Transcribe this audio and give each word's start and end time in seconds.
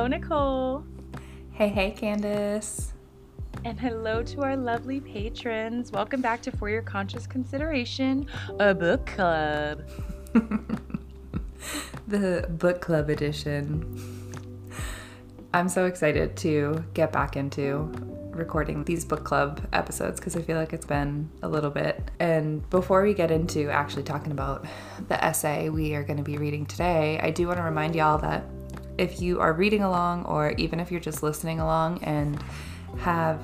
Hello, 0.00 0.08
Nicole. 0.08 0.82
Hey, 1.52 1.68
hey, 1.68 1.90
Candace. 1.90 2.94
And 3.66 3.78
hello 3.78 4.22
to 4.22 4.40
our 4.40 4.56
lovely 4.56 4.98
patrons. 4.98 5.92
Welcome 5.92 6.22
back 6.22 6.40
to 6.44 6.50
For 6.52 6.70
Your 6.70 6.80
Conscious 6.80 7.26
Consideration, 7.26 8.26
a 8.58 8.74
book 8.74 9.04
club. 9.04 9.86
the 12.08 12.46
book 12.48 12.80
club 12.80 13.10
edition. 13.10 13.84
I'm 15.52 15.68
so 15.68 15.84
excited 15.84 16.34
to 16.38 16.82
get 16.94 17.12
back 17.12 17.36
into 17.36 17.92
recording 18.30 18.84
these 18.84 19.04
book 19.04 19.24
club 19.24 19.60
episodes 19.74 20.18
because 20.18 20.34
I 20.34 20.40
feel 20.40 20.56
like 20.56 20.72
it's 20.72 20.86
been 20.86 21.28
a 21.42 21.48
little 21.48 21.68
bit. 21.68 22.10
And 22.18 22.66
before 22.70 23.02
we 23.02 23.12
get 23.12 23.30
into 23.30 23.68
actually 23.68 24.04
talking 24.04 24.32
about 24.32 24.64
the 25.08 25.22
essay 25.22 25.68
we 25.68 25.94
are 25.94 26.02
going 26.02 26.16
to 26.16 26.22
be 26.22 26.38
reading 26.38 26.64
today, 26.64 27.20
I 27.22 27.30
do 27.30 27.46
want 27.48 27.58
to 27.58 27.64
remind 27.64 27.94
y'all 27.94 28.16
that 28.16 28.46
if 29.00 29.22
you 29.22 29.40
are 29.40 29.54
reading 29.54 29.82
along 29.82 30.26
or 30.26 30.52
even 30.58 30.78
if 30.78 30.90
you're 30.90 31.00
just 31.00 31.22
listening 31.22 31.58
along 31.58 32.04
and 32.04 32.38
have 32.98 33.40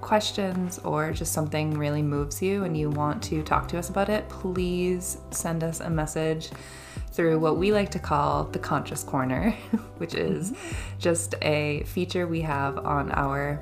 questions 0.00 0.78
or 0.84 1.10
just 1.10 1.32
something 1.32 1.76
really 1.76 2.00
moves 2.00 2.40
you 2.40 2.62
and 2.62 2.76
you 2.76 2.88
want 2.88 3.20
to 3.20 3.42
talk 3.42 3.66
to 3.66 3.76
us 3.76 3.90
about 3.90 4.08
it, 4.08 4.28
please 4.28 5.18
send 5.32 5.64
us 5.64 5.80
a 5.80 5.90
message 5.90 6.50
through 7.10 7.40
what 7.40 7.56
we 7.56 7.72
like 7.72 7.90
to 7.90 7.98
call 7.98 8.44
the 8.44 8.58
Conscious 8.58 9.02
Corner, 9.02 9.50
which 9.96 10.14
is 10.14 10.52
mm-hmm. 10.52 10.98
just 11.00 11.34
a 11.42 11.82
feature 11.82 12.28
we 12.28 12.40
have 12.40 12.78
on 12.78 13.10
our 13.10 13.60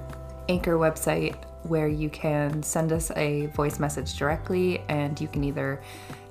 Anchor 0.50 0.74
website 0.74 1.34
where 1.62 1.88
you 1.88 2.10
can 2.10 2.62
send 2.62 2.92
us 2.92 3.10
a 3.16 3.46
voice 3.46 3.78
message 3.78 4.18
directly 4.18 4.82
and 4.90 5.18
you 5.18 5.28
can 5.28 5.42
either 5.42 5.80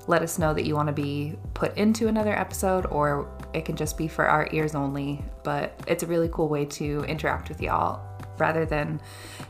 let 0.06 0.22
us 0.22 0.38
know 0.38 0.54
that 0.54 0.64
you 0.64 0.76
want 0.76 0.86
to 0.86 0.92
be 0.92 1.34
put 1.54 1.76
into 1.76 2.06
another 2.06 2.32
episode 2.32 2.86
or 2.86 3.28
it 3.56 3.64
can 3.64 3.74
just 3.74 3.96
be 3.96 4.06
for 4.06 4.26
our 4.26 4.48
ears 4.52 4.74
only. 4.74 5.24
But 5.42 5.80
it's 5.86 6.02
a 6.02 6.06
really 6.06 6.28
cool 6.32 6.48
way 6.48 6.66
to 6.66 7.04
interact 7.04 7.48
with 7.48 7.60
y'all 7.60 8.00
rather 8.38 8.66
than 8.66 9.00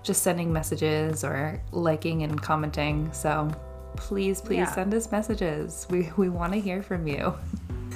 just 0.03 0.23
sending 0.23 0.53
messages 0.53 1.25
or 1.25 1.61
liking 1.73 2.23
and 2.23 2.41
commenting. 2.41 3.13
So 3.13 3.51
please, 3.97 4.41
please 4.41 4.59
yeah. 4.59 4.73
send 4.73 4.95
us 4.95 5.11
messages. 5.11 5.87
We, 5.91 6.11
we 6.17 6.29
want 6.29 6.53
to 6.53 6.61
hear 6.61 6.83
from 6.83 7.07
you. 7.09 7.35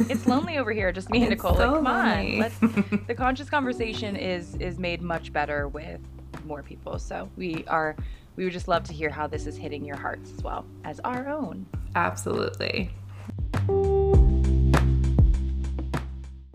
it's 0.00 0.27
lonely 0.27 0.58
over 0.58 0.72
here, 0.72 0.91
just 0.92 1.11
me 1.11 1.20
and 1.20 1.30
Nicole. 1.30 1.55
So 1.55 1.75
like, 1.75 1.84
come 1.84 1.84
lonely. 1.84 2.34
on, 2.34 2.39
let's. 2.41 2.58
the 3.06 3.14
conscious 3.14 3.48
conversation 3.48 4.17
is 4.17 4.55
is 4.56 4.78
made 4.78 5.02
much 5.02 5.33
better 5.33 5.69
with 5.69 6.00
more 6.45 6.62
people. 6.62 6.98
So 6.98 7.28
we 7.36 7.64
are. 7.67 7.97
We 8.36 8.45
would 8.45 8.52
just 8.52 8.69
love 8.69 8.84
to 8.84 8.92
hear 8.95 9.11
how 9.11 9.27
this 9.27 9.47
is 9.47 9.56
hitting 9.56 9.84
your 9.84 9.97
hearts 9.97 10.33
as 10.33 10.42
well 10.42 10.64
as 10.84 11.00
our 11.00 11.28
own. 11.28 11.67
Absolutely. 11.95 12.91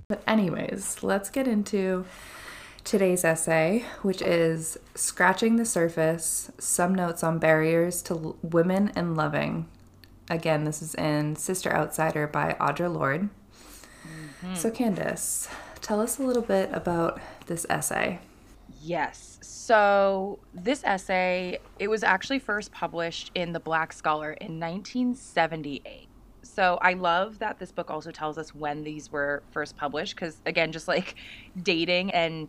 But 0.08 0.22
anyways, 0.28 1.02
let's 1.02 1.30
get 1.30 1.48
into 1.48 2.06
today's 2.84 3.26
essay, 3.26 3.86
which 4.04 4.22
is 4.22 4.78
Scratching 4.94 5.56
the 5.56 5.66
Surface 5.66 6.52
Some 6.60 6.94
Notes 6.94 7.24
on 7.24 7.40
Barriers 7.40 8.04
to 8.04 8.38
Women 8.44 8.92
and 8.96 9.18
Loving. 9.18 9.68
Again, 10.30 10.64
this 10.64 10.82
is 10.82 10.94
in 10.96 11.36
Sister 11.36 11.74
Outsider 11.74 12.28
by 12.28 12.56
Audre 12.60 12.94
Lorde. 12.94 13.30
Mm-hmm. 14.44 14.56
So, 14.56 14.70
Candace, 14.70 15.48
tell 15.82 16.00
us 16.00 16.20
a 16.20 16.24
little 16.24 16.44
bit 16.44 16.70
about 16.72 17.20
this 17.48 17.66
essay. 17.70 18.20
Yes. 18.82 19.40
So, 19.42 20.38
this 20.54 20.84
essay, 20.84 21.58
it 21.80 21.88
was 21.88 22.04
actually 22.04 22.40
first 22.40 22.72
published 22.72 23.32
in 23.34 23.54
The 23.54 23.60
Black 23.60 23.92
Scholar 23.92 24.34
in 24.34 24.60
1978. 24.60 26.05
So 26.56 26.80
I 26.82 26.94
love 26.94 27.40
that 27.40 27.60
this 27.60 27.74
book 27.74 27.92
also 27.92 28.12
tells 28.12 28.38
us 28.38 28.56
when 28.56 28.86
these 28.86 29.12
were 29.12 29.44
first 29.52 29.76
published 29.76 30.16
because 30.16 30.38
again, 30.46 30.72
just 30.72 30.88
like 30.88 31.16
dating 31.62 32.12
and 32.12 32.48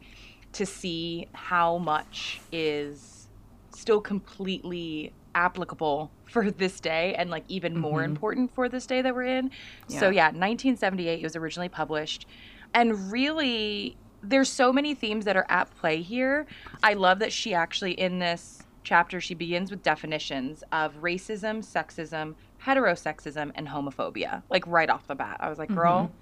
to 0.52 0.64
see 0.64 1.26
how 1.32 1.78
much 1.78 2.40
is 2.52 3.26
still 3.70 4.00
completely 4.00 5.12
applicable 5.34 6.12
for 6.24 6.52
this 6.52 6.78
day 6.78 7.16
and 7.16 7.30
like 7.30 7.42
even 7.48 7.72
mm-hmm. 7.72 7.82
more 7.82 8.04
important 8.04 8.54
for 8.54 8.68
this 8.68 8.86
day 8.86 9.02
that 9.02 9.12
we're 9.12 9.24
in. 9.24 9.50
Yeah. 9.88 9.98
So 9.98 10.10
yeah, 10.10 10.26
1978 10.26 11.18
it 11.18 11.22
was 11.24 11.34
originally 11.34 11.68
published 11.68 12.26
and 12.74 13.10
really 13.10 13.96
there's 14.22 14.48
so 14.48 14.72
many 14.72 14.94
themes 14.94 15.24
that 15.24 15.36
are 15.36 15.46
at 15.48 15.68
play 15.78 16.00
here. 16.00 16.46
I 16.80 16.94
love 16.94 17.18
that 17.18 17.32
she 17.32 17.54
actually 17.54 17.92
in 17.92 18.20
this 18.20 18.62
chapter 18.84 19.20
she 19.20 19.34
begins 19.34 19.68
with 19.68 19.82
definitions 19.82 20.62
of 20.70 20.94
racism, 21.02 21.58
sexism, 21.58 22.36
heterosexism 22.66 23.52
and 23.54 23.68
homophobia 23.68 24.42
like 24.50 24.66
right 24.66 24.90
off 24.90 25.06
the 25.06 25.14
bat. 25.14 25.36
I 25.40 25.48
was 25.48 25.58
like, 25.58 25.72
girl, 25.72 26.04
mm-hmm. 26.04 26.12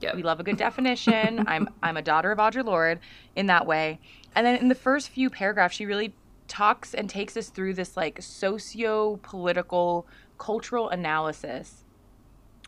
Yep. 0.00 0.16
we 0.16 0.22
love 0.22 0.40
a 0.40 0.42
good 0.42 0.56
definition. 0.56 1.44
I'm 1.48 1.68
I'm 1.82 1.96
a 1.96 2.02
daughter 2.02 2.30
of 2.30 2.38
Audre 2.38 2.64
Lorde 2.64 3.00
in 3.36 3.46
that 3.46 3.66
way. 3.66 3.98
And 4.34 4.46
then 4.46 4.56
in 4.56 4.68
the 4.68 4.74
first 4.74 5.08
few 5.08 5.30
paragraphs, 5.30 5.76
she 5.76 5.86
really 5.86 6.14
talks 6.46 6.92
and 6.94 7.08
takes 7.08 7.36
us 7.36 7.48
through 7.48 7.74
this 7.74 7.96
like 7.96 8.20
socio-political 8.20 10.06
cultural 10.38 10.88
analysis 10.90 11.84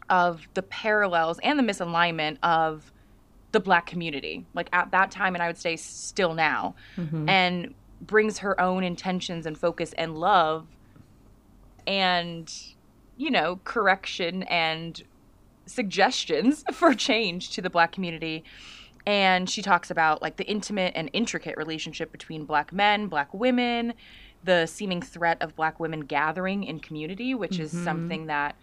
of 0.08 0.48
the 0.54 0.62
parallels 0.62 1.38
and 1.42 1.58
the 1.58 1.62
misalignment 1.62 2.38
of 2.42 2.92
the 3.52 3.60
black 3.60 3.86
community 3.86 4.46
like 4.54 4.68
at 4.72 4.90
that 4.92 5.10
time 5.10 5.34
and 5.34 5.42
i 5.42 5.46
would 5.46 5.58
say 5.58 5.76
still 5.76 6.34
now 6.34 6.74
mm-hmm. 6.96 7.28
and 7.28 7.74
brings 8.00 8.38
her 8.38 8.58
own 8.60 8.84
intentions 8.84 9.46
and 9.46 9.58
focus 9.58 9.92
and 9.94 10.16
love 10.16 10.66
and 11.86 12.52
you 13.16 13.30
know, 13.30 13.60
correction 13.64 14.42
and 14.44 15.02
suggestions 15.66 16.64
for 16.72 16.94
change 16.94 17.50
to 17.50 17.62
the 17.62 17.70
black 17.70 17.92
community. 17.92 18.44
And 19.06 19.48
she 19.48 19.62
talks 19.62 19.90
about 19.90 20.20
like 20.20 20.36
the 20.36 20.44
intimate 20.44 20.92
and 20.96 21.08
intricate 21.12 21.56
relationship 21.56 22.10
between 22.10 22.44
black 22.44 22.72
men, 22.72 23.06
black 23.06 23.32
women, 23.32 23.94
the 24.42 24.66
seeming 24.66 25.00
threat 25.00 25.40
of 25.40 25.54
black 25.54 25.78
women 25.78 26.00
gathering 26.00 26.64
in 26.64 26.80
community, 26.80 27.34
which 27.34 27.52
mm-hmm. 27.52 27.62
is 27.62 27.84
something 27.84 28.26
that 28.26 28.56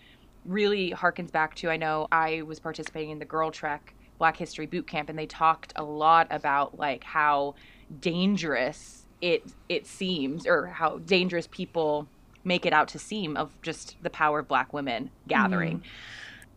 really 0.45 0.91
harkens 0.91 1.31
back 1.31 1.55
to 1.55 1.69
I 1.69 1.77
know 1.77 2.07
I 2.11 2.41
was 2.41 2.59
participating 2.59 3.11
in 3.11 3.19
the 3.19 3.25
GirlTrek 3.25 3.79
Black 4.17 4.37
History 4.37 4.65
Boot 4.65 4.87
Camp 4.87 5.09
and 5.09 5.17
they 5.17 5.25
talked 5.25 5.73
a 5.75 5.83
lot 5.83 6.27
about 6.29 6.77
like 6.77 7.03
how 7.03 7.55
dangerous 7.99 9.05
it 9.21 9.43
it 9.69 9.87
seems 9.87 10.45
or 10.45 10.67
how 10.67 10.97
dangerous 10.99 11.47
people 11.47 12.07
make 12.43 12.65
it 12.65 12.73
out 12.73 12.87
to 12.89 12.99
seem 12.99 13.37
of 13.37 13.59
just 13.61 13.97
the 14.01 14.09
power 14.09 14.39
of 14.39 14.47
black 14.47 14.73
women 14.73 15.09
gathering. 15.27 15.79
Mm. 15.79 15.83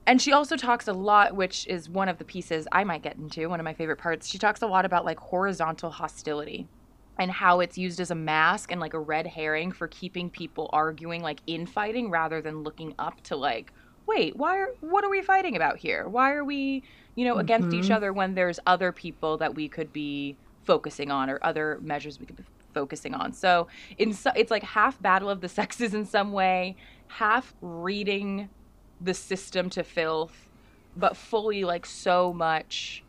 And 0.09 0.23
she 0.23 0.33
also 0.33 0.57
talks 0.57 0.87
a 0.87 0.93
lot, 0.93 1.35
which 1.35 1.67
is 1.67 1.89
one 1.89 2.09
of 2.09 2.19
the 2.19 2.25
pieces 2.25 2.69
I 2.71 2.85
might 2.85 3.03
get 3.03 3.17
into, 3.17 3.49
one 3.49 3.59
of 3.59 3.65
my 3.65 3.75
favorite 3.75 3.99
parts. 3.99 4.29
She 4.29 4.39
talks 4.39 4.63
a 4.63 4.67
lot 4.67 4.85
about 4.85 5.05
like 5.05 5.19
horizontal 5.19 5.91
hostility 5.91 6.69
and 7.19 7.31
how 7.31 7.61
it's 7.61 7.79
used 7.79 8.01
as 8.01 8.11
a 8.11 8.15
mask 8.15 8.71
and 8.71 8.81
like 8.81 8.95
a 8.95 8.99
red 8.99 9.27
herring 9.27 9.73
for 9.73 9.89
keeping 9.89 10.31
people 10.31 10.69
arguing 10.73 11.23
like 11.23 11.41
infighting 11.47 12.11
rather 12.11 12.41
than 12.41 12.63
looking 12.63 12.95
up 12.99 13.21
to 13.23 13.37
like 13.37 13.73
wait 14.07 14.37
why 14.37 14.57
are 14.59 14.69
what 14.81 15.05
are 15.05 15.11
we 15.11 15.23
fighting 15.23 15.57
about 15.57 15.79
here 15.79 16.09
why 16.09 16.33
are 16.33 16.45
we 16.45 16.83
you 17.15 17.25
know 17.25 17.39
against 17.39 17.69
mm-hmm. 17.69 17.83
each 17.83 17.91
other 17.91 18.13
when 18.13 18.35
there's 18.35 18.61
other 18.67 18.93
people 18.93 19.37
that 19.39 19.55
we 19.55 19.69
could 19.69 19.93
be 19.93 20.37
focusing 20.65 21.11
on 21.11 21.31
or 21.31 21.39
other 21.43 21.79
measures 21.83 22.21
we 22.21 22.27
could 22.27 22.37
be 22.37 22.45
focusing 22.77 23.15
on. 23.15 23.33
So 23.33 23.69
in 23.97 24.13
so, 24.13 24.31
it's 24.37 24.51
like 24.51 24.63
half 24.63 25.01
battle 25.01 25.31
of 25.31 25.41
the 25.41 25.49
sexes 25.49 25.95
in 25.95 26.05
some 26.05 26.33
way, 26.33 26.77
half 27.09 27.55
reading 27.63 28.51
the 29.01 29.15
system 29.15 29.71
to 29.71 29.83
filth, 29.83 30.51
but 30.95 31.17
fully 31.17 31.65
like 31.65 31.87
so 31.87 32.35
much 32.35 33.03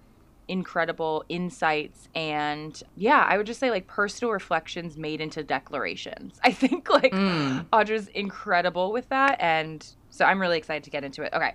incredible 0.48 1.26
insights 1.28 2.08
and 2.16 2.82
yeah 2.96 3.26
i 3.28 3.36
would 3.36 3.46
just 3.46 3.60
say 3.60 3.70
like 3.70 3.86
personal 3.86 4.32
reflections 4.32 4.96
made 4.96 5.20
into 5.20 5.44
declarations 5.44 6.40
i 6.44 6.52
think 6.52 6.90
like 6.90 7.12
mm. 7.12 7.66
audre's 7.74 8.08
incredible 8.10 8.94
with 8.94 9.10
that 9.10 9.36
and 9.42 9.86
so 10.10 10.24
i'm 10.24 10.40
really 10.40 10.58
excited 10.58 10.86
to 10.86 10.90
get 10.90 11.04
into 11.04 11.22
it 11.22 11.34
okay 11.34 11.54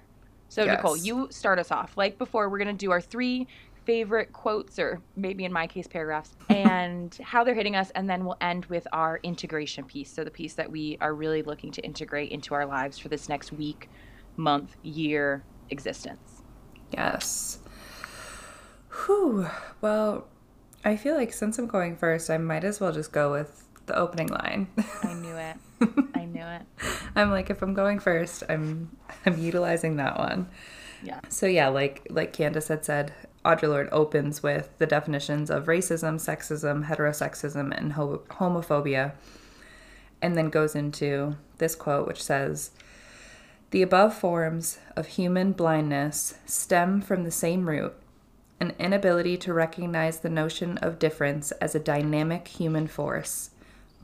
so 0.50 0.62
yes. 0.62 0.76
nicole 0.76 0.94
you 0.94 1.26
start 1.30 1.58
us 1.58 1.70
off 1.70 1.96
like 1.96 2.18
before 2.18 2.50
we're 2.50 2.58
going 2.58 2.68
to 2.68 2.74
do 2.74 2.90
our 2.90 3.00
three 3.00 3.46
favorite 3.84 4.32
quotes, 4.32 4.78
or 4.78 5.00
maybe 5.16 5.44
in 5.44 5.52
my 5.52 5.66
case, 5.66 5.86
paragraphs, 5.86 6.34
and 6.48 7.14
how 7.22 7.44
they're 7.44 7.54
hitting 7.54 7.76
us. 7.76 7.90
And 7.90 8.08
then 8.08 8.24
we'll 8.24 8.36
end 8.40 8.66
with 8.66 8.86
our 8.92 9.20
integration 9.22 9.84
piece. 9.84 10.10
So, 10.10 10.24
the 10.24 10.30
piece 10.30 10.54
that 10.54 10.70
we 10.70 10.98
are 11.00 11.14
really 11.14 11.42
looking 11.42 11.70
to 11.72 11.82
integrate 11.82 12.30
into 12.30 12.54
our 12.54 12.66
lives 12.66 12.98
for 12.98 13.08
this 13.08 13.28
next 13.28 13.52
week, 13.52 13.88
month, 14.36 14.76
year 14.82 15.44
existence. 15.70 16.42
Yes. 16.92 17.58
Whew. 19.06 19.48
Well, 19.80 20.26
I 20.84 20.96
feel 20.96 21.16
like 21.16 21.32
since 21.32 21.58
I'm 21.58 21.66
going 21.66 21.96
first, 21.96 22.30
I 22.30 22.38
might 22.38 22.64
as 22.64 22.80
well 22.80 22.92
just 22.92 23.12
go 23.12 23.30
with 23.30 23.64
the 23.86 23.96
opening 23.96 24.28
line. 24.28 24.68
I 25.02 25.14
knew 25.14 25.36
it. 25.36 25.56
I 26.14 26.24
knew 26.24 26.44
it. 26.44 26.62
I'm 27.16 27.30
like, 27.30 27.50
if 27.50 27.62
I'm 27.62 27.74
going 27.74 27.98
first, 27.98 28.42
I'm 28.48 28.96
I'm 29.26 29.38
utilizing 29.38 29.96
that 29.96 30.18
one. 30.18 30.48
Yeah. 31.02 31.20
So 31.28 31.46
yeah, 31.46 31.68
like 31.68 32.06
like 32.10 32.32
Candace 32.32 32.68
had 32.68 32.84
said, 32.84 33.12
Audre 33.44 33.68
Lorde 33.68 33.88
opens 33.90 34.42
with 34.42 34.70
the 34.78 34.86
definitions 34.86 35.50
of 35.50 35.66
racism, 35.66 36.14
sexism, 36.14 36.86
heterosexism, 36.86 37.76
and 37.76 37.94
ho- 37.94 38.22
homophobia, 38.30 39.12
and 40.20 40.36
then 40.36 40.48
goes 40.48 40.76
into 40.76 41.36
this 41.58 41.74
quote, 41.74 42.06
which 42.06 42.22
says, 42.22 42.70
"The 43.70 43.82
above 43.82 44.14
forms 44.14 44.78
of 44.94 45.06
human 45.06 45.52
blindness 45.52 46.34
stem 46.46 47.00
from 47.00 47.24
the 47.24 47.32
same 47.32 47.68
root, 47.68 47.94
an 48.60 48.74
inability 48.78 49.36
to 49.38 49.52
recognize 49.52 50.20
the 50.20 50.30
notion 50.30 50.78
of 50.78 51.00
difference 51.00 51.50
as 51.52 51.74
a 51.74 51.80
dynamic 51.80 52.46
human 52.46 52.86
force, 52.86 53.50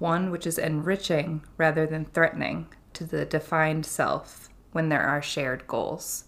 one 0.01 0.33
which 0.33 0.49
is 0.49 0.59
enriching 0.59 1.45
rather 1.57 1.87
than 1.87 2.05
threatening 2.07 2.67
to 2.95 3.05
the 3.05 3.25
defined 3.25 3.87
self 3.87 4.49
when 4.73 4.89
there 4.89 5.03
are 5.03 5.23
shared 5.23 5.67
goals. 5.69 6.25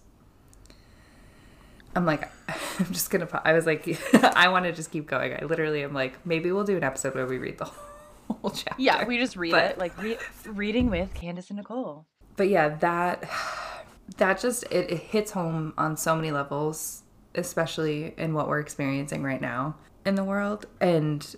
I'm 1.95 2.05
like, 2.05 2.29
I'm 2.79 2.91
just 2.91 3.09
gonna. 3.09 3.27
I 3.45 3.53
was 3.53 3.65
like, 3.65 3.87
I 4.35 4.47
want 4.49 4.65
to 4.65 4.71
just 4.71 4.91
keep 4.91 5.07
going. 5.07 5.33
I 5.33 5.45
literally 5.45 5.83
am 5.83 5.93
like, 5.93 6.25
maybe 6.25 6.51
we'll 6.51 6.63
do 6.63 6.77
an 6.77 6.83
episode 6.83 7.15
where 7.15 7.25
we 7.25 7.37
read 7.37 7.57
the 7.57 7.65
whole 8.29 8.49
chapter. 8.51 8.81
Yeah, 8.81 9.05
we 9.05 9.17
just 9.17 9.35
read 9.35 9.51
But- 9.51 9.71
it 9.71 9.77
like 9.77 10.01
re- 10.01 10.17
reading 10.45 10.89
with 10.89 11.13
Candace 11.13 11.49
and 11.49 11.57
Nicole. 11.57 12.05
but 12.37 12.47
yeah 12.49 12.69
that 12.77 13.29
that 14.17 14.39
just 14.39 14.63
it, 14.71 14.89
it 14.91 14.97
hits 14.99 15.31
home 15.31 15.73
on 15.77 15.95
so 15.97 16.15
many 16.15 16.31
levels 16.31 17.03
especially 17.35 18.13
in 18.17 18.33
what 18.33 18.47
we're 18.49 18.59
experiencing 18.59 19.23
right 19.23 19.39
now 19.41 19.75
in 20.05 20.15
the 20.15 20.23
world 20.23 20.65
and 20.81 21.35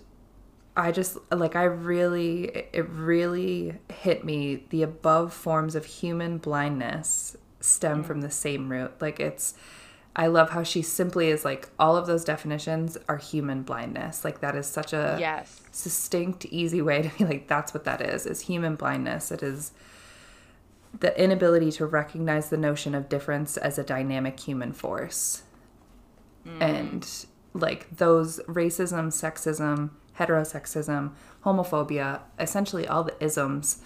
i 0.76 0.90
just 0.90 1.16
like 1.30 1.54
i 1.54 1.62
really 1.62 2.46
it 2.72 2.88
really 2.90 3.74
hit 3.92 4.24
me 4.24 4.64
the 4.70 4.82
above 4.82 5.32
forms 5.32 5.76
of 5.76 5.84
human 5.84 6.36
blindness 6.38 7.36
stem 7.60 8.02
from 8.02 8.22
the 8.22 8.30
same 8.30 8.68
root 8.68 8.90
like 9.00 9.20
it's 9.20 9.54
i 10.16 10.26
love 10.26 10.50
how 10.50 10.62
she 10.62 10.80
simply 10.82 11.28
is 11.28 11.44
like 11.44 11.68
all 11.78 11.96
of 11.96 12.06
those 12.06 12.24
definitions 12.24 12.96
are 13.08 13.16
human 13.16 13.62
blindness 13.62 14.24
like 14.24 14.40
that 14.40 14.54
is 14.54 14.66
such 14.66 14.92
a 14.92 15.16
Yes. 15.18 15.60
succinct, 15.72 16.46
easy 16.46 16.80
way 16.82 17.02
to 17.02 17.08
be 17.18 17.24
like, 17.24 17.48
that's 17.48 17.74
what 17.74 17.84
that 17.84 18.00
is, 18.00 18.26
is 18.26 18.42
human 18.42 18.76
blindness. 18.76 19.32
It 19.32 19.42
is 19.42 19.72
the 21.00 21.20
inability 21.20 21.72
to 21.72 21.86
recognize 21.86 22.48
the 22.50 22.56
notion 22.56 22.94
of 22.94 23.08
difference 23.08 23.56
as 23.56 23.78
a 23.78 23.82
dynamic 23.82 24.38
human 24.38 24.72
force. 24.72 25.42
Mm. 26.46 26.60
And 26.62 27.26
like 27.52 27.96
those 27.96 28.38
racism, 28.46 29.08
sexism, 29.08 29.90
heterosexism, 30.18 31.10
homophobia, 31.44 32.20
essentially 32.38 32.86
all 32.86 33.02
the 33.02 33.16
isms 33.24 33.80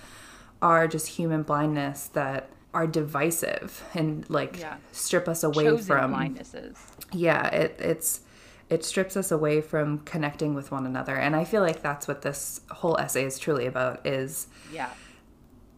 are 0.61 0.87
just 0.87 1.09
human 1.09 1.43
blindness 1.43 2.09
that 2.09 2.51
are 2.75 2.87
divisive 2.87 3.83
and 3.95 4.29
like 4.29 4.59
Yeah. 4.59 4.77
strip 4.93 5.29
us 5.29 5.43
away 5.43 5.65
Chosen 5.65 5.87
from 5.87 6.15
blindnesses. 6.15 6.77
yeah 7.13 7.47
it, 7.49 7.77
it's 7.81 8.21
it 8.69 8.85
strips 8.85 9.17
us 9.17 9.31
away 9.31 9.63
from 9.63 10.01
connecting 10.01 10.55
with 10.55 10.71
one 10.71 10.85
another 10.85 11.17
and 11.17 11.35
i 11.35 11.45
feel 11.45 11.63
like 11.63 11.81
that's 11.83 12.07
what 12.07 12.21
this 12.23 12.61
whole 12.71 12.99
essay 12.99 13.25
is 13.25 13.39
truly 13.39 13.65
about 13.67 14.07
is 14.07 14.47
Yeah. 14.73 14.91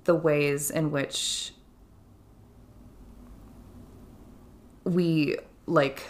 the 0.04 0.14
ways 0.16 0.70
in 0.70 0.90
which 0.90 1.52
we 4.84 5.36
like 5.66 6.02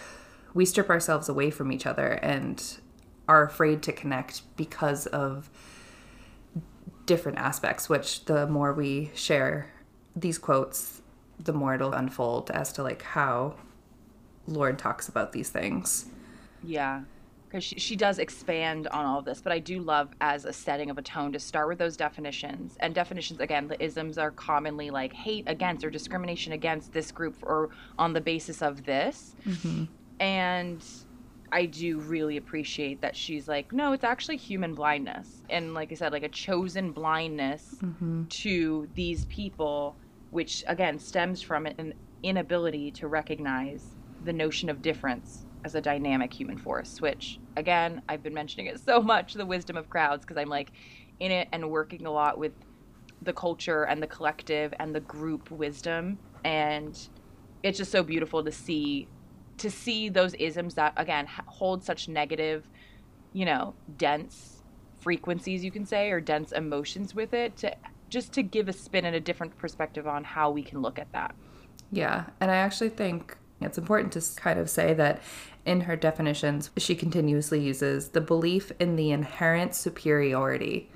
we 0.54 0.64
strip 0.64 0.88
ourselves 0.90 1.28
away 1.28 1.50
from 1.50 1.70
each 1.70 1.86
other 1.86 2.06
and 2.22 2.78
are 3.28 3.44
afraid 3.44 3.82
to 3.82 3.92
connect 3.92 4.42
because 4.56 5.06
of 5.06 5.50
different 7.06 7.38
aspects 7.38 7.88
which 7.88 8.24
the 8.24 8.46
more 8.46 8.72
we 8.72 9.10
share 9.14 9.70
these 10.20 10.38
quotes 10.38 11.02
the 11.38 11.52
more 11.52 11.74
it'll 11.74 11.94
unfold 11.94 12.50
as 12.50 12.72
to 12.72 12.82
like 12.82 13.02
how 13.02 13.54
Lorde 14.46 14.78
talks 14.78 15.08
about 15.08 15.32
these 15.32 15.50
things 15.50 16.06
Yeah. 16.62 17.02
Because 17.48 17.64
she, 17.64 17.80
she 17.80 17.96
does 17.96 18.20
expand 18.20 18.86
on 18.88 19.04
all 19.04 19.18
of 19.18 19.24
this, 19.24 19.40
but 19.40 19.50
I 19.52 19.58
do 19.58 19.80
love 19.80 20.10
as 20.20 20.44
a 20.44 20.52
setting 20.52 20.88
of 20.88 20.98
a 20.98 21.02
tone 21.02 21.32
to 21.32 21.40
start 21.40 21.66
with 21.66 21.78
those 21.78 21.96
definitions. 21.96 22.76
And 22.78 22.94
definitions, 22.94 23.40
again, 23.40 23.66
the 23.66 23.82
isms 23.82 24.18
are 24.18 24.30
commonly 24.30 24.90
like 24.90 25.12
hate 25.12 25.44
against 25.48 25.84
or 25.84 25.90
discrimination 25.90 26.52
against 26.52 26.92
this 26.92 27.10
group 27.10 27.34
or 27.42 27.70
on 27.98 28.12
the 28.12 28.20
basis 28.20 28.62
of 28.62 28.84
this. 28.84 29.34
Mm-hmm. 29.44 29.84
And 30.20 30.84
I 31.50 31.66
do 31.66 31.98
really 31.98 32.36
appreciate 32.36 33.00
that 33.00 33.16
she's 33.16 33.48
like, 33.48 33.72
no, 33.72 33.92
it's 33.94 34.04
actually 34.04 34.36
human 34.36 34.74
blindness. 34.74 35.42
And 35.50 35.74
like 35.74 35.90
I 35.90 35.96
said, 35.96 36.12
like 36.12 36.22
a 36.22 36.28
chosen 36.28 36.92
blindness 36.92 37.74
mm-hmm. 37.82 38.26
to 38.26 38.88
these 38.94 39.24
people, 39.24 39.96
which 40.30 40.64
again 40.66 40.98
stems 40.98 41.42
from 41.42 41.66
an 41.66 41.94
inability 42.22 42.90
to 42.92 43.08
recognize 43.08 43.96
the 44.24 44.32
notion 44.32 44.68
of 44.68 44.82
difference 44.82 45.46
as 45.64 45.74
a 45.74 45.80
dynamic 45.80 46.32
human 46.32 46.56
force, 46.56 47.00
which 47.00 47.38
again, 47.56 48.02
I've 48.08 48.22
been 48.22 48.34
mentioning 48.34 48.66
it 48.66 48.80
so 48.80 49.00
much, 49.02 49.34
the 49.34 49.46
wisdom 49.46 49.76
of 49.76 49.90
crowds, 49.90 50.24
because 50.24 50.40
I'm 50.40 50.48
like 50.48 50.70
in 51.18 51.30
it 51.30 51.48
and 51.52 51.70
working 51.70 52.06
a 52.06 52.10
lot 52.10 52.38
with 52.38 52.52
the 53.22 53.32
culture 53.32 53.84
and 53.84 54.02
the 54.02 54.06
collective 54.06 54.72
and 54.78 54.94
the 54.94 55.00
group 55.00 55.50
wisdom. 55.50 56.18
And 56.44 56.98
it's 57.62 57.78
just 57.78 57.92
so 57.92 58.02
beautiful 58.02 58.42
to 58.44 58.52
see 58.52 59.08
to 59.58 59.70
see 59.70 60.08
those 60.08 60.32
isms 60.34 60.74
that 60.74 60.94
again 60.96 61.26
hold 61.46 61.84
such 61.84 62.08
negative 62.08 62.66
you 63.34 63.44
know 63.44 63.74
dense 63.98 64.62
frequencies 64.98 65.62
you 65.62 65.70
can 65.70 65.84
say 65.84 66.10
or 66.10 66.18
dense 66.18 66.50
emotions 66.52 67.14
with 67.14 67.34
it 67.34 67.56
to 67.58 67.70
just 68.10 68.32
to 68.32 68.42
give 68.42 68.68
a 68.68 68.72
spin 68.72 69.06
and 69.06 69.16
a 69.16 69.20
different 69.20 69.56
perspective 69.56 70.06
on 70.06 70.24
how 70.24 70.50
we 70.50 70.62
can 70.62 70.82
look 70.82 70.98
at 70.98 71.10
that 71.12 71.34
Yeah, 71.90 72.26
and 72.40 72.50
I 72.50 72.56
actually 72.56 72.90
think 72.90 73.36
it's 73.60 73.78
important 73.78 74.12
to 74.14 74.40
kind 74.40 74.58
of 74.58 74.70
say 74.70 74.94
that 74.94 75.20
in 75.66 75.82
her 75.82 75.96
definitions, 75.96 76.70
she 76.76 76.94
continuously 76.94 77.60
uses 77.60 78.10
the 78.10 78.20
belief 78.20 78.72
in 78.80 78.96
the 78.96 79.10
inherent 79.10 79.74
superiority. 79.74 80.90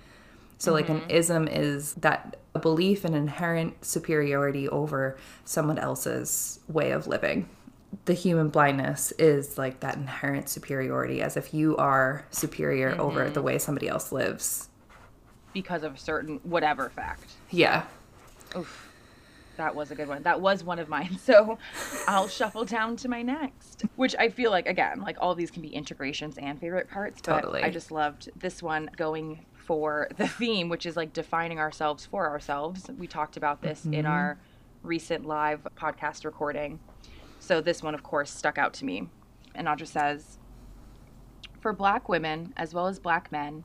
So, 0.58 0.72
like, 0.72 0.88
an 0.88 1.00
mm-hmm. 1.00 1.10
ism 1.10 1.48
is 1.48 1.94
that 1.94 2.36
a 2.54 2.58
belief 2.58 3.04
in 3.04 3.14
inherent 3.14 3.84
superiority 3.84 4.68
over 4.68 5.18
someone 5.44 5.78
else's 5.78 6.60
way 6.68 6.92
of 6.92 7.06
living. 7.06 7.48
The 8.06 8.14
human 8.14 8.48
blindness 8.48 9.12
is 9.12 9.58
like 9.58 9.80
that 9.80 9.96
inherent 9.96 10.48
superiority, 10.48 11.20
as 11.20 11.36
if 11.36 11.52
you 11.52 11.76
are 11.76 12.24
superior 12.30 12.98
over 13.00 13.24
mm-hmm. 13.24 13.34
the 13.34 13.42
way 13.42 13.58
somebody 13.58 13.88
else 13.88 14.12
lives. 14.12 14.68
Because 15.54 15.82
of 15.82 15.94
a 15.94 15.98
certain 15.98 16.40
whatever 16.42 16.90
fact 16.90 17.30
Yeah. 17.50 17.84
Oof, 18.56 18.92
that 19.56 19.74
was 19.74 19.90
a 19.90 19.94
good 19.94 20.08
one. 20.08 20.22
That 20.22 20.40
was 20.40 20.62
one 20.62 20.78
of 20.78 20.88
mine. 20.88 21.18
So 21.24 21.58
I'll 22.06 22.28
shuffle 22.28 22.64
down 22.64 22.96
to 22.96 23.08
my 23.08 23.22
next, 23.22 23.84
which 23.96 24.14
I 24.18 24.28
feel 24.28 24.50
like, 24.50 24.66
again, 24.66 25.00
like 25.00 25.16
all 25.20 25.34
these 25.34 25.50
can 25.50 25.62
be 25.62 25.68
integrations 25.68 26.36
and 26.36 26.60
favorite 26.60 26.90
parts. 26.90 27.20
But 27.24 27.40
Totally. 27.40 27.62
I 27.62 27.70
just 27.70 27.90
loved 27.90 28.28
this 28.36 28.62
one 28.62 28.90
going 28.96 29.46
for 29.54 30.08
the 30.18 30.28
theme, 30.28 30.68
which 30.68 30.84
is 30.84 30.96
like 30.96 31.12
defining 31.12 31.58
ourselves 31.58 32.04
for 32.04 32.28
ourselves. 32.28 32.90
We 32.98 33.06
talked 33.06 33.36
about 33.36 33.62
this 33.62 33.86
in 33.86 33.92
mm-hmm. 33.92 34.06
our 34.06 34.38
recent 34.82 35.24
live 35.24 35.66
podcast 35.76 36.24
recording. 36.24 36.78
So 37.40 37.60
this 37.60 37.82
one, 37.82 37.94
of 37.94 38.02
course, 38.02 38.30
stuck 38.30 38.58
out 38.58 38.74
to 38.74 38.84
me. 38.84 39.08
And 39.54 39.66
Audra 39.66 39.86
says, 39.86 40.38
for 41.60 41.72
black 41.72 42.08
women 42.10 42.52
as 42.56 42.74
well 42.74 42.86
as 42.86 42.98
black 42.98 43.32
men, 43.32 43.64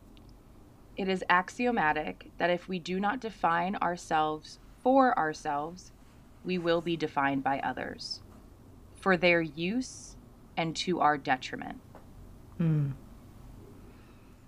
it 1.00 1.08
is 1.08 1.24
axiomatic 1.30 2.30
that 2.40 2.50
if 2.50 2.68
we 2.68 2.78
do 2.78 3.00
not 3.00 3.22
define 3.22 3.78
ourselves 3.78 4.60
for 4.84 5.18
ourselves, 5.18 5.94
we 6.44 6.58
will 6.58 6.82
be 6.82 6.98
defined 6.98 7.42
by 7.42 7.60
others 7.62 8.20
for 8.96 9.16
their 9.16 9.40
use 9.40 10.18
and 10.58 10.76
to 10.76 11.00
our 11.00 11.18
detriment. 11.18 11.80
Hmm. 12.58 12.90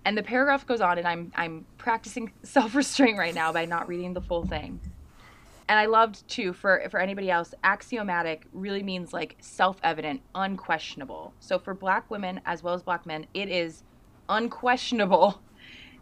And 0.04 0.18
the 0.18 0.22
paragraph 0.22 0.66
goes 0.66 0.82
on, 0.82 0.98
and 0.98 1.08
I'm 1.08 1.32
I'm 1.34 1.64
practicing 1.78 2.32
self 2.42 2.74
restraint 2.74 3.16
right 3.16 3.34
now 3.34 3.50
by 3.50 3.64
not 3.64 3.88
reading 3.88 4.12
the 4.12 4.20
full 4.20 4.44
thing. 4.44 4.78
And 5.68 5.78
I 5.78 5.86
loved 5.86 6.28
too 6.28 6.52
for 6.52 6.82
for 6.90 7.00
anybody 7.00 7.30
else, 7.30 7.54
axiomatic 7.64 8.44
really 8.52 8.82
means 8.82 9.14
like 9.14 9.36
self 9.40 9.78
evident, 9.82 10.20
unquestionable. 10.34 11.32
So 11.40 11.58
for 11.58 11.72
Black 11.72 12.10
women 12.10 12.42
as 12.44 12.62
well 12.62 12.74
as 12.74 12.82
Black 12.82 13.06
men, 13.06 13.26
it 13.32 13.48
is 13.48 13.84
unquestionable 14.28 15.40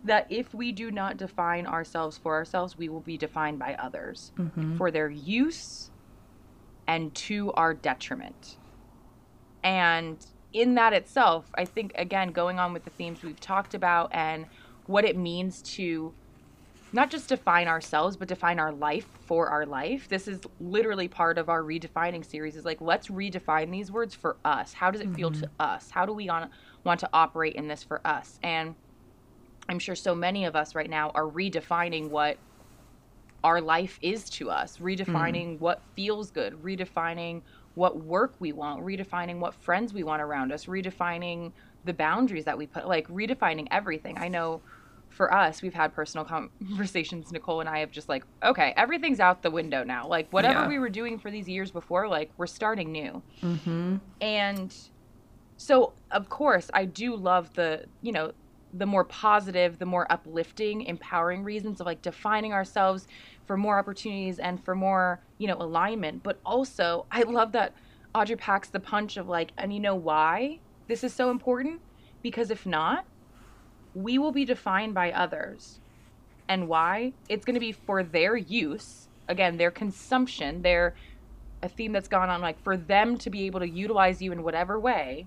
that 0.05 0.27
if 0.31 0.55
we 0.55 0.73
do 0.73 0.91
not 0.91 1.17
define 1.17 1.67
ourselves 1.67 2.17
for 2.17 2.35
ourselves, 2.35 2.79
we 2.79 2.89
will 2.89 3.01
be 3.01 3.19
defined 3.19 3.59
by 3.59 3.75
others 3.75 4.33
mm-hmm. 4.39 4.77
for 4.77 4.91
their 4.91 5.11
use 5.11 5.91
and 6.87 7.15
to 7.15 7.53
our 7.53 7.75
detriment. 7.75 8.57
And 9.63 10.25
in 10.53 10.75
that 10.77 10.93
itself, 10.93 11.51
I 11.55 11.65
think, 11.65 11.93
again, 11.95 12.33
going 12.33 12.59
on 12.59 12.73
with 12.73 12.85
the 12.85 12.91
themes 12.91 13.23
we've 13.23 13.39
talked 13.39 13.75
about 13.75 14.11
and 14.13 14.47
what 14.87 15.05
it 15.05 15.17
means 15.17 15.63
to 15.63 16.13
not 16.93 17.11
just 17.11 17.29
define 17.29 17.69
ourselves, 17.69 18.17
but 18.17 18.27
define 18.27 18.59
our 18.59 18.73
life 18.73 19.07
for 19.27 19.49
our 19.49 19.65
life. 19.65 20.09
This 20.09 20.27
is 20.27 20.41
literally 20.61 21.07
part 21.07 21.39
of 21.39 21.49
our 21.49 21.63
redefining 21.63 22.25
series 22.25 22.57
is 22.57 22.65
like, 22.65 22.81
let's 22.81 23.07
redefine 23.09 23.71
these 23.71 23.93
words 23.93 24.15
for 24.15 24.37
us. 24.45 24.73
How 24.73 24.91
does 24.91 25.01
it 25.01 25.15
feel 25.15 25.31
to 25.31 25.47
mm-hmm. 25.47 25.63
us? 25.63 25.91
How 25.91 26.05
do 26.05 26.13
we 26.13 26.29
on, 26.29 26.51
want 26.83 26.99
to 27.01 27.11
operate 27.13 27.55
in 27.55 27.69
this 27.69 27.85
for 27.85 28.05
us? 28.05 28.41
And 28.43 28.75
I'm 29.69 29.79
sure 29.79 29.95
so 29.95 30.15
many 30.15 30.45
of 30.45 30.57
us 30.57 30.75
right 30.75 30.91
now 30.91 31.11
are 31.15 31.27
redefining 31.27 32.11
what 32.11 32.39
our 33.43 33.61
life 33.61 33.99
is 34.03 34.29
to 34.31 34.51
us, 34.51 34.79
redefining 34.79 35.57
mm. 35.57 35.61
what 35.61 35.83
feels 35.95 36.31
good, 36.31 36.63
redefining 36.63 37.43
what 37.75 37.99
work 37.99 38.35
we 38.39 38.53
want, 38.53 38.85
redefining 38.85 39.39
what 39.39 39.55
friends 39.55 39.95
we 39.95 40.03
want 40.03 40.21
around 40.21 40.53
us, 40.53 40.67
redefining 40.67 41.53
the 41.85 41.95
boundaries 41.95 42.45
that 42.45 42.59
we 42.59 42.67
put, 42.67 42.87
like 42.87 43.09
redefining 43.09 43.67
everything. 43.71 44.19
I 44.19 44.29
know 44.29 44.61
for 45.09 45.33
us, 45.33 45.63
we've 45.63 45.75
had 45.75 45.95
personal 45.95 46.25
conversations. 46.61 47.33
Nicole 47.33 47.61
and 47.61 47.69
I 47.69 47.79
have 47.79 47.91
just 47.91 48.09
like, 48.09 48.25
okay, 48.43 48.75
everything's 48.77 49.21
out 49.21 49.43
the 49.43 49.51
window 49.51 49.83
now. 49.85 50.07
Like, 50.07 50.31
whatever 50.33 50.61
Yeah. 50.61 50.69
we 50.69 50.79
were 50.79 50.91
doing 50.91 51.19
for 51.19 51.31
these 51.31 51.49
years 51.49 51.71
before, 51.71 52.09
like, 52.09 52.31
we're 52.37 52.47
starting 52.47 52.93
new. 52.93 53.23
Mm-hmm. 53.43 53.97
And 54.21 54.75
So, 55.57 55.93
of 56.11 56.29
course, 56.31 56.71
I 56.73 56.87
do 56.87 57.15
love 57.17 57.53
the, 57.55 57.85
you 58.01 58.13
know, 58.13 58.33
the 58.73 58.87
more 58.87 59.05
positive, 59.05 59.79
the 59.79 59.87
more 59.87 60.07
uplifting, 60.11 60.83
empowering 60.83 61.43
reasons 61.43 61.81
of 61.81 61.87
like 61.87 62.03
defining 62.03 62.53
ourselves 62.53 63.07
for 63.47 63.57
more 63.57 63.79
opportunities 63.79 64.39
and 64.39 64.63
for 64.65 64.75
more, 64.75 65.21
you 65.39 65.49
know, 65.49 65.57
alignment. 65.57 66.23
But 66.23 66.41
also, 66.45 67.07
I 67.11 67.23
love 67.23 67.53
that 67.53 67.75
Audre 68.15 68.39
packs 68.39 68.69
the 68.69 68.81
punch 68.81 69.17
of 69.17 69.29
like, 69.29 69.53
and 69.59 69.73
you 69.73 69.81
know 69.81 69.95
why 69.95 70.61
this 70.89 71.05
is 71.05 71.13
so 71.13 71.31
important? 71.31 71.81
Because 72.23 72.51
if 72.51 72.67
not, 72.67 73.05
we 73.95 74.19
will 74.19 74.33
be 74.33 74.45
defined 74.45 74.95
by 74.95 75.13
others. 75.13 75.81
And 76.49 76.69
why? 76.69 77.13
It's 77.29 77.45
going 77.45 77.55
to 77.55 77.61
be 77.61 77.73
for 77.73 78.03
their 78.03 78.37
use, 78.37 79.09
again, 79.29 79.57
their 79.57 79.71
consumption, 79.71 80.63
their 80.63 80.95
a 81.63 81.69
theme 81.69 81.93
that's 81.93 82.09
gone 82.09 82.31
on 82.31 82.41
like 82.41 82.63
for 82.63 82.77
them 82.77 83.19
to 83.19 83.31
be 83.31 83.47
able 83.47 83.61
to 83.61 83.69
utilize 83.69 84.23
you 84.23 84.33
in 84.33 84.43
whatever 84.43 84.81
way 84.81 85.27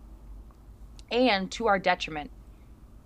and 1.11 1.51
to 1.51 1.67
our 1.67 1.77
detriment 1.77 2.31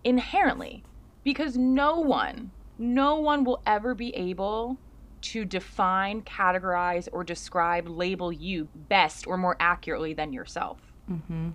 inherently 0.08 0.84
because 1.26 1.58
no 1.58 2.00
one 2.00 2.50
no 2.80 3.16
one 3.16 3.44
will 3.44 3.62
ever 3.66 3.94
be 3.94 4.16
able 4.16 4.78
to 5.20 5.44
define 5.44 6.22
categorize 6.22 7.10
or 7.12 7.26
describe 7.26 7.90
label 7.90 8.32
you 8.32 8.70
best 8.88 9.28
or 9.28 9.36
more 9.36 9.58
accurately 9.60 10.14
than 10.14 10.32
yourself. 10.32 10.80
Mm-hmm. 11.12 11.50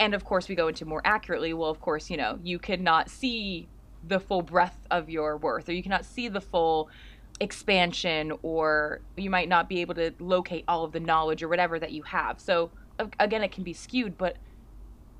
and 0.00 0.14
of 0.14 0.24
course 0.24 0.48
we 0.48 0.56
go 0.56 0.66
into 0.68 0.84
more 0.84 1.02
accurately. 1.04 1.54
Well 1.54 1.70
of 1.70 1.80
course 1.80 2.10
you 2.10 2.16
know 2.16 2.40
you 2.42 2.58
cannot 2.58 3.08
see 3.08 3.68
the 4.06 4.18
full 4.18 4.42
breadth 4.42 4.80
of 4.90 5.08
your 5.08 5.36
worth 5.36 5.68
or 5.68 5.72
you 5.72 5.84
cannot 5.84 6.04
see 6.04 6.26
the 6.28 6.40
full 6.40 6.90
expansion 7.38 8.32
or 8.42 9.02
you 9.16 9.30
might 9.30 9.48
not 9.48 9.68
be 9.68 9.80
able 9.80 9.94
to 9.94 10.12
locate 10.18 10.64
all 10.66 10.82
of 10.84 10.90
the 10.90 11.00
knowledge 11.00 11.44
or 11.44 11.48
whatever 11.48 11.78
that 11.78 11.92
you 11.92 12.02
have. 12.02 12.40
So 12.40 12.72
again 13.20 13.44
it 13.44 13.52
can 13.52 13.62
be 13.62 13.72
skewed 13.72 14.18
but 14.18 14.36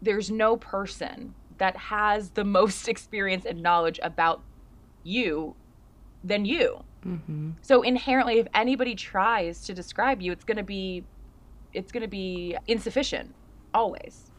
there's 0.03 0.31
no 0.31 0.57
person 0.57 1.35
that 1.59 1.77
has 1.77 2.31
the 2.31 2.45
most 2.59 2.89
experience 2.89 3.45
and 3.45 3.63
knowledge 3.63 4.01
about 4.03 4.43
you 5.03 5.55
than 6.23 6.45
you 6.45 6.83
Mm-hmm. 7.07 7.51
so 7.61 7.83
inherently 7.83 8.39
if 8.39 8.47
anybody 8.55 8.95
tries 8.95 9.61
to 9.67 9.75
describe 9.75 10.23
you 10.23 10.33
it's 10.33 10.43
going 10.45 10.57
to 10.57 10.63
be 10.63 11.05
it's 11.75 11.93
going 11.93 12.01
to 12.01 12.09
be 12.09 12.57
insufficient 12.67 13.35
always 13.75 14.31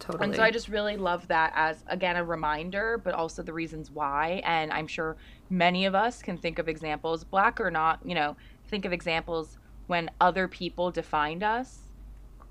Totally. 0.00 0.24
and 0.24 0.34
so 0.34 0.42
I 0.42 0.50
just 0.50 0.68
really 0.68 0.96
love 0.96 1.28
that 1.28 1.52
as, 1.54 1.84
again, 1.86 2.16
a 2.16 2.24
reminder, 2.24 2.98
but 3.04 3.12
also 3.14 3.42
the 3.42 3.52
reasons 3.52 3.90
why. 3.90 4.40
And 4.46 4.72
I'm 4.72 4.86
sure 4.86 5.18
many 5.50 5.84
of 5.84 5.94
us 5.94 6.22
can 6.22 6.38
think 6.38 6.58
of 6.58 6.68
examples, 6.68 7.22
black 7.22 7.60
or 7.60 7.70
not, 7.70 8.00
you 8.02 8.14
know, 8.14 8.34
think 8.68 8.86
of 8.86 8.94
examples 8.94 9.58
when 9.88 10.10
other 10.18 10.48
people 10.48 10.90
defined 10.90 11.42
us 11.42 11.80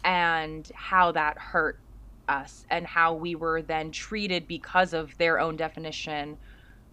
and 0.04 0.70
how 0.76 1.12
that 1.14 1.40
hurt 1.40 1.80
us 2.30 2.66
and 2.70 2.86
how 2.86 3.14
we 3.14 3.36
were 3.36 3.62
then 3.62 3.92
treated 3.92 4.48
because 4.48 4.94
of 4.94 5.18
their 5.18 5.40
own 5.40 5.56
definition 5.58 6.38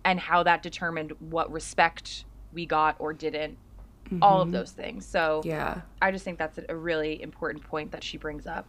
and 0.04 0.18
how 0.18 0.42
that 0.42 0.62
determined 0.62 1.12
what 1.20 1.52
respect 1.52 2.24
we 2.52 2.66
got 2.66 2.96
or 2.98 3.12
didn't. 3.12 3.58
All 4.22 4.40
of 4.40 4.48
Mhm. 4.48 4.52
those 4.52 4.70
things. 4.70 5.04
So 5.04 5.42
Yeah. 5.44 5.80
I 6.00 6.12
just 6.12 6.24
think 6.24 6.38
that's 6.38 6.60
a 6.68 6.76
really 6.76 7.20
important 7.20 7.64
point 7.64 7.90
that 7.90 8.04
she 8.04 8.16
brings 8.16 8.46
up. 8.46 8.64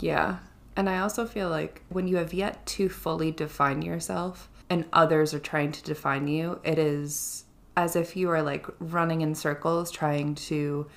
Yeah. 0.00 0.38
And 0.76 0.90
I 0.90 0.98
also 0.98 1.26
feel 1.26 1.48
like 1.48 1.82
when 1.90 2.08
you 2.08 2.16
have 2.16 2.34
yet 2.34 2.66
to 2.66 2.88
fully 2.88 3.30
define 3.30 3.82
yourself 3.82 4.50
and 4.68 4.84
others 4.92 5.32
are 5.32 5.38
trying 5.38 5.70
to 5.72 5.82
define 5.84 6.26
you, 6.26 6.58
it 6.64 6.78
is 6.78 7.44
as 7.76 7.94
if 7.94 8.16
you 8.16 8.30
are 8.30 8.42
like 8.42 8.66
running 8.80 9.20
in 9.20 9.34
circles 9.36 9.92
trying 9.92 10.34
to 10.34 10.88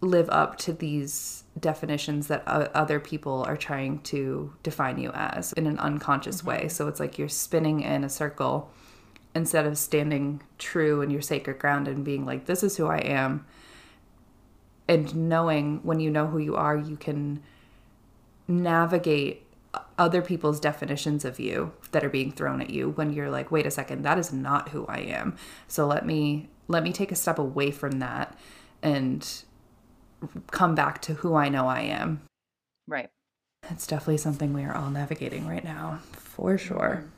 live 0.00 0.30
up 0.30 0.56
to 0.58 0.72
these 0.72 1.44
definitions 1.58 2.28
that 2.28 2.46
other 2.46 2.98
people 2.98 3.44
are 3.46 3.56
trying 3.56 4.00
to 4.00 4.52
define 4.62 4.98
you 4.98 5.10
as 5.12 5.52
in 5.54 5.66
an 5.66 5.78
unconscious 5.78 6.38
mm-hmm. 6.38 6.48
way. 6.48 6.68
So 6.68 6.88
it's 6.88 7.00
like 7.00 7.18
you're 7.18 7.28
spinning 7.28 7.80
in 7.82 8.04
a 8.04 8.08
circle 8.08 8.70
instead 9.34 9.66
of 9.66 9.76
standing 9.78 10.42
true 10.58 11.02
in 11.02 11.10
your 11.10 11.22
sacred 11.22 11.58
ground 11.58 11.86
and 11.86 12.04
being 12.04 12.24
like, 12.24 12.46
this 12.46 12.62
is 12.62 12.76
who 12.76 12.86
I 12.86 12.98
am. 12.98 13.46
And 14.88 15.28
knowing 15.28 15.80
when 15.82 16.00
you 16.00 16.10
know 16.10 16.26
who 16.26 16.38
you 16.38 16.56
are, 16.56 16.76
you 16.76 16.96
can 16.96 17.42
navigate 18.48 19.46
other 19.98 20.20
people's 20.22 20.58
definitions 20.58 21.24
of 21.24 21.38
you 21.38 21.72
that 21.92 22.02
are 22.02 22.08
being 22.08 22.32
thrown 22.32 22.60
at 22.60 22.70
you 22.70 22.90
when 22.90 23.12
you're 23.12 23.30
like 23.30 23.52
wait 23.52 23.64
a 23.64 23.70
second 23.70 24.02
that 24.02 24.18
is 24.18 24.32
not 24.32 24.70
who 24.70 24.84
i 24.86 24.98
am 24.98 25.36
so 25.68 25.86
let 25.86 26.04
me 26.04 26.48
let 26.66 26.82
me 26.82 26.92
take 26.92 27.12
a 27.12 27.14
step 27.14 27.38
away 27.38 27.70
from 27.70 28.00
that 28.00 28.36
and 28.82 29.44
come 30.50 30.74
back 30.74 31.00
to 31.02 31.14
who 31.14 31.34
i 31.34 31.48
know 31.48 31.66
i 31.66 31.80
am 31.80 32.20
Right. 32.86 33.10
it's 33.70 33.86
definitely 33.86 34.18
something 34.18 34.52
we 34.52 34.64
are 34.64 34.74
all 34.74 34.90
navigating 34.90 35.46
right 35.46 35.64
now 35.64 36.00
for 36.12 36.58
sure 36.58 37.02
mm-hmm. 37.02 37.08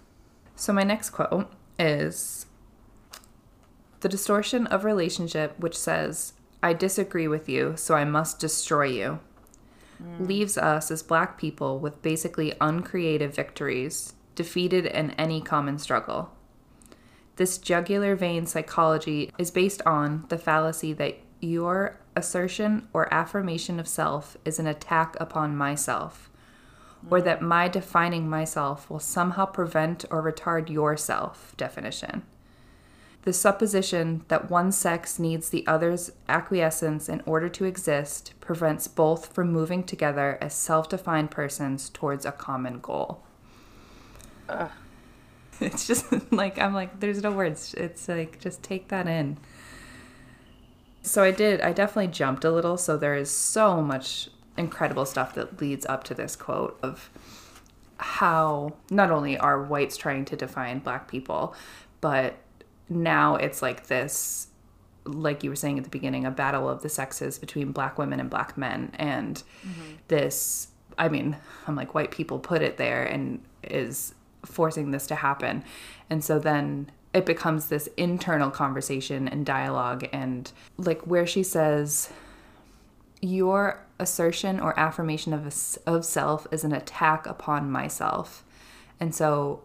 so 0.56 0.73
my 0.73 0.82
next 0.85 1.11
quote 1.11 1.50
is 1.78 2.47
the 4.00 4.09
distortion 4.09 4.66
of 4.66 4.85
relationship 4.85 5.59
which 5.59 5.78
says 5.78 6.35
i 6.62 6.73
disagree 6.73 7.28
with 7.28 7.49
you 7.49 7.75
so 7.76 7.94
i 7.94 8.04
must 8.04 8.38
destroy 8.38 8.85
you 8.87 9.21
mm. 10.02 10.26
leaves 10.26 10.59
us 10.59 10.90
as 10.90 11.02
black 11.02 11.38
people 11.38 11.78
with 11.78 12.02
basically 12.02 12.52
uncreative 12.61 13.35
victories, 13.35 14.14
defeated 14.35 14.87
in 14.87 15.12
any 15.12 15.40
common 15.40 15.78
struggle. 15.78 16.32
This 17.37 17.59
jugular 17.59 18.14
vein 18.14 18.47
psychology 18.47 19.32
is 19.38 19.50
based 19.50 19.82
on 19.87 20.26
the 20.28 20.38
fallacy 20.38 20.92
that 20.94 21.18
your 21.43 21.99
assertion 22.17 22.89
or 22.93 23.13
affirmation 23.13 23.81
of 23.81 23.89
self 23.89 24.37
is 24.45 24.59
an 24.59 24.67
attack 24.67 25.17
upon 25.21 25.57
myself, 25.57 26.31
or 27.11 27.21
that 27.21 27.43
my 27.43 27.69
defining 27.69 28.31
myself 28.31 28.89
will 28.89 29.01
somehow 29.01 29.45
prevent 29.45 30.05
or 30.11 30.23
retard 30.23 30.71
your 30.71 30.97
self 30.97 31.55
definition. 31.57 32.23
The 33.23 33.33
supposition 33.33 34.25
that 34.29 34.51
one 34.51 34.73
sex 34.73 35.19
needs 35.19 35.49
the 35.49 35.67
other's 35.67 36.11
acquiescence 36.29 37.09
in 37.09 37.23
order 37.25 37.49
to 37.51 37.65
exist 37.65 38.35
prevents 38.41 38.89
both 38.89 39.33
from 39.33 39.53
moving 39.53 39.85
together 39.85 40.39
as 40.41 40.55
self 40.55 40.89
defined 40.89 41.31
persons 41.31 41.89
towards 41.91 42.25
a 42.25 42.33
common 42.33 42.81
goal. 42.81 43.23
It's 45.61 45.87
just 45.87 46.07
like, 46.33 46.59
I'm 46.59 46.75
like, 46.75 46.99
there's 46.99 47.23
no 47.23 47.31
words. 47.31 47.75
It's 47.75 48.09
like, 48.09 48.41
just 48.41 48.63
take 48.63 48.89
that 48.89 49.07
in. 49.07 49.39
So 51.02 51.23
I 51.23 51.30
did, 51.30 51.61
I 51.61 51.73
definitely 51.73 52.12
jumped 52.12 52.44
a 52.44 52.50
little. 52.50 52.76
So 52.76 52.97
there 52.97 53.14
is 53.14 53.30
so 53.30 53.82
much 53.82 54.28
incredible 54.56 55.04
stuff 55.06 55.35
that 55.35 55.61
leads 55.61 55.87
up 55.87 56.04
to 56.04 56.14
this 56.14 56.37
quote 56.37 56.78
of 56.82 57.11
how 57.97 58.75
not 58.90 59.11
only 59.11 59.38
are 59.38 59.62
whites 59.62 59.97
trying 59.97 60.25
to 60.26 60.37
define 60.37 60.80
black 60.80 61.09
people, 61.09 61.54
but 62.00 62.37
now 62.88 63.37
it's 63.37 63.62
like 63.62 63.87
this 63.87 64.49
like 65.04 65.42
you 65.42 65.50
were 65.50 65.56
saying 65.56 65.78
at 65.78 65.85
the 65.85 65.90
beginning 65.90 66.25
a 66.25 66.30
battle 66.30 66.68
of 66.68 66.82
the 66.82 66.88
sexes 66.88 67.37
between 67.37 67.73
black 67.73 67.99
women 67.99 68.21
and 68.21 68.30
black 68.30 68.56
men. 68.56 68.90
And 68.94 69.42
mm-hmm. 69.66 69.94
this 70.09 70.68
i 70.99 71.09
mean 71.09 71.35
i'm 71.66 71.75
like 71.75 71.94
white 71.94 72.11
people 72.11 72.38
put 72.38 72.61
it 72.61 72.76
there 72.76 73.02
and 73.02 73.42
is 73.62 74.14
forcing 74.44 74.90
this 74.90 75.06
to 75.09 75.14
happen. 75.14 75.64
And 76.11 76.23
so 76.23 76.38
then 76.38 76.90
it 77.14 77.26
becomes 77.26 77.66
this 77.66 77.88
internal 77.97 78.50
conversation 78.50 79.28
and 79.28 79.45
dialogue 79.45 80.09
and 80.12 80.52
like 80.78 81.02
where 81.02 81.26
she 81.26 81.42
says 81.42 82.11
your 83.21 83.85
assertion 84.00 84.59
or 84.59 84.78
affirmation 84.78 85.33
of, 85.33 85.47
a, 85.47 85.90
of 85.90 86.04
self 86.04 86.47
is 86.50 86.64
an 86.64 86.73
attack 86.73 87.26
upon 87.26 87.71
myself 87.71 88.45
and 88.99 89.14
so 89.14 89.62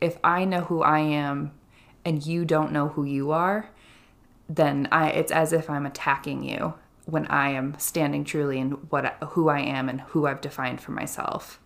if 0.00 0.18
i 0.22 0.44
know 0.44 0.60
who 0.62 0.82
i 0.82 0.98
am 0.98 1.52
and 2.04 2.26
you 2.26 2.44
don't 2.44 2.72
know 2.72 2.88
who 2.88 3.04
you 3.04 3.30
are 3.30 3.70
then 4.48 4.88
I 4.92 5.10
it's 5.10 5.32
as 5.32 5.52
if 5.52 5.68
I'm 5.68 5.86
attacking 5.86 6.44
you 6.44 6.74
when 7.04 7.26
I 7.26 7.50
am 7.50 7.76
standing 7.78 8.24
truly 8.24 8.58
in 8.58 8.72
what 8.90 9.16
who 9.30 9.48
I 9.48 9.60
am 9.60 9.88
and 9.88 10.00
who 10.00 10.26
I've 10.26 10.40
defined 10.40 10.80
for 10.80 10.92
myself. 10.92 11.60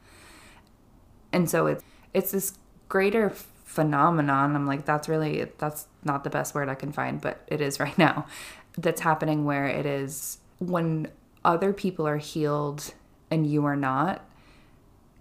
And 1.33 1.49
so 1.49 1.66
it's 1.66 1.85
it's 2.14 2.33
this 2.33 2.59
greater 2.88 3.33
phenomenon. 3.71 4.57
I'm 4.57 4.67
like 4.67 4.85
that's 4.85 5.09
really 5.09 5.47
that's 5.59 5.87
not 6.03 6.25
the 6.25 6.31
best 6.31 6.57
word 6.57 6.69
I 6.69 6.75
can 6.75 6.91
find, 6.91 7.21
but 7.21 7.41
it 7.47 7.61
is 7.61 7.79
right 7.85 7.97
now. 7.97 8.27
That's 8.77 9.00
happening 9.00 9.45
where 9.45 9.67
it 9.67 9.87
is 9.87 10.39
when 10.59 11.09
other 11.45 11.73
people 11.73 12.07
are 12.07 12.19
healed 12.19 12.95
and 13.31 13.47
you 13.47 13.65
are 13.65 13.77
not, 13.77 14.25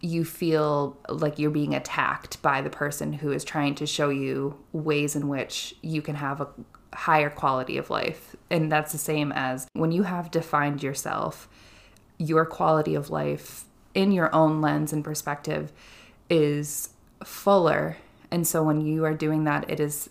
you 0.01 0.25
feel 0.25 0.97
like 1.07 1.37
you're 1.37 1.51
being 1.51 1.75
attacked 1.75 2.41
by 2.41 2.61
the 2.61 2.69
person 2.69 3.13
who 3.13 3.31
is 3.31 3.43
trying 3.43 3.75
to 3.75 3.85
show 3.85 4.09
you 4.09 4.57
ways 4.73 5.15
in 5.15 5.27
which 5.27 5.75
you 5.81 6.01
can 6.01 6.15
have 6.15 6.41
a 6.41 6.47
higher 6.93 7.29
quality 7.29 7.77
of 7.77 7.89
life. 7.89 8.35
And 8.49 8.71
that's 8.71 8.91
the 8.91 8.97
same 8.97 9.31
as 9.31 9.67
when 9.73 9.91
you 9.91 10.03
have 10.03 10.31
defined 10.31 10.81
yourself, 10.81 11.47
your 12.17 12.45
quality 12.45 12.95
of 12.95 13.11
life 13.11 13.65
in 13.93 14.11
your 14.11 14.33
own 14.33 14.59
lens 14.59 14.91
and 14.91 15.03
perspective 15.03 15.71
is 16.29 16.89
fuller. 17.23 17.97
And 18.31 18.47
so 18.47 18.63
when 18.63 18.81
you 18.81 19.05
are 19.05 19.13
doing 19.13 19.43
that, 19.45 19.69
it 19.69 19.79
is 19.79 20.09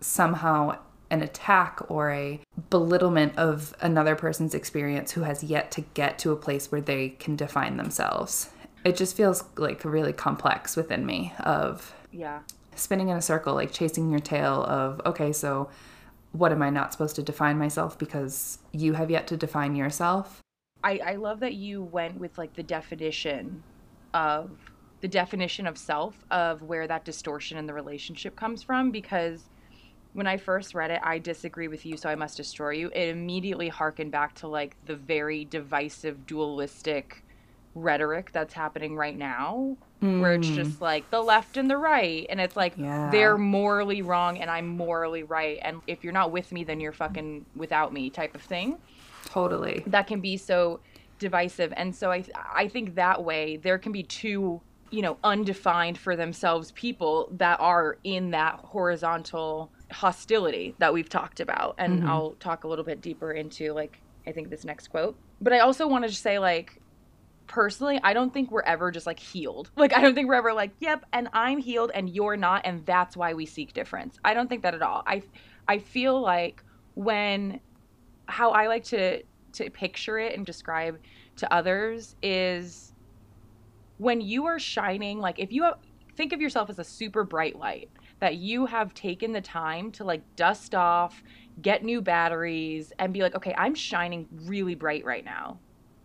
somehow 0.00 0.78
an 1.10 1.22
attack 1.22 1.80
or 1.88 2.10
a 2.10 2.40
belittlement 2.70 3.36
of 3.38 3.74
another 3.80 4.14
person's 4.14 4.54
experience 4.54 5.12
who 5.12 5.22
has 5.22 5.42
yet 5.42 5.70
to 5.72 5.80
get 5.80 6.18
to 6.20 6.32
a 6.32 6.36
place 6.36 6.70
where 6.70 6.80
they 6.82 7.10
can 7.10 7.34
define 7.36 7.76
themselves. 7.76 8.50
it 8.84 8.96
just 8.96 9.16
feels 9.16 9.42
like 9.56 9.84
really 9.84 10.12
complex 10.12 10.76
within 10.76 11.04
me 11.04 11.32
of 11.40 11.92
Yeah. 12.12 12.40
spinning 12.76 13.08
in 13.08 13.16
a 13.16 13.20
circle, 13.22 13.54
like 13.54 13.72
chasing 13.72 14.08
your 14.08 14.20
tail 14.20 14.62
of, 14.64 15.00
okay, 15.04 15.32
so 15.32 15.68
what 16.32 16.52
am 16.52 16.62
I 16.62 16.70
not 16.70 16.92
supposed 16.92 17.16
to 17.16 17.22
define 17.22 17.58
myself 17.58 17.98
because 17.98 18.58
you 18.72 18.92
have 18.94 19.10
yet 19.10 19.26
to 19.28 19.36
define 19.36 19.74
yourself? 19.74 20.40
I, 20.84 21.00
I 21.04 21.14
love 21.16 21.40
that 21.40 21.54
you 21.54 21.82
went 21.82 22.20
with 22.20 22.38
like 22.38 22.54
the 22.54 22.62
definition 22.62 23.62
of 24.14 24.50
the 25.00 25.08
definition 25.08 25.66
of 25.66 25.78
self 25.78 26.24
of 26.30 26.62
where 26.62 26.86
that 26.86 27.04
distortion 27.04 27.58
in 27.58 27.66
the 27.66 27.74
relationship 27.74 28.34
comes 28.36 28.62
from 28.62 28.90
because 28.90 29.44
when 30.14 30.26
I 30.26 30.36
first 30.36 30.74
read 30.74 30.90
it, 30.90 31.00
I 31.04 31.18
disagree 31.18 31.68
with 31.68 31.86
you, 31.86 31.96
so 31.96 32.08
I 32.08 32.14
must 32.14 32.36
destroy 32.36 32.70
you. 32.70 32.90
It 32.94 33.08
immediately 33.08 33.68
harkened 33.68 34.10
back 34.10 34.34
to 34.36 34.48
like 34.48 34.76
the 34.86 34.96
very 34.96 35.44
divisive, 35.44 36.26
dualistic 36.26 37.22
rhetoric 37.74 38.30
that's 38.32 38.54
happening 38.54 38.96
right 38.96 39.16
now, 39.16 39.76
where 40.00 40.34
it's 40.34 40.48
hmm. 40.48 40.54
just 40.54 40.80
like 40.80 41.08
the 41.10 41.22
left 41.22 41.56
and 41.56 41.70
the 41.70 41.76
right, 41.76 42.26
and 42.30 42.40
it's 42.40 42.56
like 42.56 42.74
Yeah. 42.76 43.10
they're 43.10 43.38
morally 43.38 44.02
wrong 44.02 44.38
and 44.38 44.50
I'm 44.50 44.66
morally 44.66 45.22
right, 45.22 45.58
and 45.62 45.80
if 45.86 46.02
you're 46.02 46.12
not 46.12 46.32
with 46.32 46.50
me, 46.50 46.64
then 46.64 46.80
you're 46.80 46.92
fucking 46.92 47.44
without 47.54 47.92
me, 47.92 48.10
type 48.10 48.34
of 48.34 48.42
thing 48.42 48.78
Totally. 49.26 49.84
that 49.86 50.06
can 50.06 50.20
be 50.20 50.36
so 50.36 50.80
divisive 51.18 51.72
and 51.76 51.94
so 51.94 52.12
i 52.12 52.24
i 52.54 52.68
think 52.68 52.94
that 52.94 53.24
way 53.24 53.56
there 53.56 53.76
can 53.76 53.90
be 53.90 54.04
two 54.04 54.60
you 54.90 55.02
know 55.02 55.16
undefined 55.24 55.98
for 55.98 56.16
themselves 56.16 56.72
people 56.72 57.28
that 57.32 57.60
are 57.60 57.98
in 58.04 58.30
that 58.30 58.54
horizontal 58.56 59.70
hostility 59.90 60.74
that 60.78 60.92
we've 60.92 61.08
talked 61.08 61.40
about. 61.40 61.74
And 61.78 62.00
mm-hmm. 62.00 62.10
i'll 62.10 62.30
talk 62.40 62.64
a 62.64 62.68
little 62.68 62.84
bit 62.84 63.00
deeper 63.00 63.32
into 63.32 63.72
like 63.72 64.00
i 64.26 64.32
think 64.32 64.50
this 64.50 64.64
next 64.64 64.88
quote. 64.88 65.16
But 65.40 65.52
i 65.52 65.60
also 65.60 65.86
wanted 65.86 66.08
to 66.08 66.16
say 66.16 66.38
like 66.38 66.80
personally 67.46 67.98
i 68.04 68.12
don't 68.12 68.34
think 68.34 68.50
we're 68.50 68.60
ever 68.62 68.90
just 68.90 69.06
like 69.06 69.18
healed. 69.18 69.70
Like 69.76 69.96
i 69.96 70.00
don't 70.00 70.14
think 70.14 70.28
we're 70.28 70.34
ever 70.34 70.52
like 70.52 70.72
yep 70.80 71.04
and 71.12 71.28
i'm 71.32 71.58
healed 71.58 71.90
and 71.94 72.10
you're 72.10 72.36
not 72.36 72.62
and 72.64 72.84
that's 72.84 73.16
why 73.16 73.34
we 73.34 73.46
seek 73.46 73.72
difference. 73.72 74.18
I 74.24 74.34
don't 74.34 74.48
think 74.48 74.62
that 74.62 74.74
at 74.74 74.82
all. 74.82 75.02
I 75.06 75.22
i 75.66 75.78
feel 75.78 76.20
like 76.20 76.62
when 76.94 77.60
how 78.28 78.50
I 78.50 78.66
like 78.66 78.84
to 78.84 79.22
to 79.54 79.70
picture 79.70 80.18
it 80.18 80.36
and 80.36 80.44
describe 80.44 80.98
to 81.36 81.52
others 81.52 82.14
is 82.22 82.87
when 83.98 84.20
you 84.20 84.46
are 84.46 84.58
shining 84.58 85.18
like 85.18 85.38
if 85.38 85.52
you 85.52 85.64
have, 85.64 85.78
think 86.16 86.32
of 86.32 86.40
yourself 86.40 86.70
as 86.70 86.78
a 86.78 86.84
super 86.84 87.24
bright 87.24 87.56
light 87.56 87.90
that 88.20 88.36
you 88.36 88.66
have 88.66 88.94
taken 88.94 89.32
the 89.32 89.40
time 89.40 89.92
to 89.92 90.04
like 90.04 90.22
dust 90.34 90.74
off, 90.74 91.22
get 91.62 91.84
new 91.84 92.00
batteries 92.00 92.92
and 92.98 93.12
be 93.12 93.20
like 93.20 93.34
okay, 93.34 93.54
I'm 93.56 93.74
shining 93.74 94.26
really 94.44 94.74
bright 94.74 95.04
right 95.04 95.24
now. 95.24 95.58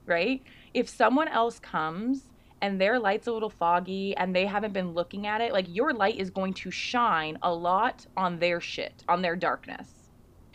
Right? 0.06 0.44
If 0.74 0.90
someone 0.90 1.30
else 1.30 1.60
comes 1.60 2.30
and 2.62 2.80
their 2.80 3.00
light's 3.00 3.28
a 3.28 3.32
little 3.32 3.50
foggy 3.50 4.16
and 4.18 4.36
they 4.36 4.46
haven't 4.46 4.74
been 4.74 4.94
looking 4.94 5.28
at 5.28 5.42
it, 5.42 5.54
like 5.54 5.66
your 5.70 5.94
light 5.94 6.20
is 6.20 6.30
going 6.30 6.54
to 6.56 6.72
shine 6.72 7.38
a 7.42 7.54
lot 7.54 8.06
on 8.18 8.40
their 8.40 8.60
shit, 8.60 9.04
on 9.08 9.22
their 9.22 9.36
darkness. 9.36 9.90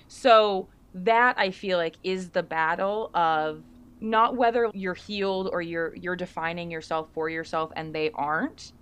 So 0.09 0.69
that 0.95 1.39
I 1.39 1.51
feel 1.51 1.79
like 1.79 1.97
is 2.03 2.31
the 2.31 2.43
battle 2.43 3.11
of 3.15 3.63
not 4.01 4.37
whether 4.37 4.71
you're 4.75 4.95
healed 4.95 5.49
or 5.53 5.61
you're 5.63 5.95
you're 5.97 6.17
defining 6.17 6.71
yourself 6.71 7.09
for 7.13 7.29
yourself 7.29 7.73
and 7.77 7.95
they 7.95 8.11
aren't. 8.15 8.73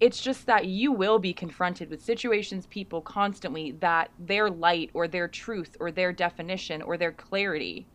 It's 0.00 0.20
just 0.20 0.46
that 0.46 0.66
you 0.66 0.92
will 0.92 1.18
be 1.18 1.32
confronted 1.32 1.90
with 1.90 2.00
situations, 2.04 2.66
people 2.66 3.00
constantly 3.00 3.72
that 3.80 4.10
their 4.18 4.48
light 4.48 4.90
or 4.94 5.08
their 5.08 5.26
truth 5.26 5.76
or 5.80 5.90
their 5.90 6.12
definition 6.12 6.82
or 6.82 6.96
their 6.96 7.12
clarity 7.12 7.86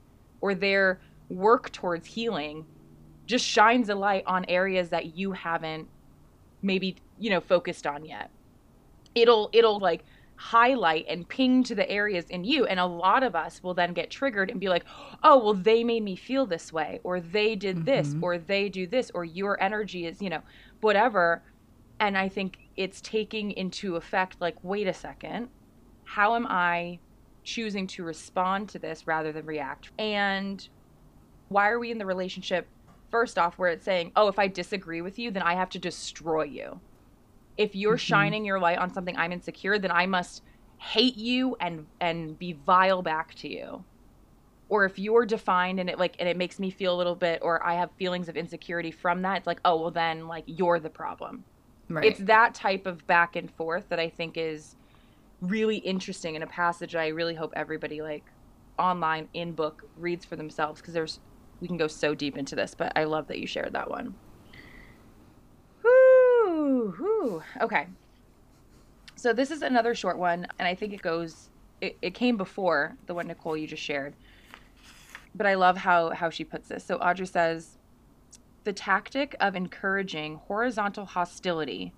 or 0.42 0.54
their 0.54 1.00
work 1.30 1.72
towards 1.72 2.06
healing 2.06 2.66
just 3.26 3.46
shines 3.46 3.88
a 3.88 3.96
light 3.96 4.24
on 4.28 4.44
areas 4.50 4.90
that 4.90 5.18
you 5.18 5.32
haven't 5.32 5.88
maybe, 6.62 6.96
you 7.18 7.30
know, 7.30 7.40
focused 7.40 7.88
on 7.88 8.04
yet. 8.04 8.30
It'll 9.16 9.50
it'll 9.54 9.80
like 9.80 10.04
highlight 10.36 11.06
and 11.08 11.28
ping 11.28 11.64
to 11.64 11.76
the 11.76 11.90
areas 11.90 12.26
in 12.30 12.44
you. 12.44 12.66
And 12.66 12.80
a 12.80 12.86
lot 12.86 13.24
of 13.24 13.36
us 13.36 13.62
will 13.64 13.74
then 13.74 13.94
get 13.94 14.10
triggered 14.10 14.50
and 14.50 14.60
be 14.60 14.70
like 14.70 14.86
oh 15.24 15.44
well 15.44 15.54
they 15.54 15.84
made 15.84 16.04
me 16.04 16.16
feel 16.16 16.46
this 16.46 16.74
way 16.74 17.00
or 17.04 17.20
they 17.20 17.56
did 17.56 17.86
this 17.86 18.10
mm-hmm. 18.10 18.24
or 18.24 18.38
they 18.38 18.70
do 18.70 18.88
this 18.88 19.12
or 19.14 19.24
your 19.24 19.62
energy 19.62 20.06
is 20.06 20.22
you 20.22 20.30
know 20.30 20.42
whatever. 20.82 21.44
And 22.00 22.18
i 22.18 22.28
think 22.28 22.58
it's 22.76 23.02
taking 23.02 23.52
into 23.52 23.96
effect 23.96 24.38
like 24.40 24.56
wait 24.64 24.88
a 24.88 24.94
second. 24.94 25.50
How 26.04 26.36
am 26.36 26.48
i 26.50 27.00
choosing 27.44 27.88
to 27.88 28.04
respond 28.04 28.70
to 28.70 28.80
this 28.80 29.06
rather 29.06 29.32
than 29.32 29.46
react? 29.46 29.92
And 30.00 30.68
why 31.50 31.70
are 31.70 31.80
we 31.80 31.92
in 31.92 31.98
the 31.98 32.06
relationship 32.06 32.68
first 33.12 33.38
off 33.38 33.60
where 33.60 33.70
it's 33.70 33.86
saying 33.86 34.12
oh 34.16 34.28
if 34.28 34.40
i 34.40 34.48
disagree 34.48 35.00
with 35.00 35.20
you 35.20 35.30
then 35.30 35.44
i 35.44 35.54
have 35.54 35.70
to 35.70 35.78
destroy 35.78 36.44
you 36.44 36.80
if 37.58 37.76
you're 37.76 37.94
mm-hmm. 37.94 37.98
shining 37.98 38.46
your 38.46 38.60
light 38.60 38.78
on 38.78 38.94
something 38.94 39.16
I'm 39.18 39.32
insecure, 39.32 39.78
then 39.80 39.92
I 39.92 40.06
must 40.06 40.44
hate 40.78 41.16
you 41.16 41.56
and 41.60 41.86
and 42.02 42.38
be 42.38 42.54
vile 42.54 43.02
back 43.02 43.34
to 43.36 43.48
you. 43.48 43.84
Or 44.70 44.86
if 44.86 44.98
you're 44.98 45.26
defined 45.26 45.80
and 45.80 45.90
it 45.90 46.00
like 46.00 46.16
and 46.20 46.28
it 46.28 46.38
makes 46.38 46.60
me 46.60 46.70
feel 46.70 46.96
a 46.96 46.98
little 46.98 47.16
bit 47.16 47.40
or 47.42 47.66
I 47.66 47.76
have 47.76 47.92
feelings 47.94 48.28
of 48.28 48.36
insecurity 48.36 48.92
from 48.92 49.22
that, 49.22 49.38
it's 49.38 49.48
like, 49.48 49.60
oh 49.66 49.80
well 49.80 49.92
then 49.92 50.28
like 50.28 50.44
you're 50.48 50.80
the 50.80 50.90
problem. 50.90 51.44
Right. 51.90 52.06
It's 52.06 52.20
that 52.22 52.56
type 52.56 52.86
of 52.86 53.06
back 53.08 53.36
and 53.36 53.52
forth 53.52 53.90
that 53.90 54.00
I 54.00 54.10
think 54.10 54.38
is 54.38 54.76
really 55.42 55.78
interesting 55.78 56.36
in 56.36 56.44
a 56.44 56.48
passage 56.48 56.94
that 56.94 57.02
I 57.02 57.10
really 57.10 57.36
hope 57.36 57.52
everybody 57.56 58.02
like 58.02 58.24
online 58.80 59.28
in 59.34 59.52
book 59.52 59.84
reads 59.98 60.26
for 60.26 60.36
themselves 60.36 60.82
because 60.82 60.94
there's 60.94 61.20
we 61.60 61.68
can 61.68 61.78
go 61.78 61.88
so 61.88 62.14
deep 62.14 62.38
into 62.38 62.56
this, 62.56 62.76
but 62.76 62.92
I 62.98 63.06
love 63.06 63.28
that 63.28 63.40
you 63.40 63.48
shared 63.48 63.72
that 63.74 63.90
one. 63.90 64.16
Whew. 66.64 67.44
Okay. 67.62 67.88
So 69.16 69.34
this 69.34 69.52
is 69.52 69.62
another 69.62 69.96
short 69.96 70.18
one, 70.18 70.48
and 70.60 70.68
I 70.68 70.76
think 70.76 70.94
it 70.94 71.02
goes. 71.02 71.50
It, 71.82 71.98
it 72.02 72.14
came 72.14 72.38
before 72.38 72.96
the 73.08 73.14
one 73.14 73.28
Nicole 73.28 73.58
you 73.58 73.68
just 73.68 73.84
shared, 73.84 74.16
but 75.36 75.46
I 75.46 75.56
love 75.56 75.78
how 75.78 76.12
how 76.12 76.30
she 76.30 76.44
puts 76.44 76.70
this. 76.70 76.84
So 76.84 76.98
Audre 77.00 77.28
says, 77.28 77.78
the 78.64 78.74
tactic 78.74 79.36
of 79.40 79.56
encouraging 79.56 80.36
horizontal 80.36 81.06
hostility 81.06 81.94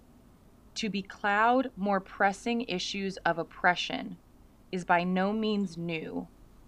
to 0.75 0.89
becloud 0.89 1.69
more 1.75 1.99
pressing 1.99 2.61
issues 2.61 3.17
of 3.17 3.37
oppression 3.37 4.17
is 4.71 4.83
by 4.83 5.03
no 5.03 5.31
means 5.31 5.77
new, 5.77 6.27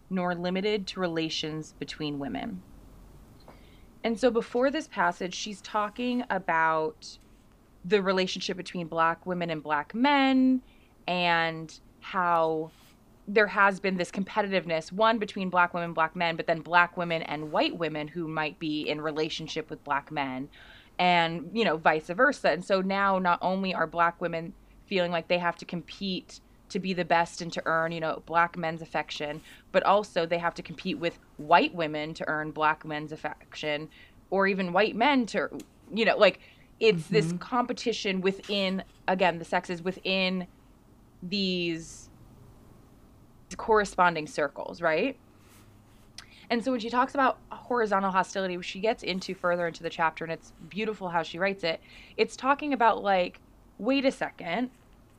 nor 0.10 0.36
limited 0.36 0.88
to 0.88 1.00
relations 1.00 1.74
between 1.80 2.20
women. 2.20 2.62
And 4.04 4.18
so 4.20 4.32
before 4.32 4.72
this 4.72 4.88
passage, 4.88 5.34
she's 5.34 5.62
talking 5.62 6.24
about 6.30 7.18
the 7.88 8.02
relationship 8.02 8.58
between 8.58 8.88
black 8.88 9.26
women 9.26 9.50
and 9.50 9.64
black 9.64 9.96
men 9.96 10.62
and 11.08 11.80
how 12.02 12.70
there 13.28 13.48
has 13.48 13.80
been 13.80 13.98
this 13.98 14.12
competitiveness 14.12 14.92
one 14.92 15.18
between 15.18 15.50
black 15.50 15.74
women 15.74 15.94
black 15.94 16.16
men 16.16 16.36
but 16.36 16.48
then 16.48 16.62
black 16.62 16.96
women 16.96 17.22
and 17.24 17.52
white 17.52 17.78
women 17.78 18.08
who 18.08 18.28
might 18.28 18.58
be 18.60 18.88
in 18.88 19.02
relationship 19.02 19.70
with 19.70 19.84
black 19.84 20.12
men 20.12 20.48
and 21.00 21.50
you 21.54 21.64
know 21.64 21.78
vice 21.78 22.08
versa. 22.08 22.52
And 22.52 22.64
so 22.64 22.82
now 22.82 23.20
not 23.20 23.40
only 23.42 23.74
are 23.74 23.88
black 23.88 24.20
women 24.22 24.54
feeling 24.86 25.12
like 25.12 25.28
they 25.28 25.38
have 25.38 25.58
to 25.58 25.66
compete 25.66 26.40
to 26.70 26.80
be 26.80 26.94
the 26.94 27.06
best 27.06 27.42
and 27.42 27.52
to 27.54 27.62
earn 27.66 27.92
you 27.92 28.00
know 28.00 28.22
black 28.26 28.58
men's 28.58 28.82
affection 28.82 29.42
but 29.72 29.84
also 29.84 30.26
they 30.26 30.38
have 30.38 30.54
to 30.54 30.62
compete 30.62 30.98
with 30.98 31.18
white 31.38 31.74
women 31.74 32.14
to 32.14 32.28
earn 32.28 32.52
black 32.52 32.84
men's 32.86 33.12
affection 33.12 33.88
or 34.30 34.48
even 34.48 34.74
white 34.74 34.96
men 34.96 35.26
to 35.26 35.48
you 35.94 36.04
know 36.04 36.18
like 36.18 36.40
it's 36.80 37.08
this 37.08 37.28
mm-hmm. 37.28 37.38
competition 37.38 38.22
within 38.22 38.84
again 39.08 39.40
the 39.40 39.46
sexes 39.46 39.82
within 39.82 40.48
these 41.24 42.10
corresponding 43.56 44.28
circles 44.28 44.82
right 44.82 45.18
and 46.50 46.64
so 46.64 46.72
when 46.72 46.80
she 46.80 46.90
talks 46.90 47.14
about 47.14 47.40
horizontal 47.52 48.12
hostility, 48.12 48.62
she 48.62 48.80
gets 48.80 49.04
into 49.04 49.34
further 49.36 49.68
into 49.68 49.84
the 49.84 49.90
chapter, 49.90 50.24
and 50.24 50.32
it's 50.32 50.54
beautiful 50.70 51.10
how 51.10 51.24
she 51.24 51.40
writes 51.40 51.64
it. 51.64 51.82
It's 52.16 52.36
talking 52.36 52.74
about, 52.74 53.04
like, 53.04 53.42
wait 53.78 54.06
a 54.06 54.12
second, 54.12 54.70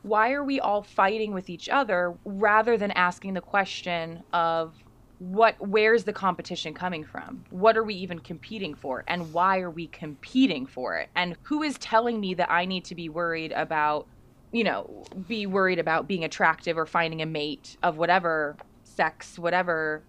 why 0.02 0.32
are 0.32 0.44
we 0.44 0.58
all 0.58 0.82
fighting 0.82 1.34
with 1.34 1.50
each 1.50 1.68
other 1.68 2.14
rather 2.24 2.76
than 2.76 2.92
asking 2.92 3.34
the 3.34 3.40
question 3.40 4.22
of 4.32 4.74
what 5.18 5.56
where's 5.58 6.04
the 6.04 6.12
competition 6.12 6.74
coming 6.74 7.04
from? 7.04 7.44
What 7.50 7.76
are 7.76 7.82
we 7.82 7.94
even 7.94 8.20
competing 8.20 8.74
for? 8.74 9.04
And 9.08 9.32
why 9.32 9.60
are 9.60 9.70
we 9.70 9.88
competing 9.88 10.66
for 10.66 10.96
it? 10.96 11.08
And 11.14 11.36
who 11.42 11.62
is 11.62 11.76
telling 11.78 12.20
me 12.20 12.34
that 12.34 12.50
i 12.50 12.64
need 12.64 12.84
to 12.86 12.94
be 12.94 13.08
worried 13.08 13.52
about 13.52 14.06
you 14.52 14.64
know 14.64 15.04
be 15.26 15.46
worried 15.46 15.78
about 15.78 16.08
being 16.08 16.24
attractive 16.24 16.78
or 16.78 16.86
finding 16.86 17.20
a 17.20 17.26
mate 17.26 17.76
of 17.82 17.98
whatever 17.98 18.56
sex 18.84 19.38
whatever 19.38 20.02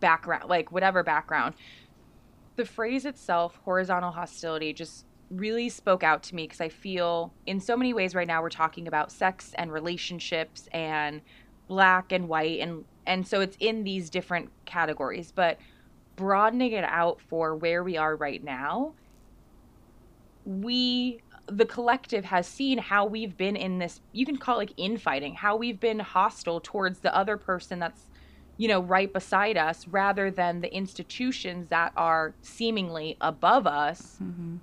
background 0.00 0.48
like 0.48 0.72
whatever 0.72 1.02
background? 1.02 1.54
The 2.56 2.64
phrase 2.64 3.04
itself 3.04 3.60
horizontal 3.64 4.12
hostility 4.12 4.72
just 4.72 5.04
really 5.28 5.68
spoke 5.68 6.04
out 6.04 6.22
to 6.22 6.36
me 6.36 6.44
because 6.44 6.60
i 6.60 6.68
feel 6.68 7.34
in 7.46 7.58
so 7.58 7.76
many 7.76 7.92
ways 7.92 8.14
right 8.14 8.28
now 8.28 8.40
we're 8.40 8.48
talking 8.48 8.86
about 8.86 9.10
sex 9.10 9.50
and 9.58 9.72
relationships 9.72 10.68
and 10.70 11.20
black 11.66 12.12
and 12.12 12.28
white 12.28 12.60
and 12.60 12.84
and 13.06 13.26
so 13.26 13.40
it's 13.40 13.56
in 13.60 13.84
these 13.84 14.10
different 14.10 14.50
categories 14.64 15.32
but 15.34 15.58
broadening 16.16 16.72
it 16.72 16.84
out 16.84 17.20
for 17.20 17.54
where 17.54 17.82
we 17.84 17.96
are 17.96 18.16
right 18.16 18.42
now 18.42 18.92
we 20.44 21.20
the 21.48 21.66
collective 21.66 22.24
has 22.24 22.46
seen 22.46 22.78
how 22.78 23.04
we've 23.04 23.36
been 23.36 23.56
in 23.56 23.78
this 23.78 24.00
you 24.12 24.26
can 24.26 24.36
call 24.36 24.56
it 24.56 24.58
like 24.58 24.72
infighting 24.76 25.34
how 25.34 25.56
we've 25.56 25.80
been 25.80 25.98
hostile 25.98 26.60
towards 26.60 27.00
the 27.00 27.14
other 27.14 27.36
person 27.36 27.78
that's 27.78 28.06
you 28.56 28.66
know 28.66 28.80
right 28.80 29.12
beside 29.12 29.56
us 29.56 29.86
rather 29.88 30.30
than 30.30 30.60
the 30.60 30.74
institutions 30.74 31.68
that 31.68 31.92
are 31.96 32.34
seemingly 32.42 33.16
above 33.20 33.66
us 33.66 34.16
mm-hmm. 34.22 34.56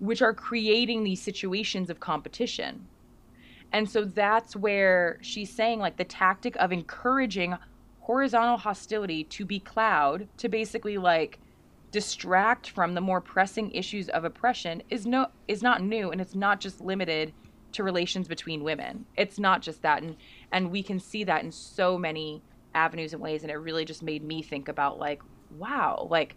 which 0.00 0.20
are 0.20 0.34
creating 0.34 1.04
these 1.04 1.22
situations 1.22 1.88
of 1.88 2.00
competition 2.00 2.86
and 3.72 3.88
so 3.88 4.04
that's 4.04 4.54
where 4.54 5.18
she's 5.22 5.50
saying 5.50 5.78
like 5.78 5.96
the 5.96 6.04
tactic 6.04 6.56
of 6.56 6.72
encouraging 6.72 7.56
horizontal 8.00 8.56
hostility 8.56 9.24
to 9.24 9.44
be 9.44 9.60
cloud 9.60 10.28
to 10.36 10.48
basically 10.48 10.98
like 10.98 11.38
distract 11.92 12.70
from 12.70 12.94
the 12.94 13.00
more 13.00 13.20
pressing 13.20 13.70
issues 13.70 14.08
of 14.08 14.24
oppression 14.24 14.82
is 14.90 15.06
no 15.06 15.26
is 15.46 15.62
not 15.62 15.82
new 15.82 16.10
and 16.10 16.20
it's 16.20 16.34
not 16.34 16.60
just 16.60 16.80
limited 16.80 17.32
to 17.72 17.82
relations 17.82 18.28
between 18.28 18.62
women. 18.64 19.06
It's 19.16 19.38
not 19.38 19.62
just 19.62 19.82
that 19.82 20.02
and 20.02 20.16
and 20.50 20.70
we 20.70 20.82
can 20.82 20.98
see 20.98 21.24
that 21.24 21.44
in 21.44 21.52
so 21.52 21.96
many 21.98 22.42
avenues 22.74 23.12
and 23.12 23.22
ways 23.22 23.42
and 23.42 23.50
it 23.50 23.56
really 23.56 23.84
just 23.84 24.02
made 24.02 24.24
me 24.24 24.42
think 24.42 24.68
about 24.68 24.98
like 24.98 25.22
wow, 25.58 26.06
like 26.10 26.34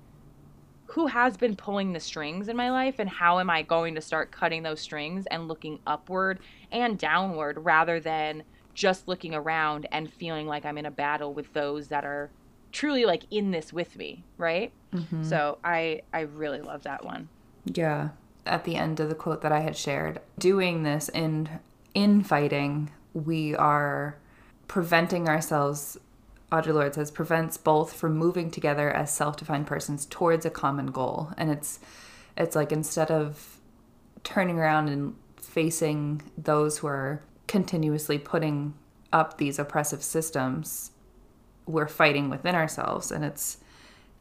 who 0.85 1.07
has 1.07 1.35
been 1.35 1.55
pulling 1.55 1.93
the 1.93 1.99
strings 1.99 2.47
in 2.47 2.55
my 2.55 2.71
life 2.71 2.99
and 2.99 3.09
how 3.09 3.39
am 3.39 3.49
I 3.49 3.63
going 3.63 3.95
to 3.95 4.01
start 4.01 4.31
cutting 4.31 4.63
those 4.63 4.79
strings 4.79 5.25
and 5.31 5.47
looking 5.47 5.79
upward 5.87 6.39
and 6.71 6.97
downward 6.97 7.57
rather 7.59 7.99
than 7.99 8.43
just 8.73 9.07
looking 9.07 9.33
around 9.33 9.87
and 9.91 10.11
feeling 10.11 10.47
like 10.47 10.65
I'm 10.65 10.77
in 10.77 10.85
a 10.85 10.91
battle 10.91 11.33
with 11.33 11.51
those 11.53 11.87
that 11.87 12.05
are 12.05 12.29
truly 12.71 13.05
like 13.05 13.23
in 13.31 13.51
this 13.51 13.73
with 13.73 13.95
me, 13.95 14.23
right? 14.37 14.71
Mm-hmm. 14.93 15.23
So 15.23 15.57
I 15.63 16.01
I 16.13 16.21
really 16.21 16.61
love 16.61 16.83
that 16.83 17.03
one. 17.03 17.29
Yeah. 17.65 18.09
At 18.45 18.63
the 18.63 18.75
end 18.75 18.99
of 18.99 19.09
the 19.09 19.15
quote 19.15 19.41
that 19.41 19.51
I 19.51 19.61
had 19.61 19.75
shared, 19.75 20.19
doing 20.37 20.83
this 20.83 21.09
in 21.09 21.49
infighting, 21.95 22.91
we 23.13 23.55
are 23.55 24.17
preventing 24.67 25.27
ourselves 25.27 25.97
Audre 26.55 26.73
Lorde 26.73 26.95
says 26.95 27.11
prevents 27.11 27.57
both 27.57 27.91
from 27.91 28.15
moving 28.15 28.49
together 28.49 28.89
as 28.89 29.13
self-defined 29.13 29.67
persons 29.67 30.05
towards 30.05 30.45
a 30.45 30.49
common 30.49 30.87
goal. 30.87 31.31
And 31.37 31.51
it's 31.51 31.79
it's 32.37 32.55
like 32.55 32.71
instead 32.71 33.11
of 33.11 33.59
turning 34.23 34.57
around 34.57 34.87
and 34.87 35.15
facing 35.35 36.21
those 36.37 36.77
who 36.77 36.87
are 36.87 37.21
continuously 37.47 38.17
putting 38.17 38.73
up 39.11 39.37
these 39.37 39.59
oppressive 39.59 40.01
systems, 40.01 40.91
we're 41.65 41.87
fighting 41.87 42.29
within 42.29 42.55
ourselves 42.55 43.11
and 43.11 43.25
it's 43.25 43.57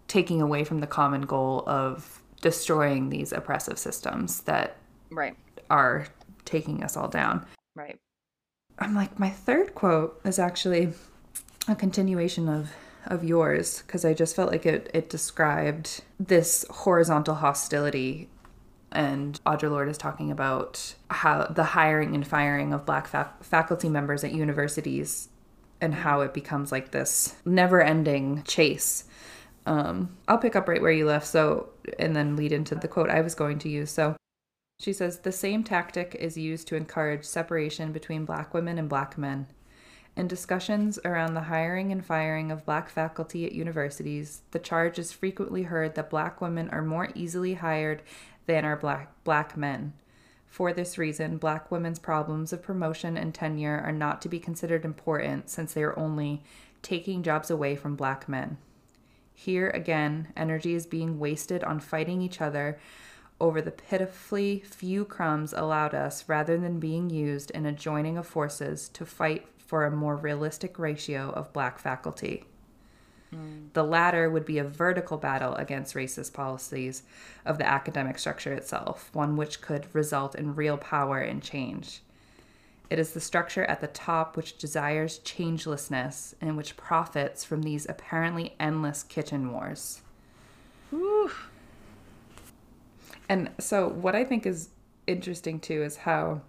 taking 0.08 0.42
away 0.42 0.64
from 0.64 0.80
the 0.80 0.86
common 0.86 1.22
goal 1.22 1.62
of 1.66 2.20
destroying 2.40 3.10
these 3.10 3.32
oppressive 3.32 3.78
systems 3.78 4.40
that 4.42 4.76
right 5.10 5.36
are 5.70 6.06
taking 6.44 6.82
us 6.82 6.96
all 6.96 7.08
down. 7.08 7.46
Right. 7.76 7.96
I'm 8.78 8.94
like 8.94 9.20
my 9.20 9.30
third 9.30 9.74
quote 9.74 10.20
is 10.24 10.38
actually 10.38 10.92
a 11.68 11.74
continuation 11.74 12.48
of 12.48 12.72
of 13.06 13.22
yours 13.22 13.82
because 13.86 14.04
I 14.04 14.14
just 14.14 14.34
felt 14.34 14.50
like 14.50 14.64
it 14.64 14.90
it 14.94 15.10
described 15.10 16.02
this 16.18 16.64
horizontal 16.70 17.34
hostility 17.34 18.28
and 18.92 19.40
Audre 19.44 19.70
Lorde 19.70 19.88
is 19.88 19.98
talking 19.98 20.30
about 20.30 20.94
how 21.10 21.46
the 21.46 21.64
hiring 21.64 22.14
and 22.14 22.26
firing 22.26 22.72
of 22.72 22.86
black 22.86 23.08
fa- 23.08 23.32
faculty 23.40 23.88
members 23.88 24.24
at 24.24 24.32
universities 24.32 25.28
and 25.80 25.94
how 25.94 26.20
it 26.20 26.32
becomes 26.32 26.70
like 26.70 26.92
this 26.92 27.34
never-ending 27.44 28.44
chase. 28.44 29.04
Um, 29.66 30.16
I'll 30.28 30.38
pick 30.38 30.54
up 30.54 30.68
right 30.68 30.80
where 30.80 30.92
you 30.92 31.06
left, 31.06 31.26
so 31.26 31.70
and 31.98 32.14
then 32.14 32.36
lead 32.36 32.52
into 32.52 32.74
the 32.74 32.88
quote 32.88 33.10
I 33.10 33.20
was 33.20 33.34
going 33.34 33.58
to 33.60 33.68
use. 33.68 33.90
So 33.90 34.16
she 34.78 34.92
says 34.92 35.20
the 35.20 35.32
same 35.32 35.64
tactic 35.64 36.16
is 36.18 36.36
used 36.36 36.68
to 36.68 36.76
encourage 36.76 37.24
separation 37.24 37.92
between 37.92 38.24
black 38.24 38.54
women 38.54 38.78
and 38.78 38.88
black 38.88 39.18
men. 39.18 39.46
In 40.16 40.28
discussions 40.28 40.98
around 41.04 41.34
the 41.34 41.42
hiring 41.42 41.90
and 41.90 42.04
firing 42.04 42.52
of 42.52 42.64
black 42.64 42.88
faculty 42.88 43.44
at 43.46 43.52
universities, 43.52 44.42
the 44.52 44.60
charge 44.60 44.98
is 44.98 45.12
frequently 45.12 45.64
heard 45.64 45.96
that 45.96 46.10
black 46.10 46.40
women 46.40 46.70
are 46.70 46.82
more 46.82 47.08
easily 47.16 47.54
hired 47.54 48.02
than 48.46 48.64
are 48.64 48.76
black, 48.76 49.12
black 49.24 49.56
men. 49.56 49.92
For 50.46 50.72
this 50.72 50.98
reason, 50.98 51.38
black 51.38 51.72
women's 51.72 51.98
problems 51.98 52.52
of 52.52 52.62
promotion 52.62 53.16
and 53.16 53.34
tenure 53.34 53.82
are 53.84 53.90
not 53.90 54.22
to 54.22 54.28
be 54.28 54.38
considered 54.38 54.84
important 54.84 55.50
since 55.50 55.72
they 55.72 55.82
are 55.82 55.98
only 55.98 56.44
taking 56.80 57.24
jobs 57.24 57.50
away 57.50 57.74
from 57.74 57.96
black 57.96 58.28
men. 58.28 58.58
Here 59.34 59.70
again, 59.70 60.28
energy 60.36 60.74
is 60.74 60.86
being 60.86 61.18
wasted 61.18 61.64
on 61.64 61.80
fighting 61.80 62.22
each 62.22 62.40
other 62.40 62.78
over 63.40 63.60
the 63.60 63.72
pitifully 63.72 64.60
few 64.60 65.04
crumbs 65.04 65.52
allowed 65.52 65.92
us 65.92 66.28
rather 66.28 66.56
than 66.56 66.78
being 66.78 67.10
used 67.10 67.50
in 67.50 67.66
a 67.66 67.72
joining 67.72 68.16
of 68.16 68.26
forces 68.28 68.88
to 68.90 69.04
fight 69.04 69.48
for 69.66 69.84
a 69.84 69.90
more 69.90 70.16
realistic 70.16 70.78
ratio 70.78 71.30
of 71.30 71.52
black 71.52 71.78
faculty. 71.78 72.44
Mm. 73.34 73.72
The 73.72 73.84
latter 73.84 74.30
would 74.30 74.44
be 74.44 74.58
a 74.58 74.64
vertical 74.64 75.16
battle 75.16 75.54
against 75.54 75.94
racist 75.94 76.32
policies 76.32 77.02
of 77.44 77.58
the 77.58 77.66
academic 77.66 78.18
structure 78.18 78.52
itself, 78.52 79.10
one 79.12 79.36
which 79.36 79.60
could 79.60 79.86
result 79.94 80.34
in 80.34 80.54
real 80.54 80.76
power 80.76 81.18
and 81.18 81.42
change. 81.42 82.00
It 82.90 82.98
is 82.98 83.12
the 83.12 83.20
structure 83.20 83.64
at 83.64 83.80
the 83.80 83.86
top 83.86 84.36
which 84.36 84.58
desires 84.58 85.18
changelessness 85.20 86.34
and 86.40 86.56
which 86.56 86.76
profits 86.76 87.44
from 87.44 87.62
these 87.62 87.86
apparently 87.88 88.54
endless 88.60 89.02
kitchen 89.02 89.52
wars. 89.52 90.02
Oof. 90.92 91.50
And 93.28 93.50
so, 93.58 93.88
what 93.88 94.14
I 94.14 94.22
think 94.24 94.44
is 94.44 94.68
interesting 95.06 95.60
too 95.60 95.82
is 95.82 95.96
how 95.96 96.42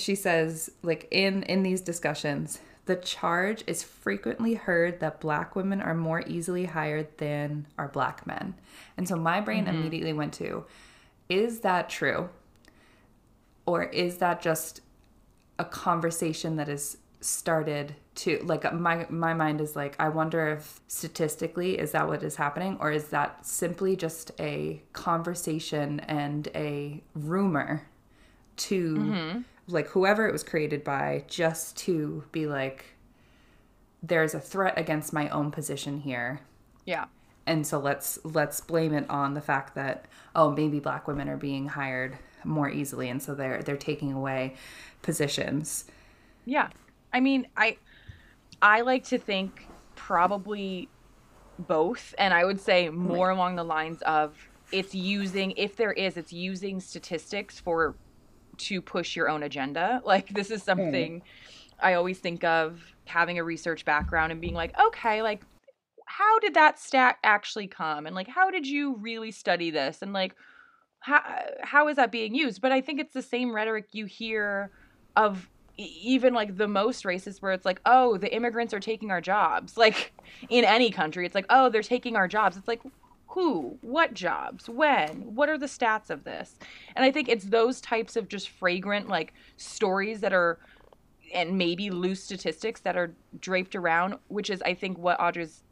she 0.00 0.14
says 0.14 0.70
like 0.82 1.08
in 1.10 1.42
in 1.44 1.62
these 1.62 1.80
discussions 1.80 2.60
the 2.86 2.96
charge 2.96 3.64
is 3.66 3.82
frequently 3.82 4.54
heard 4.54 5.00
that 5.00 5.20
black 5.20 5.54
women 5.56 5.82
are 5.82 5.94
more 5.94 6.22
easily 6.26 6.66
hired 6.66 7.18
than 7.18 7.66
are 7.76 7.88
black 7.88 8.26
men. 8.26 8.54
And 8.96 9.08
so 9.08 9.16
my 9.16 9.40
brain 9.40 9.66
mm-hmm. 9.66 9.76
immediately 9.76 10.12
went 10.12 10.32
to 10.34 10.64
is 11.28 11.60
that 11.60 11.90
true? 11.90 12.28
Or 13.66 13.82
is 13.82 14.18
that 14.18 14.40
just 14.40 14.80
a 15.58 15.64
conversation 15.64 16.54
that 16.56 16.68
is 16.68 16.98
started 17.20 17.96
to 18.14 18.38
like 18.44 18.72
my 18.72 19.04
my 19.08 19.34
mind 19.34 19.60
is 19.60 19.74
like 19.74 19.96
I 19.98 20.08
wonder 20.08 20.50
if 20.50 20.80
statistically 20.86 21.76
is 21.76 21.90
that 21.90 22.06
what 22.06 22.22
is 22.22 22.36
happening? 22.36 22.76
Or 22.78 22.92
is 22.92 23.08
that 23.08 23.44
simply 23.44 23.96
just 23.96 24.30
a 24.38 24.80
conversation 24.92 25.98
and 26.00 26.46
a 26.54 27.02
rumor 27.14 27.88
to 28.58 28.94
mm-hmm 28.94 29.40
like 29.68 29.88
whoever 29.88 30.28
it 30.28 30.32
was 30.32 30.42
created 30.42 30.84
by 30.84 31.24
just 31.26 31.76
to 31.76 32.24
be 32.32 32.46
like 32.46 32.96
there's 34.02 34.34
a 34.34 34.40
threat 34.40 34.78
against 34.78 35.12
my 35.12 35.28
own 35.30 35.50
position 35.50 36.00
here. 36.00 36.40
Yeah. 36.84 37.06
And 37.46 37.66
so 37.66 37.78
let's 37.78 38.18
let's 38.24 38.60
blame 38.60 38.92
it 38.92 39.08
on 39.10 39.34
the 39.34 39.40
fact 39.40 39.74
that 39.74 40.06
oh 40.34 40.50
maybe 40.50 40.80
black 40.80 41.08
women 41.08 41.28
are 41.28 41.36
being 41.36 41.68
hired 41.68 42.18
more 42.44 42.70
easily 42.70 43.08
and 43.08 43.22
so 43.22 43.34
they're 43.34 43.62
they're 43.62 43.76
taking 43.76 44.12
away 44.12 44.54
positions. 45.02 45.86
Yeah. 46.44 46.68
I 47.12 47.20
mean 47.20 47.46
i 47.56 47.76
i 48.62 48.80
like 48.82 49.04
to 49.04 49.18
think 49.18 49.66
probably 49.94 50.88
both 51.58 52.14
and 52.18 52.34
i 52.34 52.44
would 52.44 52.60
say 52.60 52.88
more 52.90 53.30
along 53.30 53.56
the 53.56 53.64
lines 53.64 54.02
of 54.02 54.36
it's 54.72 54.94
using 54.94 55.52
if 55.52 55.76
there 55.76 55.92
is 55.92 56.16
it's 56.16 56.32
using 56.32 56.80
statistics 56.80 57.58
for 57.58 57.94
to 58.58 58.80
push 58.80 59.16
your 59.16 59.28
own 59.28 59.42
agenda. 59.42 60.02
Like 60.06 60.28
this 60.28 60.50
is 60.50 60.62
something 60.62 61.20
mm. 61.20 61.22
I 61.80 61.94
always 61.94 62.18
think 62.18 62.44
of 62.44 62.80
having 63.04 63.38
a 63.38 63.44
research 63.44 63.84
background 63.84 64.32
and 64.32 64.40
being 64.40 64.54
like, 64.54 64.78
okay, 64.78 65.22
like 65.22 65.42
how 66.06 66.38
did 66.38 66.54
that 66.54 66.78
stat 66.78 67.18
actually 67.24 67.66
come? 67.66 68.06
And 68.06 68.14
like 68.14 68.28
how 68.28 68.50
did 68.50 68.66
you 68.66 68.96
really 68.96 69.30
study 69.30 69.70
this? 69.70 70.02
And 70.02 70.12
like 70.12 70.34
how 71.00 71.22
how 71.62 71.88
is 71.88 71.96
that 71.96 72.12
being 72.12 72.34
used? 72.34 72.60
But 72.60 72.72
I 72.72 72.80
think 72.80 73.00
it's 73.00 73.14
the 73.14 73.22
same 73.22 73.54
rhetoric 73.54 73.88
you 73.92 74.06
hear 74.06 74.70
of 75.16 75.48
even 75.76 76.32
like 76.34 76.56
the 76.56 76.68
most 76.68 77.04
racist 77.04 77.42
where 77.42 77.52
it's 77.52 77.66
like 77.66 77.80
oh 77.84 78.16
the 78.16 78.34
immigrants 78.34 78.72
are 78.72 78.80
taking 78.80 79.10
our 79.10 79.20
jobs 79.20 79.76
like 79.84 80.12
in 80.48 80.64
any 80.64 80.90
country 80.90 81.26
it's 81.26 81.34
like 81.34 81.46
oh 81.50 81.68
they're 81.68 81.82
taking 81.82 82.16
our 82.16 82.26
jobs 82.26 82.56
it's 82.56 82.68
like 82.68 82.80
who, 83.36 83.76
what 83.82 84.14
jobs, 84.14 84.66
when, 84.66 85.34
what 85.34 85.50
are 85.50 85.58
the 85.58 85.66
stats 85.66 86.08
of 86.08 86.24
this? 86.24 86.58
And 86.94 87.04
I 87.04 87.10
think 87.10 87.28
it's 87.28 87.44
those 87.44 87.82
types 87.82 88.16
of 88.16 88.28
just 88.28 88.48
fragrant 88.48 89.08
like 89.08 89.34
stories 89.58 90.20
that 90.20 90.32
are 90.32 90.58
and 91.34 91.58
maybe 91.58 91.90
loose 91.90 92.24
statistics 92.24 92.80
that 92.80 92.96
are 92.96 93.14
draped 93.38 93.76
around, 93.76 94.14
which 94.28 94.48
is 94.48 94.62
I 94.62 94.72
think 94.72 94.96
what 94.96 95.20
Audre's 95.20 95.64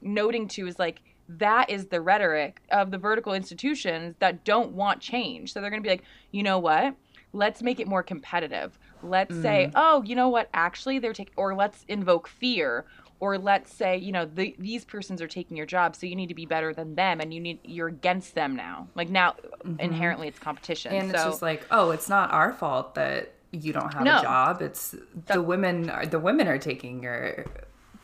noting 0.00 0.46
to 0.46 0.68
is 0.68 0.78
like 0.78 1.00
that 1.28 1.68
is 1.68 1.86
the 1.86 2.00
rhetoric 2.00 2.62
of 2.70 2.92
the 2.92 2.98
vertical 2.98 3.34
institutions 3.34 4.14
that 4.20 4.44
don't 4.44 4.70
want 4.74 5.00
change. 5.00 5.52
So 5.52 5.60
they're 5.60 5.70
going 5.70 5.82
to 5.82 5.86
be 5.86 5.90
like, 5.90 6.04
you 6.30 6.44
know 6.44 6.60
what? 6.60 6.94
Let's 7.32 7.62
make 7.62 7.80
it 7.80 7.88
more 7.88 8.04
competitive. 8.04 8.78
Let's 9.02 9.34
mm. 9.34 9.42
say, 9.42 9.72
oh, 9.74 10.04
you 10.04 10.14
know 10.14 10.28
what? 10.28 10.50
Actually, 10.54 11.00
they're 11.00 11.12
taking, 11.12 11.34
or 11.36 11.56
let's 11.56 11.84
invoke 11.88 12.28
fear, 12.28 12.84
or 13.20 13.38
let's 13.38 13.72
say 13.72 13.96
you 13.96 14.12
know 14.12 14.24
the, 14.24 14.54
these 14.58 14.84
persons 14.84 15.20
are 15.20 15.28
taking 15.28 15.56
your 15.56 15.66
job 15.66 15.96
so 15.96 16.06
you 16.06 16.16
need 16.16 16.28
to 16.28 16.34
be 16.34 16.46
better 16.46 16.72
than 16.72 16.94
them 16.94 17.20
and 17.20 17.32
you 17.32 17.40
need 17.40 17.58
you're 17.64 17.88
against 17.88 18.34
them 18.34 18.54
now 18.54 18.88
like 18.94 19.08
now 19.08 19.34
mm-hmm. 19.64 19.78
inherently 19.80 20.28
it's 20.28 20.38
competition 20.38 20.92
and 20.92 21.10
so, 21.10 21.16
it's 21.16 21.24
just 21.24 21.42
like 21.42 21.66
oh 21.70 21.90
it's 21.90 22.08
not 22.08 22.30
our 22.32 22.52
fault 22.52 22.94
that 22.94 23.32
you 23.50 23.72
don't 23.72 23.92
have 23.94 24.04
no, 24.04 24.18
a 24.18 24.22
job 24.22 24.62
it's 24.62 24.90
that, 25.26 25.34
the 25.34 25.42
women 25.42 25.90
are 25.90 26.06
the 26.06 26.18
women 26.18 26.46
are 26.46 26.58
taking 26.58 27.02
your 27.02 27.44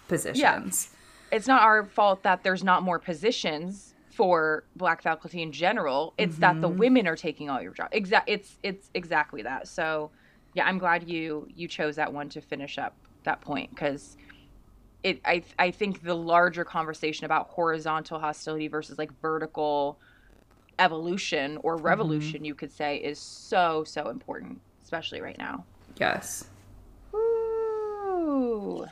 positions 0.08 0.40
yeah. 0.92 1.36
it's 1.36 1.46
not 1.46 1.62
our 1.62 1.84
fault 1.84 2.22
that 2.22 2.42
there's 2.42 2.64
not 2.64 2.82
more 2.82 2.98
positions 2.98 3.94
for 4.10 4.64
black 4.76 5.02
faculty 5.02 5.42
in 5.42 5.52
general 5.52 6.14
it's 6.16 6.34
mm-hmm. 6.34 6.40
that 6.40 6.60
the 6.60 6.68
mm-hmm. 6.68 6.78
women 6.78 7.06
are 7.06 7.16
taking 7.16 7.50
all 7.50 7.60
your 7.60 7.72
job 7.72 7.88
exact 7.92 8.28
it's 8.28 8.58
it's 8.62 8.90
exactly 8.94 9.42
that 9.42 9.68
so 9.68 10.10
yeah 10.54 10.64
i'm 10.66 10.78
glad 10.78 11.08
you 11.08 11.46
you 11.54 11.68
chose 11.68 11.96
that 11.96 12.12
one 12.12 12.28
to 12.28 12.40
finish 12.40 12.78
up 12.78 12.94
that 13.24 13.40
point 13.40 13.70
because 13.70 14.16
it 15.04 15.20
I 15.24 15.44
I 15.58 15.70
think 15.70 16.02
the 16.02 16.14
larger 16.14 16.64
conversation 16.64 17.26
about 17.26 17.48
horizontal 17.48 18.18
hostility 18.18 18.66
versus 18.66 18.98
like 18.98 19.12
vertical 19.20 19.98
evolution 20.80 21.58
or 21.62 21.76
mm-hmm. 21.76 21.86
revolution 21.86 22.38
mm-hmm. 22.38 22.46
you 22.46 22.54
could 22.54 22.72
say 22.72 22.96
is 22.96 23.18
so 23.20 23.84
so 23.84 24.08
important 24.08 24.60
especially 24.82 25.20
right 25.20 25.38
now. 25.38 25.64
Yes. 26.00 26.48
Ooh. 27.14 28.86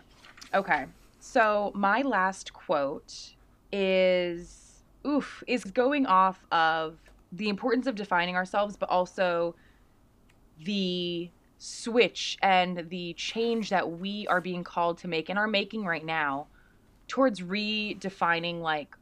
Okay. 0.54 0.86
So 1.18 1.72
my 1.74 2.02
last 2.02 2.52
quote 2.52 3.34
is 3.72 4.82
oof 5.06 5.42
is 5.46 5.64
going 5.64 6.06
off 6.06 6.44
of 6.52 6.98
the 7.32 7.48
importance 7.48 7.86
of 7.86 7.94
defining 7.94 8.36
ourselves 8.36 8.76
but 8.76 8.90
also 8.90 9.54
the 10.64 11.30
switch 11.62 12.36
and 12.42 12.90
the 12.90 13.12
change 13.12 13.70
that 13.70 13.88
we 13.88 14.26
are 14.26 14.40
being 14.40 14.64
called 14.64 14.98
to 14.98 15.06
make 15.06 15.28
and 15.28 15.38
are 15.38 15.46
making 15.46 15.84
right 15.84 16.04
now 16.04 16.48
towards 17.06 17.40
redefining 17.40 18.60
like 18.60 18.96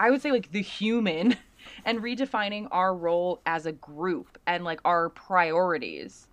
I 0.00 0.10
would 0.10 0.20
say 0.20 0.32
like 0.32 0.50
the 0.50 0.60
human 0.60 1.36
and 1.84 2.00
redefining 2.00 2.66
our 2.72 2.96
role 2.96 3.40
as 3.46 3.64
a 3.64 3.72
group 3.72 4.38
and 4.48 4.64
like 4.64 4.80
our 4.84 5.10
priorities 5.10 6.26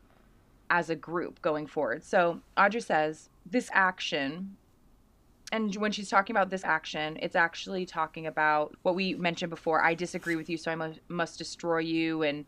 as 0.72 0.90
a 0.90 0.96
group 0.96 1.42
going 1.44 1.68
forward. 1.68 2.04
So 2.04 2.42
Audre 2.58 2.84
says 2.84 3.30
this 3.46 3.70
action 3.72 4.58
and 5.52 5.74
when 5.76 5.92
she's 5.92 6.10
talking 6.10 6.36
about 6.36 6.50
this 6.50 6.66
action, 6.66 7.18
it's 7.22 7.36
actually 7.36 7.86
talking 7.86 8.26
about 8.26 8.76
what 8.82 8.96
we 8.96 9.14
mentioned 9.14 9.50
before. 9.50 9.82
I 9.82 9.94
disagree 9.94 10.36
with 10.36 10.50
you, 10.50 10.58
so 10.58 10.72
I 10.72 10.76
must, 10.76 11.00
must 11.08 11.38
destroy 11.38 11.80
you 11.80 12.24
and 12.24 12.46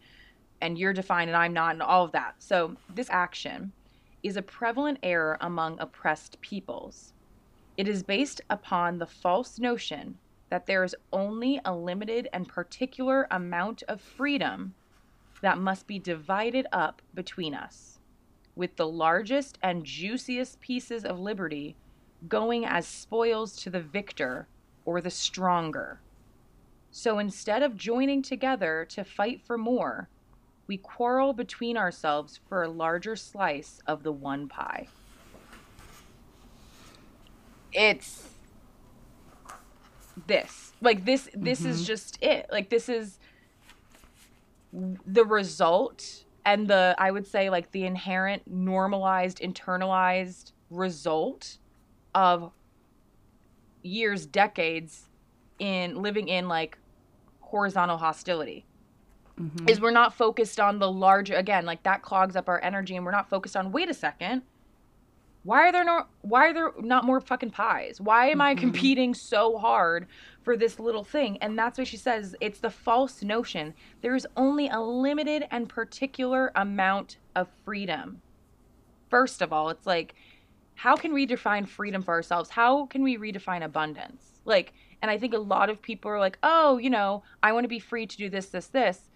and 0.62 0.78
you're 0.78 0.94
defined 0.94 1.30
and 1.30 1.38
I'm 1.38 1.54
not, 1.54 1.74
and 1.74 1.82
all 1.82 2.06
of 2.06 2.12
that. 2.12 2.36
So, 2.40 2.76
this 2.94 3.10
action 3.10 3.72
is 4.24 4.38
a 4.38 4.42
prevalent 4.42 5.00
error 5.04 5.38
among 5.42 5.80
oppressed 5.80 6.40
peoples. 6.42 7.14
It 7.78 7.88
is 7.88 8.04
based 8.04 8.42
upon 8.50 8.98
the 8.98 9.08
false 9.08 9.60
notion 9.60 10.18
that 10.50 10.66
there 10.66 10.84
is 10.84 10.96
only 11.14 11.62
a 11.64 11.74
limited 11.74 12.28
and 12.34 12.48
particular 12.48 13.28
amount 13.32 13.84
of 13.84 14.02
freedom 14.02 14.74
that 15.42 15.58
must 15.58 15.88
be 15.88 16.00
divided 16.00 16.68
up 16.72 17.02
between 17.14 17.54
us, 17.54 18.00
with 18.56 18.76
the 18.76 18.88
largest 18.88 19.58
and 19.62 19.86
juiciest 19.86 20.60
pieces 20.60 21.06
of 21.06 21.20
liberty 21.20 21.76
going 22.28 22.66
as 22.66 22.86
spoils 22.86 23.56
to 23.56 23.70
the 23.70 23.80
victor 23.80 24.48
or 24.86 25.00
the 25.00 25.10
stronger. 25.10 26.02
So 26.92 27.20
instead 27.20 27.64
of 27.64 27.78
joining 27.78 28.22
together 28.22 28.86
to 28.90 29.04
fight 29.04 29.42
for 29.46 29.58
more, 29.58 30.10
we 30.70 30.78
quarrel 30.78 31.34
between 31.34 31.76
ourselves 31.76 32.40
for 32.48 32.62
a 32.62 32.70
larger 32.70 33.16
slice 33.16 33.82
of 33.88 34.04
the 34.04 34.12
one 34.12 34.48
pie. 34.48 34.88
It's 37.74 38.30
this. 40.28 40.74
Like 40.80 41.06
this 41.06 41.28
this 41.34 41.62
mm-hmm. 41.62 41.72
is 41.72 41.88
just 41.88 42.22
it. 42.22 42.46
Like 42.52 42.70
this 42.70 42.88
is 42.88 43.18
the 44.72 45.26
result 45.26 46.26
and 46.46 46.68
the 46.68 46.96
I 47.00 47.10
would 47.10 47.26
say 47.26 47.50
like 47.50 47.72
the 47.72 47.86
inherent 47.86 48.44
normalized 48.46 49.40
internalized 49.40 50.52
result 50.70 51.58
of 52.14 52.52
years 53.82 54.28
decades 54.28 55.08
in 55.58 56.04
living 56.04 56.28
in 56.28 56.48
like 56.48 56.78
horizontal 57.40 57.98
hostility 57.98 58.68
mm-hmm. 59.40 59.70
is 59.70 59.80
we're 59.80 59.92
not 59.92 60.14
focused 60.14 60.60
on 60.60 60.80
the 60.80 60.92
larger 60.92 61.36
again 61.36 61.66
like 61.66 61.82
that 61.84 62.02
clogs 62.02 62.36
up 62.36 62.50
our 62.50 62.62
energy 62.64 62.96
and 62.96 63.06
we're 63.06 63.12
not 63.12 63.30
focused 63.30 63.56
on 63.56 63.72
wait 63.72 63.90
a 63.90 63.94
second 63.94 64.42
why 65.44 65.68
are 65.68 65.72
there 65.72 65.84
no 65.84 66.06
why 66.22 66.48
are 66.48 66.54
there 66.54 66.72
not 66.80 67.06
more 67.06 67.22
fucking 67.22 67.52
pies? 67.52 68.02
Why 68.02 68.26
am 68.26 68.34
mm-hmm. 68.34 68.42
i 68.42 68.56
competing 68.56 69.14
so 69.14 69.58
hard 69.58 70.08
for 70.44 70.58
this 70.58 70.80
little 70.80 71.04
thing? 71.04 71.38
And 71.38 71.58
that's 71.58 71.78
what 71.78 71.88
she 71.88 71.98
says 71.98 72.36
it's 72.42 72.60
the 72.60 72.70
false 72.70 73.24
notion. 73.24 73.74
There's 74.02 74.26
only 74.36 74.68
a 74.68 74.80
limited 74.80 75.46
and 75.50 75.70
particular 75.70 76.52
amount 76.56 77.18
of 77.36 77.48
freedom. 77.64 78.22
First 79.10 79.42
of 79.42 79.54
all 79.54 79.70
it's 79.70 79.88
like 79.88 80.14
how 80.76 80.96
can 80.96 81.14
we 81.14 81.26
define 81.26 81.66
freedom 81.66 82.02
for 82.02 82.14
ourselves? 82.14 82.50
How 82.50 82.86
can 82.86 83.02
we 83.02 83.18
redefine 83.18 83.64
abundance? 83.64 84.42
Like 84.46 84.74
and 85.02 85.10
i 85.10 85.18
think 85.18 85.34
a 85.34 85.40
lot 85.40 85.70
of 85.70 85.82
people 85.82 86.12
are 86.12 86.20
like 86.20 86.38
oh 86.44 86.78
you 86.78 86.90
know 86.90 87.24
i 87.42 87.52
want 87.52 87.64
to 87.64 87.70
be 87.70 87.80
free 87.80 88.06
to 88.06 88.18
do 88.18 88.30
this 88.30 88.48
this 88.48 88.68
this 88.68 89.09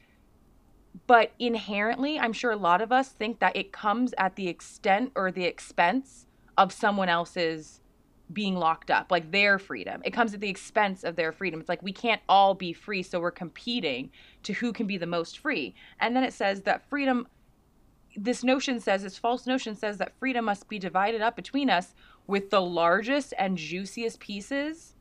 but 1.07 1.31
inherently, 1.39 2.19
I'm 2.19 2.33
sure 2.33 2.51
a 2.51 2.57
lot 2.57 2.81
of 2.81 2.91
us 2.91 3.09
think 3.09 3.39
that 3.39 3.55
it 3.55 3.71
comes 3.71 4.13
at 4.17 4.35
the 4.35 4.47
extent 4.47 5.11
or 5.15 5.31
the 5.31 5.45
expense 5.45 6.27
of 6.57 6.71
someone 6.71 7.09
else's 7.09 7.79
being 8.31 8.55
locked 8.55 8.89
up, 8.89 9.11
like 9.11 9.31
their 9.31 9.59
freedom. 9.59 10.01
It 10.05 10.11
comes 10.11 10.33
at 10.33 10.39
the 10.39 10.49
expense 10.49 11.03
of 11.03 11.15
their 11.15 11.31
freedom. 11.31 11.59
It's 11.59 11.69
like 11.69 11.83
we 11.83 11.91
can't 11.91 12.21
all 12.29 12.53
be 12.53 12.73
free, 12.73 13.03
so 13.03 13.19
we're 13.19 13.31
competing 13.31 14.11
to 14.43 14.53
who 14.53 14.71
can 14.71 14.87
be 14.87 14.97
the 14.97 15.05
most 15.05 15.39
free. 15.39 15.75
And 15.99 16.15
then 16.15 16.23
it 16.23 16.33
says 16.33 16.61
that 16.61 16.87
freedom, 16.89 17.27
this 18.15 18.43
notion 18.43 18.79
says, 18.79 19.03
this 19.03 19.17
false 19.17 19.45
notion 19.45 19.75
says 19.75 19.97
that 19.97 20.17
freedom 20.19 20.45
must 20.45 20.69
be 20.69 20.79
divided 20.79 21.21
up 21.21 21.35
between 21.35 21.69
us 21.69 21.93
with 22.27 22.49
the 22.49 22.61
largest 22.61 23.33
and 23.37 23.57
juiciest 23.57 24.19
pieces 24.19 24.95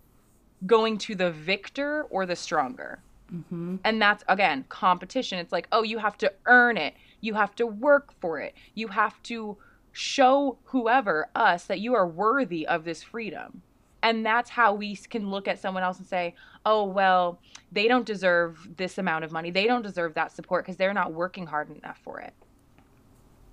going 0.66 0.98
to 0.98 1.14
the 1.14 1.30
victor 1.30 2.04
or 2.10 2.26
the 2.26 2.36
stronger. 2.36 3.00
Mm-hmm. 3.32 3.76
And 3.84 4.02
that's, 4.02 4.24
again, 4.28 4.64
competition. 4.68 5.38
It's 5.38 5.52
like, 5.52 5.68
oh, 5.72 5.82
you 5.82 5.98
have 5.98 6.18
to 6.18 6.32
earn 6.46 6.76
it. 6.76 6.94
You 7.20 7.34
have 7.34 7.54
to 7.56 7.66
work 7.66 8.12
for 8.20 8.38
it. 8.40 8.54
You 8.74 8.88
have 8.88 9.22
to 9.24 9.56
show 9.92 10.58
whoever, 10.64 11.28
us, 11.34 11.64
that 11.64 11.80
you 11.80 11.94
are 11.94 12.06
worthy 12.06 12.66
of 12.66 12.84
this 12.84 13.02
freedom. 13.02 13.62
And 14.02 14.26
that's 14.26 14.50
how 14.50 14.74
we 14.74 14.96
can 14.96 15.30
look 15.30 15.46
at 15.46 15.60
someone 15.60 15.82
else 15.82 15.98
and 15.98 16.06
say, 16.06 16.34
oh, 16.66 16.84
well, 16.84 17.38
they 17.70 17.88
don't 17.88 18.04
deserve 18.04 18.68
this 18.76 18.98
amount 18.98 19.24
of 19.24 19.32
money. 19.32 19.50
They 19.50 19.66
don't 19.66 19.82
deserve 19.82 20.14
that 20.14 20.32
support 20.32 20.64
because 20.64 20.76
they're 20.76 20.92
not 20.92 21.12
working 21.12 21.46
hard 21.46 21.70
enough 21.70 22.00
for 22.02 22.20
it. 22.20 22.34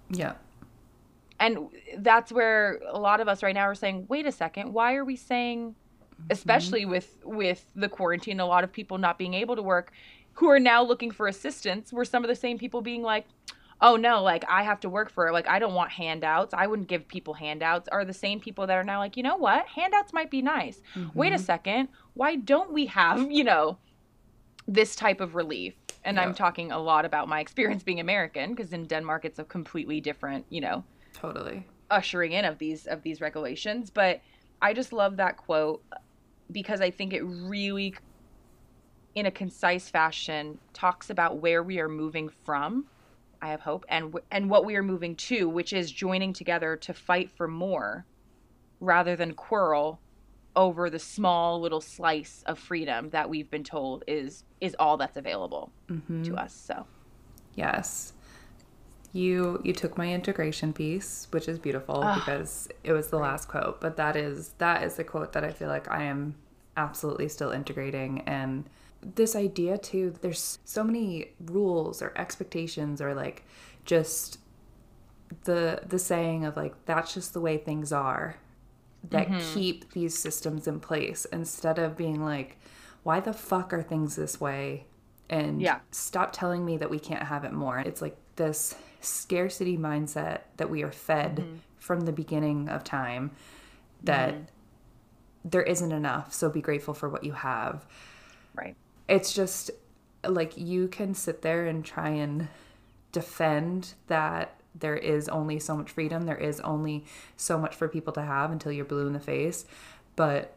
Yeah. 0.10 0.34
And 1.40 1.70
that's 2.00 2.32
where 2.32 2.82
a 2.90 3.00
lot 3.00 3.22
of 3.22 3.28
us 3.28 3.44
right 3.44 3.54
now 3.54 3.62
are 3.62 3.76
saying, 3.76 4.08
wait 4.10 4.26
a 4.26 4.32
second, 4.32 4.74
why 4.74 4.96
are 4.96 5.06
we 5.06 5.16
saying. 5.16 5.76
Especially 6.30 6.82
mm-hmm. 6.82 6.92
with 6.92 7.18
with 7.24 7.66
the 7.76 7.90
quarantine 7.90 8.40
a 8.40 8.46
lot 8.46 8.64
of 8.64 8.72
people 8.72 8.98
not 8.98 9.18
being 9.18 9.34
able 9.34 9.56
to 9.56 9.62
work 9.62 9.92
who 10.34 10.48
are 10.50 10.60
now 10.60 10.82
looking 10.82 11.12
for 11.12 11.28
assistance 11.28 11.92
were 11.92 12.06
some 12.06 12.24
of 12.24 12.30
the 12.30 12.36
same 12.36 12.58
people 12.58 12.82
being 12.82 13.02
like 13.02 13.26
oh 13.82 13.96
no 13.96 14.22
like 14.22 14.44
i 14.48 14.64
have 14.64 14.80
to 14.80 14.90
work 14.90 15.10
for 15.10 15.28
it 15.28 15.34
like 15.34 15.48
i 15.48 15.60
don't 15.60 15.74
want 15.74 15.92
handouts 15.92 16.54
i 16.54 16.68
wouldn't 16.68 16.88
give 16.88 17.08
people 17.08 17.34
handouts 17.34 17.88
are 17.90 18.06
the 18.06 18.14
same 18.14 18.40
people 18.40 18.68
that 18.68 18.78
are 18.78 18.84
now 18.84 19.00
like 19.00 19.18
you 19.18 19.24
know 19.24 19.36
what 19.36 19.66
handouts 19.68 20.14
might 20.14 20.32
be 20.32 20.42
nice 20.42 20.82
mm-hmm. 20.96 21.18
wait 21.18 21.32
a 21.32 21.36
mm-hmm. 21.36 21.44
second 21.44 21.88
why 22.14 22.36
don't 22.36 22.72
we 22.72 22.86
have 22.86 23.32
you 23.32 23.44
know 23.44 23.78
this 24.68 24.96
type 24.96 25.20
of 25.20 25.36
relief 25.36 25.74
and 26.04 26.16
yep. 26.16 26.26
i'm 26.26 26.34
talking 26.34 26.72
a 26.72 26.80
lot 26.80 27.06
about 27.06 27.28
my 27.28 27.40
experience 27.40 27.84
being 27.84 28.00
american 28.00 28.54
because 28.54 28.74
in 28.74 28.86
denmark 28.86 29.26
it's 29.26 29.40
a 29.40 29.44
completely 29.44 30.00
different 30.00 30.46
you 30.50 30.62
know 30.62 30.84
totally 31.14 31.66
ushering 31.90 32.34
in 32.34 32.46
of 32.46 32.58
these 32.60 32.86
of 32.86 33.02
these 33.02 33.20
regulations 33.20 33.90
but 33.90 34.22
i 34.62 34.74
just 34.74 34.94
love 34.94 35.18
that 35.18 35.38
quote 35.38 35.84
because 36.52 36.82
I 36.82 36.92
think 36.92 37.14
it 37.14 37.22
really, 37.22 37.96
in 39.16 39.26
a 39.26 39.32
concise 39.32 39.90
fashion, 39.90 40.60
talks 40.74 41.10
about 41.10 41.38
where 41.38 41.64
we 41.64 41.80
are 41.80 41.90
moving 41.90 42.30
from. 42.30 42.86
I 43.42 43.50
have 43.50 43.62
hope, 43.62 43.86
and 43.88 44.14
and 44.32 44.50
what 44.50 44.66
we 44.66 44.76
are 44.76 44.84
moving 44.84 45.16
to, 45.16 45.48
which 45.48 45.72
is 45.72 45.92
joining 45.92 46.34
together 46.34 46.76
to 46.78 46.94
fight 46.94 47.32
for 47.32 47.48
more, 47.48 48.06
rather 48.80 49.16
than 49.16 49.34
quarrel 49.34 50.00
over 50.56 50.90
the 50.90 51.00
small 51.00 51.62
little 51.62 51.80
slice 51.80 52.44
of 52.46 52.60
freedom 52.60 53.10
that 53.12 53.30
we've 53.30 53.50
been 53.50 53.64
told 53.64 54.04
is 54.08 54.44
is 54.60 54.76
all 54.78 54.98
that's 54.98 55.16
available 55.16 55.72
mm-hmm. 55.90 56.24
to 56.24 56.36
us. 56.36 56.54
So, 56.54 56.86
yes, 57.56 58.14
you 59.12 59.62
you 59.64 59.74
took 59.74 59.98
my 59.98 60.12
integration 60.12 60.72
piece 60.72 61.28
which 61.32 61.48
is 61.48 61.58
beautiful 61.58 62.04
Ugh, 62.04 62.16
because 62.20 62.70
it 62.84 62.92
was 62.92 63.08
the 63.08 63.18
last 63.18 63.48
quote 63.48 63.82
but 63.82 63.98
that 63.98 64.16
is 64.16 64.50
that 64.60 64.84
is 64.84 64.96
the 64.96 65.04
quote 65.04 65.34
that 65.34 65.44
i 65.44 65.52
feel 65.52 65.68
like 65.68 65.90
i 65.90 66.04
am 66.04 66.36
absolutely 66.78 67.28
still 67.28 67.52
integrating 67.52 68.22
and 68.22 68.70
this 69.02 69.36
idea 69.36 69.78
too 69.78 70.14
there's 70.22 70.60
so 70.64 70.84
many 70.84 71.32
rules 71.46 72.02
or 72.02 72.14
expectations 72.16 73.02
or 73.02 73.14
like 73.14 73.46
just 73.86 74.40
the 75.46 75.82
the 75.88 76.00
saying 76.00 76.46
of 76.46 76.56
like 76.56 76.74
that's 76.86 77.14
just 77.14 77.34
the 77.34 77.42
way 77.42 77.58
things 77.58 77.92
are 77.92 78.38
that 79.10 79.28
mm-hmm. 79.28 79.54
keep 79.54 79.94
these 79.94 80.18
systems 80.18 80.68
in 80.68 80.80
place 80.80 81.26
instead 81.26 81.80
of 81.80 81.96
being 81.96 82.24
like, 82.24 82.58
why 83.04 83.20
the 83.20 83.34
fuck 83.34 83.74
are 83.74 83.82
things 83.82 84.16
this 84.16 84.42
way? 84.42 84.86
And 85.30 85.62
yeah. 85.62 85.80
stop 85.92 86.34
telling 86.34 86.66
me 86.66 86.78
that 86.78 86.90
we 86.90 87.00
can't 87.00 87.24
have 87.24 87.44
it 87.44 87.54
more. 87.54 87.80
It's 87.80 88.02
like 88.02 88.18
this 88.40 88.74
scarcity 89.02 89.78
mindset 89.78 90.42
that 90.58 90.70
we 90.70 90.82
are 90.82 90.92
fed 90.92 91.36
mm-hmm. 91.36 91.56
from 91.78 92.02
the 92.02 92.12
beginning 92.12 92.68
of 92.70 92.84
time 92.84 93.32
that 94.04 94.34
mm-hmm. 94.34 94.44
there 95.46 95.62
isn't 95.62 95.92
enough. 95.92 96.34
So 96.34 96.50
be 96.50 96.62
grateful 96.62 96.96
for 96.96 97.10
what 97.10 97.24
you 97.24 97.34
have. 97.34 97.86
Right. 98.56 98.76
It's 99.08 99.34
just 99.34 99.70
like 100.28 100.58
you 100.58 100.88
can 100.88 101.14
sit 101.14 101.42
there 101.42 101.68
and 101.68 101.86
try 101.86 102.10
and 102.10 102.48
defend 103.12 103.94
that 104.08 104.56
there 104.74 104.98
is 104.98 105.28
only 105.28 105.60
so 105.60 105.76
much 105.76 105.90
freedom, 105.92 106.26
there 106.26 106.38
is 106.38 106.60
only 106.62 107.06
so 107.36 107.58
much 107.58 107.76
for 107.76 107.88
people 107.88 108.14
to 108.14 108.22
have 108.22 108.52
until 108.52 108.72
you're 108.72 108.86
blue 108.86 109.08
in 109.08 109.14
the 109.14 109.20
face. 109.20 109.66
But 110.16 110.54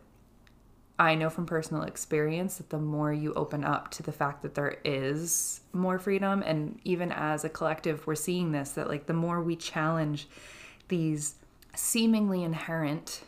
I 0.98 1.14
know 1.14 1.31
from 1.31 1.46
personal 1.46 1.83
experience 1.83 2.59
that 2.59 2.70
the 2.70 2.78
more 2.78 3.12
you 3.12 3.33
open 3.35 3.64
up 3.64 3.90
to 3.92 4.02
the 4.02 4.12
fact 4.12 4.42
that 4.42 4.55
there 4.55 4.78
is 4.85 5.61
more 5.72 5.98
freedom, 5.98 6.42
and 6.44 6.78
even 6.85 7.11
as 7.11 7.44
a 7.44 7.48
collective, 7.48 8.07
we're 8.07 8.14
seeing 8.14 8.52
this 8.52 8.72
that 8.72 8.88
like 8.88 9.07
the 9.07 9.14
more 9.14 9.42
we 9.42 9.57
challenge 9.57 10.28
these 10.88 11.37
seemingly 11.74 12.42
inherent 12.44 13.22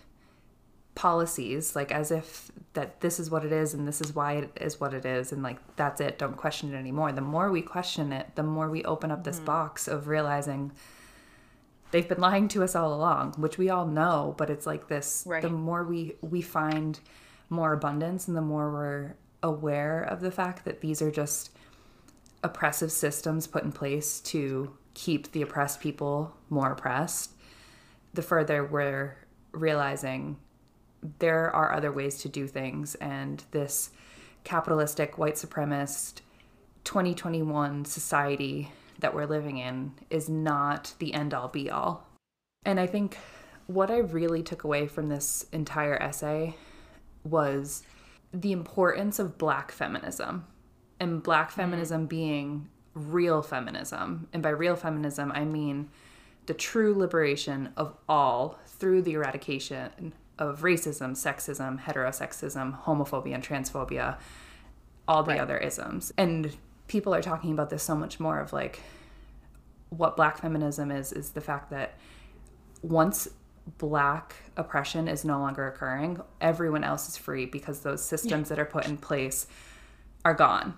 policies 0.94 1.74
like 1.74 1.90
as 1.90 2.10
if 2.12 2.52
that 2.74 3.00
this 3.00 3.18
is 3.18 3.30
what 3.30 3.44
it 3.44 3.52
is 3.52 3.74
and 3.74 3.86
this 3.86 4.00
is 4.00 4.14
why 4.14 4.34
it 4.34 4.58
is 4.60 4.80
what 4.80 4.94
it 4.94 5.04
is 5.04 5.32
and 5.32 5.42
like 5.42 5.58
that's 5.76 6.00
it 6.00 6.18
don't 6.18 6.36
question 6.36 6.72
it 6.72 6.76
anymore 6.76 7.10
the 7.10 7.20
more 7.20 7.50
we 7.50 7.60
question 7.60 8.12
it 8.12 8.28
the 8.36 8.42
more 8.42 8.70
we 8.70 8.84
open 8.84 9.10
up 9.10 9.24
this 9.24 9.36
mm-hmm. 9.36 9.46
box 9.46 9.88
of 9.88 10.06
realizing 10.06 10.70
they've 11.90 12.08
been 12.08 12.20
lying 12.20 12.46
to 12.46 12.62
us 12.62 12.76
all 12.76 12.94
along 12.94 13.32
which 13.38 13.58
we 13.58 13.68
all 13.68 13.86
know 13.86 14.34
but 14.38 14.50
it's 14.50 14.66
like 14.66 14.86
this 14.86 15.24
right. 15.26 15.42
the 15.42 15.50
more 15.50 15.82
we 15.82 16.14
we 16.20 16.40
find 16.40 17.00
more 17.54 17.72
abundance 17.72 18.28
and 18.28 18.36
the 18.36 18.42
more 18.42 18.70
we're 18.70 19.14
aware 19.42 20.02
of 20.02 20.20
the 20.20 20.30
fact 20.30 20.64
that 20.64 20.80
these 20.80 21.00
are 21.00 21.10
just 21.10 21.50
oppressive 22.42 22.92
systems 22.92 23.46
put 23.46 23.64
in 23.64 23.72
place 23.72 24.20
to 24.20 24.76
keep 24.92 25.32
the 25.32 25.42
oppressed 25.42 25.80
people 25.80 26.34
more 26.50 26.72
oppressed 26.72 27.32
the 28.14 28.22
further 28.22 28.64
we're 28.64 29.16
realizing 29.52 30.36
there 31.18 31.54
are 31.54 31.72
other 31.72 31.92
ways 31.92 32.18
to 32.18 32.28
do 32.28 32.46
things, 32.46 32.94
and 32.96 33.44
this 33.50 33.90
capitalistic, 34.44 35.18
white 35.18 35.34
supremacist 35.34 36.20
2021 36.84 37.84
society 37.84 38.72
that 39.00 39.14
we're 39.14 39.26
living 39.26 39.58
in 39.58 39.92
is 40.10 40.28
not 40.28 40.94
the 40.98 41.12
end 41.12 41.34
all 41.34 41.48
be 41.48 41.70
all. 41.70 42.06
And 42.64 42.80
I 42.80 42.86
think 42.86 43.18
what 43.66 43.90
I 43.90 43.98
really 43.98 44.42
took 44.42 44.64
away 44.64 44.86
from 44.86 45.08
this 45.08 45.46
entire 45.52 46.00
essay 46.02 46.56
was 47.24 47.82
the 48.32 48.52
importance 48.52 49.18
of 49.18 49.38
black 49.38 49.72
feminism 49.72 50.44
and 51.00 51.22
black 51.22 51.50
mm-hmm. 51.50 51.60
feminism 51.60 52.06
being 52.06 52.68
real 52.94 53.42
feminism. 53.42 54.28
And 54.32 54.42
by 54.42 54.50
real 54.50 54.76
feminism, 54.76 55.32
I 55.32 55.44
mean 55.44 55.88
the 56.46 56.54
true 56.54 56.94
liberation 56.94 57.72
of 57.76 57.96
all 58.08 58.58
through 58.66 59.02
the 59.02 59.12
eradication 59.12 60.12
of 60.38 60.60
racism, 60.60 61.12
sexism, 61.12 61.80
heterosexism, 61.80 62.82
homophobia, 62.84 63.34
and 63.34 63.44
transphobia, 63.44 64.18
all 65.08 65.22
the 65.22 65.32
right. 65.32 65.40
other 65.40 65.56
isms. 65.58 66.12
And 66.18 66.56
people 66.86 67.14
are 67.14 67.22
talking 67.22 67.52
about 67.52 67.70
this 67.70 67.82
so 67.82 67.94
much 67.94 68.20
more 68.20 68.40
of 68.40 68.52
like 68.52 68.80
what 69.90 70.16
black 70.16 70.38
feminism 70.38 70.90
is 70.90 71.12
is 71.12 71.30
the 71.30 71.40
fact 71.40 71.70
that 71.70 71.94
once 72.82 73.28
black 73.78 74.34
oppression 74.56 75.08
is 75.08 75.24
no 75.24 75.38
longer 75.38 75.66
occurring, 75.68 76.20
everyone 76.40 76.84
else 76.84 77.08
is 77.08 77.16
free 77.16 77.46
because 77.46 77.80
those 77.80 78.04
systems 78.04 78.48
that 78.48 78.58
are 78.58 78.64
put 78.64 78.86
in 78.86 78.96
place 78.96 79.46
are 80.24 80.34
gone. 80.34 80.74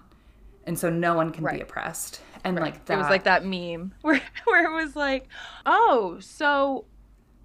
And 0.66 0.78
so 0.78 0.90
no 0.90 1.14
one 1.14 1.30
can 1.30 1.44
right. 1.44 1.56
be 1.56 1.60
oppressed. 1.60 2.20
And 2.44 2.56
right. 2.56 2.72
like 2.72 2.84
that 2.86 2.94
It 2.94 2.98
was 2.98 3.08
like 3.08 3.24
that 3.24 3.44
meme 3.44 3.94
where 4.02 4.20
where 4.44 4.64
it 4.64 4.84
was 4.84 4.96
like, 4.96 5.28
"Oh, 5.64 6.18
so 6.20 6.86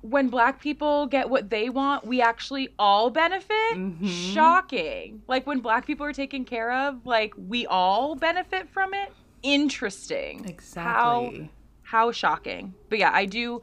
when 0.01 0.29
black 0.29 0.59
people 0.59 1.05
get 1.05 1.29
what 1.29 1.49
they 1.49 1.69
want, 1.69 2.05
we 2.05 2.21
actually 2.21 2.69
all 2.79 3.09
benefit. 3.09 3.73
Mm-hmm. 3.73 4.07
Shocking. 4.07 5.21
Like 5.27 5.45
when 5.45 5.59
black 5.59 5.85
people 5.85 6.05
are 6.05 6.13
taken 6.13 6.43
care 6.43 6.71
of, 6.71 7.05
like 7.05 7.33
we 7.37 7.67
all 7.67 8.15
benefit 8.15 8.69
from 8.69 8.93
it. 8.93 9.11
Interesting. 9.43 10.45
Exactly. 10.45 10.91
How 10.91 11.49
how 11.83 12.11
shocking. 12.11 12.73
But 12.89 12.99
yeah, 12.99 13.11
I 13.13 13.25
do 13.25 13.61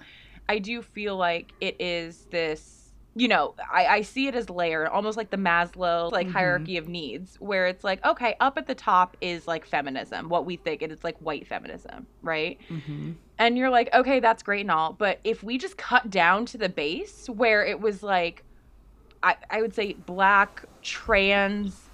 I 0.49 0.59
do 0.59 0.83
feel 0.83 1.17
like 1.17 1.53
it 1.61 1.77
is 1.79 2.27
this 2.31 2.79
you 3.19 3.27
know, 3.27 3.55
I, 3.73 3.87
I 3.87 4.03
see 4.03 4.29
it 4.29 4.37
as 4.37 4.49
layered, 4.49 4.87
almost 4.87 5.17
like 5.17 5.31
the 5.31 5.37
Maslow 5.37 6.13
like 6.13 6.29
mm-hmm. 6.29 6.37
hierarchy 6.37 6.77
of 6.77 6.89
needs, 6.89 7.35
where 7.41 7.67
it's 7.67 7.83
like, 7.83 8.05
okay, 8.05 8.37
up 8.39 8.57
at 8.57 8.69
the 8.69 8.77
top 8.77 9.17
is 9.21 9.49
like 9.49 9.67
feminism, 9.67 10.29
what 10.29 10.47
we 10.47 10.57
think, 10.57 10.83
and 10.83 10.93
it's 10.93 11.03
like 11.03 11.19
white 11.19 11.45
feminism, 11.45 12.07
right? 12.23 12.61
Mm-hmm. 12.69 13.13
And 13.39 13.59
you're 13.59 13.71
like, 13.71 13.93
okay, 13.93 14.21
that's 14.21 14.45
great 14.45 14.61
and 14.61 14.71
all, 14.71 14.93
but 14.93 15.19
if 15.25 15.43
we 15.43 15.59
just 15.59 15.77
cut 15.77 16.11
down 16.11 16.47
to 16.47 16.59
the 16.59 16.69
base, 16.69 17.29
where 17.29 17.67
it 17.67 17.81
was 17.81 18.05
like, 18.05 18.45
I, 19.21 19.35
I 19.51 19.63
would 19.63 19.75
say 19.75 19.95
black, 19.95 20.65
trans, 20.83 21.89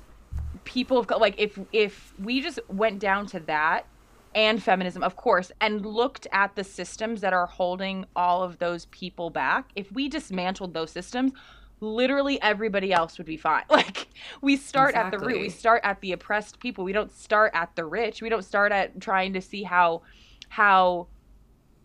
people 0.64 0.98
of 0.98 1.10
like 1.10 1.34
if 1.38 1.58
if 1.72 2.14
we 2.18 2.40
just 2.40 2.58
went 2.68 2.98
down 2.98 3.26
to 3.26 3.40
that 3.40 3.86
and 4.34 4.62
feminism, 4.62 5.02
of 5.02 5.16
course, 5.16 5.52
and 5.60 5.84
looked 5.84 6.26
at 6.32 6.56
the 6.56 6.64
systems 6.64 7.20
that 7.20 7.32
are 7.32 7.46
holding 7.46 8.04
all 8.16 8.42
of 8.42 8.58
those 8.58 8.86
people 8.86 9.30
back, 9.30 9.70
if 9.76 9.90
we 9.92 10.08
dismantled 10.08 10.74
those 10.74 10.90
systems, 10.90 11.32
literally 11.80 12.40
everybody 12.42 12.92
else 12.92 13.18
would 13.18 13.26
be 13.26 13.36
fine. 13.36 13.64
Like 13.70 14.08
we 14.40 14.56
start 14.56 14.90
exactly. 14.90 15.16
at 15.16 15.20
the 15.20 15.26
root, 15.26 15.40
we 15.40 15.48
start 15.50 15.80
at 15.84 16.00
the 16.00 16.12
oppressed 16.12 16.60
people. 16.60 16.84
We 16.84 16.92
don't 16.92 17.12
start 17.12 17.50
at 17.54 17.74
the 17.76 17.84
rich. 17.84 18.22
We 18.22 18.28
don't 18.28 18.44
start 18.44 18.72
at 18.72 19.00
trying 19.00 19.32
to 19.34 19.40
see 19.40 19.62
how 19.62 20.02
how 20.48 21.08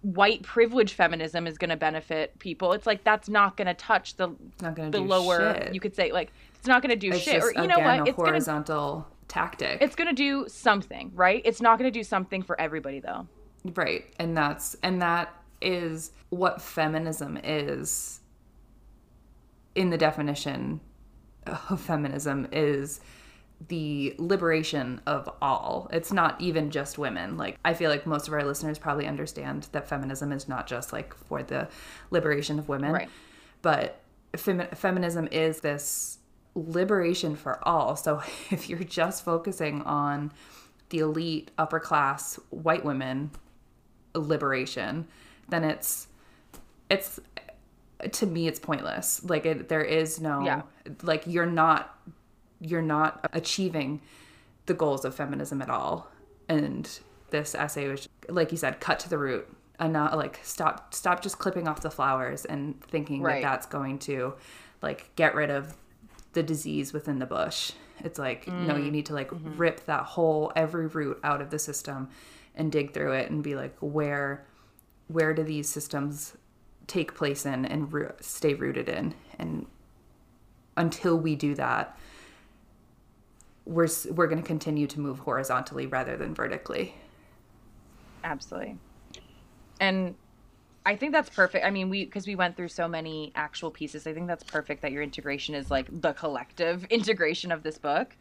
white 0.02 0.44
privilege 0.44 0.94
feminism 0.94 1.48
is 1.48 1.58
going 1.58 1.70
to 1.70 1.78
benefit 1.78 2.38
people. 2.40 2.74
It's 2.74 2.88
like 2.88 3.04
that's 3.04 3.28
not 3.28 3.58
going 3.58 3.68
to 3.68 3.74
touch 3.74 4.16
the 4.16 4.36
the 4.60 5.00
lower. 5.00 5.56
Shit. 5.56 5.74
You 5.74 5.80
could 5.80 5.96
say 5.96 6.12
like 6.12 6.32
it's 6.56 6.68
not 6.68 6.82
going 6.82 6.92
to 6.92 6.96
do 6.96 7.10
it's 7.10 7.20
shit. 7.20 7.36
Just, 7.36 7.48
or 7.48 7.52
you 7.52 7.66
again, 7.66 7.80
know 7.80 7.86
what? 7.86 8.08
It's 8.08 8.16
horizontal. 8.16 8.94
Gonna, 8.94 9.06
tactic. 9.30 9.78
It's 9.82 9.96
going 9.96 10.10
to 10.10 10.14
do 10.14 10.46
something, 10.50 11.12
right? 11.16 11.42
It's 11.46 11.62
not 11.62 11.80
going 11.80 11.90
to 11.92 11.98
do 11.98 12.04
something 12.04 12.42
for 12.42 12.60
everybody 12.60 13.00
though. 13.00 13.28
Right. 13.76 14.06
And 14.20 14.36
that's 14.36 14.76
and 14.84 15.02
that 15.02 15.34
is 15.62 16.12
what 16.30 16.62
feminism 16.62 17.40
is 17.44 18.20
in 19.76 19.90
the 19.90 19.98
definition 19.98 20.82
of 21.70 21.80
feminism 21.80 22.48
is 22.52 23.00
the 23.68 24.16
liberation 24.18 25.02
of 25.06 25.30
all. 25.42 25.90
It's 25.92 26.14
not 26.14 26.40
even 26.40 26.72
just 26.72 26.98
women. 26.98 27.38
Like 27.38 27.58
I 27.66 27.74
feel 27.74 27.90
like 27.90 28.06
most 28.06 28.28
of 28.28 28.34
our 28.34 28.44
listeners 28.44 28.80
probably 28.80 29.06
understand 29.06 29.68
that 29.74 29.88
feminism 29.88 30.32
is 30.32 30.48
not 30.48 30.68
just 30.68 30.94
like 30.94 31.14
for 31.14 31.44
the 31.44 31.68
liberation 32.10 32.60
of 32.60 32.70
women. 32.70 32.92
Right. 32.92 33.10
But 33.62 34.02
fem- 34.38 34.70
feminism 34.74 35.28
is 35.32 35.60
this 35.60 36.19
liberation 36.68 37.36
for 37.36 37.66
all. 37.68 37.96
So 37.96 38.22
if 38.52 38.70
you're 38.70 38.80
just 38.80 39.24
focusing 39.24 39.82
on 39.84 40.32
the 40.90 41.00
elite 41.00 41.52
upper 41.58 41.80
class 41.80 42.40
white 42.50 42.84
women 42.84 43.32
liberation, 44.14 45.08
then 45.50 45.64
it's 45.64 46.08
it's 46.90 47.20
to 48.12 48.26
me 48.26 48.48
it's 48.48 48.60
pointless. 48.60 49.24
Like 49.24 49.46
it, 49.46 49.70
there 49.70 49.84
is 49.84 50.20
no 50.20 50.44
yeah. 50.44 50.62
like 51.04 51.24
you're 51.26 51.46
not 51.46 51.98
you're 52.60 52.82
not 52.82 53.30
achieving 53.34 54.02
the 54.66 54.74
goals 54.74 55.06
of 55.06 55.16
feminism 55.16 55.62
at 55.62 55.70
all. 55.70 56.10
And 56.48 56.90
this 57.30 57.54
essay 57.54 57.88
was 57.88 58.08
like 58.28 58.52
you 58.52 58.58
said 58.58 58.80
cut 58.80 59.00
to 59.02 59.10
the 59.10 59.18
root 59.18 59.48
and 59.80 59.94
not 59.94 60.18
like 60.18 60.40
stop 60.44 60.94
stop 60.94 61.22
just 61.22 61.38
clipping 61.38 61.68
off 61.68 61.82
the 61.82 61.92
flowers 61.92 62.46
and 62.46 62.82
thinking 62.86 63.22
right. 63.22 63.42
that 63.42 63.50
that's 63.50 63.66
going 63.66 64.00
to 64.00 64.34
like 64.82 65.12
get 65.16 65.36
rid 65.36 65.50
of 65.50 65.76
the 66.34 66.44
disease 66.44 66.94
within 66.94 67.20
the 67.20 67.26
bush. 67.26 67.72
It's 68.04 68.20
like, 68.20 68.46
mm. 68.46 68.68
no, 68.68 68.76
you 68.76 68.92
need 68.92 69.06
to 69.08 69.14
like 69.14 69.30
mm-hmm. 69.30 69.58
rip 69.58 69.86
that 69.86 70.04
whole 70.04 70.52
every 70.56 70.88
root 70.88 71.20
out 71.24 71.42
of 71.42 71.50
the 71.50 71.60
system 71.60 72.10
and 72.56 72.72
dig 72.72 72.94
through 72.94 73.14
it 73.14 73.30
and 73.30 73.44
be 73.44 73.56
like, 73.56 73.76
where, 73.80 74.46
where 75.08 75.34
do 75.34 75.44
these 75.44 75.68
systems 75.68 76.38
take 76.88 77.16
place 77.16 77.46
in 77.46 77.66
and 77.66 77.92
ro- 77.92 78.14
stay 78.20 78.54
rooted 78.54 78.90
in? 78.90 79.14
And 79.38 79.66
until 80.78 81.18
we 81.18 81.36
do 81.36 81.56
that, 81.56 81.98
we're 83.66 83.90
we're 84.12 84.28
going 84.28 84.42
to 84.42 84.48
continue 84.48 84.88
to 84.88 85.00
move 85.00 85.20
horizontally 85.20 85.86
rather 85.86 86.18
than 86.18 86.34
vertically. 86.34 86.96
Absolutely. 88.24 88.78
And 89.80 90.16
I 90.86 90.96
think 90.96 91.14
that's 91.14 91.30
perfect. 91.30 91.66
I 91.66 91.72
mean, 91.72 91.90
we 91.90 92.06
because 92.06 92.26
we 92.28 92.36
went 92.36 92.56
through 92.58 92.70
so 92.70 92.88
many 92.88 93.32
actual 93.36 93.72
pieces. 93.72 94.08
I 94.08 94.14
think 94.14 94.28
that's 94.28 94.44
perfect 94.44 94.82
that 94.82 94.92
your 94.92 95.04
integration 95.04 95.56
is 95.56 95.70
like 95.72 95.88
the 96.02 96.14
collective 96.14 96.86
integration 96.90 97.52
of 97.52 97.64
this 97.64 97.78
book. 97.78 98.16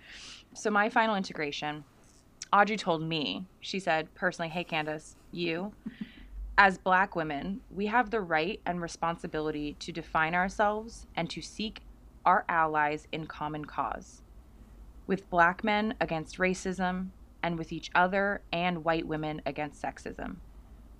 So 0.54 0.70
my 0.70 0.90
final 0.90 1.16
integration, 1.16 1.84
Audre 2.52 2.78
told 2.78 3.02
me. 3.02 3.46
She 3.60 3.80
said 3.80 4.14
personally, 4.14 4.50
"Hey 4.50 4.64
Candace, 4.64 5.16
you 5.32 5.74
As 6.58 6.78
black 6.78 7.16
women, 7.16 7.60
we 7.70 7.86
have 7.86 8.10
the 8.10 8.20
right 8.20 8.60
and 8.66 8.82
responsibility 8.82 9.76
to 9.80 9.92
define 9.92 10.34
ourselves 10.34 11.06
and 11.14 11.30
to 11.30 11.40
seek 11.40 11.82
our 12.26 12.44
allies 12.48 13.06
in 13.12 13.26
common 13.26 13.64
cause. 13.64 14.22
With 15.06 15.30
black 15.30 15.64
men 15.64 15.94
against 16.00 16.38
racism, 16.38 17.10
and 17.42 17.58
with 17.58 17.72
each 17.72 17.90
other 17.94 18.42
and 18.52 18.84
white 18.84 19.06
women 19.06 19.42
against 19.46 19.82
sexism. 19.82 20.36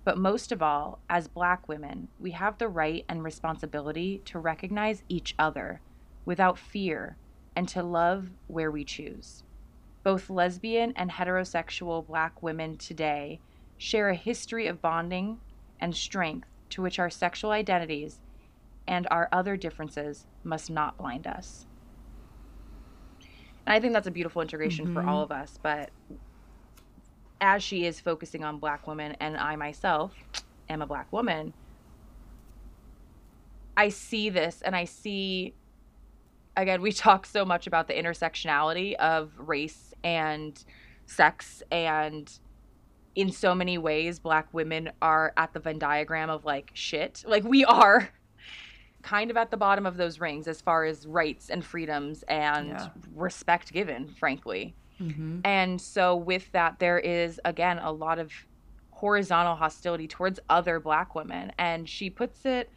But 0.09 0.17
most 0.17 0.51
of 0.51 0.63
all, 0.63 0.97
as 1.07 1.27
black 1.27 1.67
women, 1.67 2.07
we 2.19 2.31
have 2.31 2.57
the 2.57 2.67
right 2.67 3.05
and 3.07 3.23
responsibility 3.23 4.23
to 4.25 4.39
recognize 4.39 5.03
each 5.07 5.35
other 5.37 5.81
without 6.25 6.57
fear 6.57 7.15
and 7.55 7.69
to 7.69 7.83
love 7.83 8.31
where 8.47 8.71
we 8.71 8.83
choose. 8.83 9.43
Both 10.01 10.31
lesbian 10.31 10.93
and 10.95 11.11
heterosexual 11.11 12.07
black 12.07 12.41
women 12.41 12.75
today 12.77 13.39
share 13.77 14.09
a 14.09 14.15
history 14.15 14.65
of 14.65 14.81
bonding 14.81 15.41
and 15.79 15.95
strength 15.95 16.47
to 16.71 16.81
which 16.81 16.97
our 16.97 17.11
sexual 17.11 17.51
identities 17.51 18.19
and 18.87 19.07
our 19.11 19.29
other 19.31 19.55
differences 19.55 20.25
must 20.43 20.71
not 20.71 20.97
blind 20.97 21.27
us. 21.27 21.67
And 23.67 23.75
I 23.75 23.79
think 23.79 23.93
that's 23.93 24.07
a 24.07 24.11
beautiful 24.11 24.41
integration 24.41 24.85
mm-hmm. 24.85 24.95
for 24.95 25.03
all 25.03 25.21
of 25.21 25.31
us, 25.31 25.59
but 25.61 25.91
as 27.41 27.63
she 27.63 27.85
is 27.85 27.99
focusing 27.99 28.43
on 28.43 28.59
black 28.59 28.87
women 28.87 29.15
and 29.19 29.37
I 29.37 29.55
myself 29.55 30.13
am 30.69 30.81
a 30.81 30.87
black 30.87 31.11
woman, 31.11 31.53
I 33.77 33.89
see 33.89 34.29
this 34.29 34.61
and 34.61 34.75
I 34.75 34.85
see 34.85 35.53
again 36.57 36.81
we 36.81 36.91
talk 37.07 37.25
so 37.25 37.45
much 37.45 37.67
about 37.67 37.87
the 37.87 37.93
intersectionality 37.93 38.95
of 38.95 39.31
race 39.37 39.93
and 40.03 40.61
sex 41.05 41.63
and 41.71 42.31
in 43.15 43.31
so 43.31 43.55
many 43.55 43.77
ways 43.77 44.19
black 44.19 44.47
women 44.53 44.91
are 45.01 45.33
at 45.35 45.53
the 45.53 45.59
Venn 45.59 45.79
diagram 45.79 46.29
of 46.29 46.45
like 46.45 46.71
shit. 46.73 47.23
Like 47.27 47.43
we 47.43 47.65
are 47.65 48.09
kind 49.01 49.31
of 49.31 49.37
at 49.37 49.51
the 49.51 49.57
bottom 49.57 49.85
of 49.85 49.97
those 49.97 50.19
rings 50.19 50.47
as 50.47 50.61
far 50.61 50.85
as 50.85 51.07
rights 51.07 51.49
and 51.49 51.63
freedoms 51.63 52.23
and 52.27 52.69
yeah. 52.69 52.89
respect 53.15 53.71
given, 53.73 54.07
frankly. 54.07 54.75
Mm-hmm. 54.99 55.39
And 55.43 55.79
so, 55.79 56.15
with 56.15 56.51
that, 56.51 56.79
there 56.79 56.99
is 56.99 57.39
again 57.45 57.79
a 57.79 57.91
lot 57.91 58.19
of 58.19 58.31
horizontal 58.99 59.55
hostility 59.55 60.07
towards 60.07 60.39
other 60.49 60.79
black 60.79 61.15
women. 61.15 61.51
And 61.57 61.87
she 61.87 62.09
puts 62.09 62.45
it, 62.45 62.69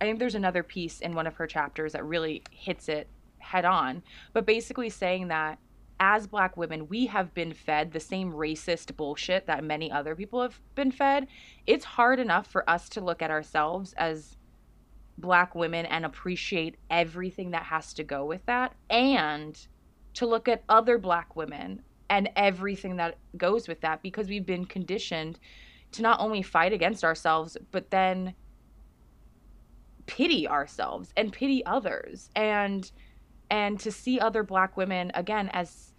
I 0.00 0.04
think 0.06 0.18
there's 0.18 0.34
another 0.34 0.62
piece 0.62 1.00
in 1.00 1.14
one 1.14 1.26
of 1.26 1.34
her 1.34 1.46
chapters 1.46 1.92
that 1.92 2.04
really 2.04 2.42
hits 2.50 2.88
it 2.88 3.08
head 3.38 3.64
on, 3.64 4.02
but 4.32 4.46
basically 4.46 4.88
saying 4.88 5.28
that 5.28 5.58
as 5.98 6.26
black 6.26 6.56
women, 6.56 6.88
we 6.88 7.06
have 7.06 7.34
been 7.34 7.52
fed 7.52 7.92
the 7.92 8.00
same 8.00 8.32
racist 8.32 8.96
bullshit 8.96 9.46
that 9.46 9.62
many 9.62 9.92
other 9.92 10.16
people 10.16 10.40
have 10.40 10.58
been 10.74 10.90
fed. 10.90 11.26
It's 11.66 11.84
hard 11.84 12.18
enough 12.18 12.46
for 12.46 12.68
us 12.68 12.88
to 12.90 13.02
look 13.02 13.20
at 13.20 13.30
ourselves 13.30 13.92
as 13.98 14.38
black 15.18 15.54
women 15.54 15.84
and 15.84 16.06
appreciate 16.06 16.76
everything 16.88 17.50
that 17.50 17.64
has 17.64 17.92
to 17.92 18.02
go 18.02 18.24
with 18.24 18.44
that 18.46 18.72
and 18.88 19.66
to 20.14 20.26
look 20.26 20.48
at 20.48 20.62
other 20.68 20.98
black 20.98 21.36
women 21.36 21.82
and 22.08 22.28
everything 22.36 22.96
that 22.96 23.16
goes 23.36 23.68
with 23.68 23.80
that 23.80 24.02
because 24.02 24.28
we've 24.28 24.46
been 24.46 24.64
conditioned 24.64 25.38
to 25.92 26.02
not 26.02 26.20
only 26.20 26.42
fight 26.42 26.72
against 26.72 27.04
ourselves 27.04 27.56
but 27.70 27.90
then 27.90 28.34
pity 30.06 30.48
ourselves 30.48 31.12
and 31.16 31.32
pity 31.32 31.64
others 31.66 32.30
and 32.34 32.90
and 33.50 33.78
to 33.78 33.90
see 33.90 34.18
other 34.18 34.42
black 34.42 34.76
women 34.76 35.10
again 35.14 35.48
as 35.52 35.92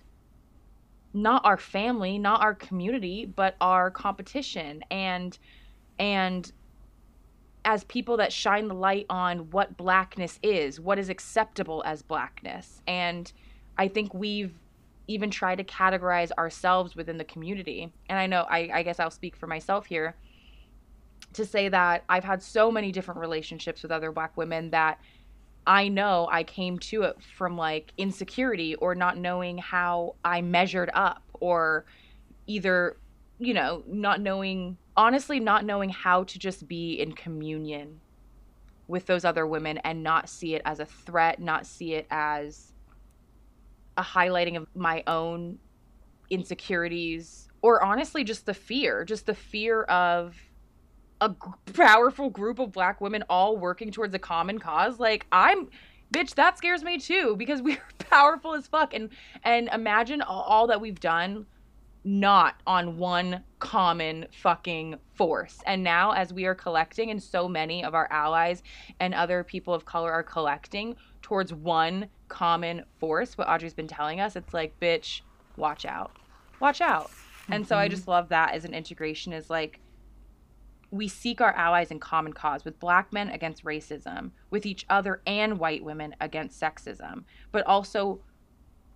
not 1.14 1.44
our 1.46 1.58
family 1.58 2.18
not 2.18 2.42
our 2.42 2.54
community 2.56 3.26
but 3.26 3.56
our 3.62 3.90
competition 3.90 4.84
and 4.92 5.38
and 6.00 6.52
as 7.66 7.84
people 7.86 8.18
that 8.18 8.34
shine 8.34 8.68
the 8.68 8.74
light 8.74 9.06
on 9.10 9.50
what 9.52 9.78
blackness 9.78 10.40
is 10.42 10.80
what 10.80 10.98
is 10.98 11.10
acceptable 11.10 11.84
as 11.86 12.02
blackness. 12.02 12.82
And 12.88 13.32
I 13.78 13.88
think 13.88 14.14
we've 14.14 14.54
even 15.08 15.30
tried 15.30 15.58
to 15.58 15.64
categorize 15.64 16.32
ourselves 16.34 16.96
within 16.96 17.18
the 17.18 17.24
community. 17.26 17.92
And 18.10 18.18
I 18.18 18.28
know, 18.28 18.46
I, 18.50 18.70
I 18.74 18.84
guess 18.84 19.00
I'll 19.00 19.12
speak 19.12 19.36
for 19.36 19.48
myself 19.48 19.86
here 19.86 20.16
to 21.34 21.46
say 21.46 21.70
that 21.70 22.04
I've 22.10 22.24
had 22.24 22.44
so 22.44 22.72
many 22.72 22.92
different 22.92 23.20
relationships 23.20 23.84
with 23.84 23.92
other 23.92 24.12
black 24.12 24.36
women 24.38 24.72
that 24.72 25.00
I 25.66 25.88
know 25.88 26.28
I 26.32 26.44
came 26.44 26.80
to 26.80 27.04
it 27.04 27.18
from 27.38 27.56
like 27.56 27.94
insecurity 27.98 28.76
or 28.76 28.96
not 28.96 29.18
knowing 29.18 29.58
how 29.58 30.16
I 30.24 30.42
measured 30.42 30.90
up 30.94 31.22
or 31.34 31.86
either, 32.48 32.98
you 33.40 33.54
know, 33.54 33.84
not 33.88 34.22
knowing, 34.22 34.78
honestly, 34.98 35.40
not 35.40 35.66
knowing 35.66 35.90
how 35.90 36.24
to 36.24 36.40
just 36.40 36.68
be 36.68 36.94
in 36.94 37.14
communion 37.14 38.02
with 38.88 39.06
those 39.06 39.24
other 39.24 39.46
women 39.48 39.78
and 39.80 40.04
not 40.04 40.30
see 40.30 40.56
it 40.56 40.62
as 40.66 40.80
a 40.80 40.86
threat, 40.86 41.40
not 41.40 41.66
see 41.66 41.94
it 41.94 42.08
as 42.10 42.74
a 44.02 44.04
highlighting 44.04 44.58
of 44.58 44.68
my 44.76 45.04
own 45.08 45.60
insecurities 46.30 47.48
or 47.62 47.84
honestly 47.84 48.24
just 48.24 48.46
the 48.46 48.54
fear, 48.54 49.06
just 49.06 49.28
the 49.28 49.36
fear 49.36 49.84
of 49.84 50.36
a 51.22 51.36
powerful 51.74 52.30
group 52.32 52.58
of 52.58 52.72
black 52.72 53.00
women 53.00 53.24
all 53.30 53.56
working 53.56 53.92
towards 53.92 54.14
a 54.16 54.20
common 54.20 54.58
cause. 54.58 55.00
Like 55.00 55.28
I'm 55.32 55.70
bitch 56.12 56.34
that 56.36 56.58
scares 56.58 56.84
me 56.84 56.98
too 56.98 57.36
because 57.38 57.62
we're 57.68 57.78
powerful 58.00 58.56
as 58.56 58.68
fuck 58.68 58.94
and 58.94 59.10
and 59.44 59.70
imagine 59.72 60.22
all 60.22 60.68
that 60.68 60.82
we've 60.82 61.00
done 61.00 61.46
not 62.04 62.56
on 62.66 62.98
one 62.98 63.44
common 63.60 64.26
fucking 64.32 64.96
force. 65.14 65.60
And 65.66 65.84
now, 65.84 66.12
as 66.12 66.34
we 66.34 66.46
are 66.46 66.56
collecting, 66.56 67.12
and 67.12 67.22
so 67.22 67.48
many 67.48 67.84
of 67.84 67.94
our 67.94 68.08
allies 68.12 68.64
and 69.00 69.14
other 69.14 69.44
people 69.44 69.74
of 69.74 69.86
color 69.86 70.12
are 70.12 70.24
collecting 70.24 70.96
towards 71.22 71.54
one 71.54 72.08
common 72.28 72.84
force, 73.00 73.38
what 73.38 73.48
Audre's 73.48 73.74
been 73.74 73.88
telling 73.88 74.20
us, 74.20 74.36
it's 74.36 74.54
like, 74.54 74.80
bitch, 74.80 75.22
watch 75.58 75.86
out. 75.86 76.12
Watch 76.60 76.82
out. 76.82 77.10
Mm-hmm. 77.10 77.54
And 77.54 77.68
so 77.68 77.78
I 77.78 77.86
mm-hmm. 77.86 77.96
just 77.96 78.08
love 78.08 78.30
that 78.30 78.54
as 78.54 78.66
an 78.66 78.74
integration 78.74 79.34
is 79.34 79.50
like, 79.50 79.80
we 80.92 81.08
seek 81.08 81.40
our 81.40 81.54
allies 81.54 81.90
in 81.90 82.00
common 82.00 82.34
cause 82.34 82.66
with 82.66 82.80
black 82.80 83.14
men 83.14 83.30
against 83.30 83.64
racism, 83.64 84.32
with 84.50 84.66
each 84.66 84.86
other 84.90 85.22
and 85.26 85.58
white 85.58 85.84
women 85.84 86.14
against 86.20 86.60
sexism, 86.60 87.24
but 87.52 87.66
also 87.66 88.20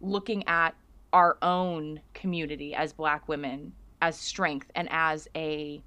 looking 0.01 0.45
at 0.47 0.75
our 1.13 1.37
own 1.41 2.01
community 2.13 2.75
as 2.75 2.91
black 2.91 3.27
women 3.29 3.71
as 4.01 4.17
strength 4.17 4.69
and 4.75 4.89
as 4.91 5.29
a 5.35 5.81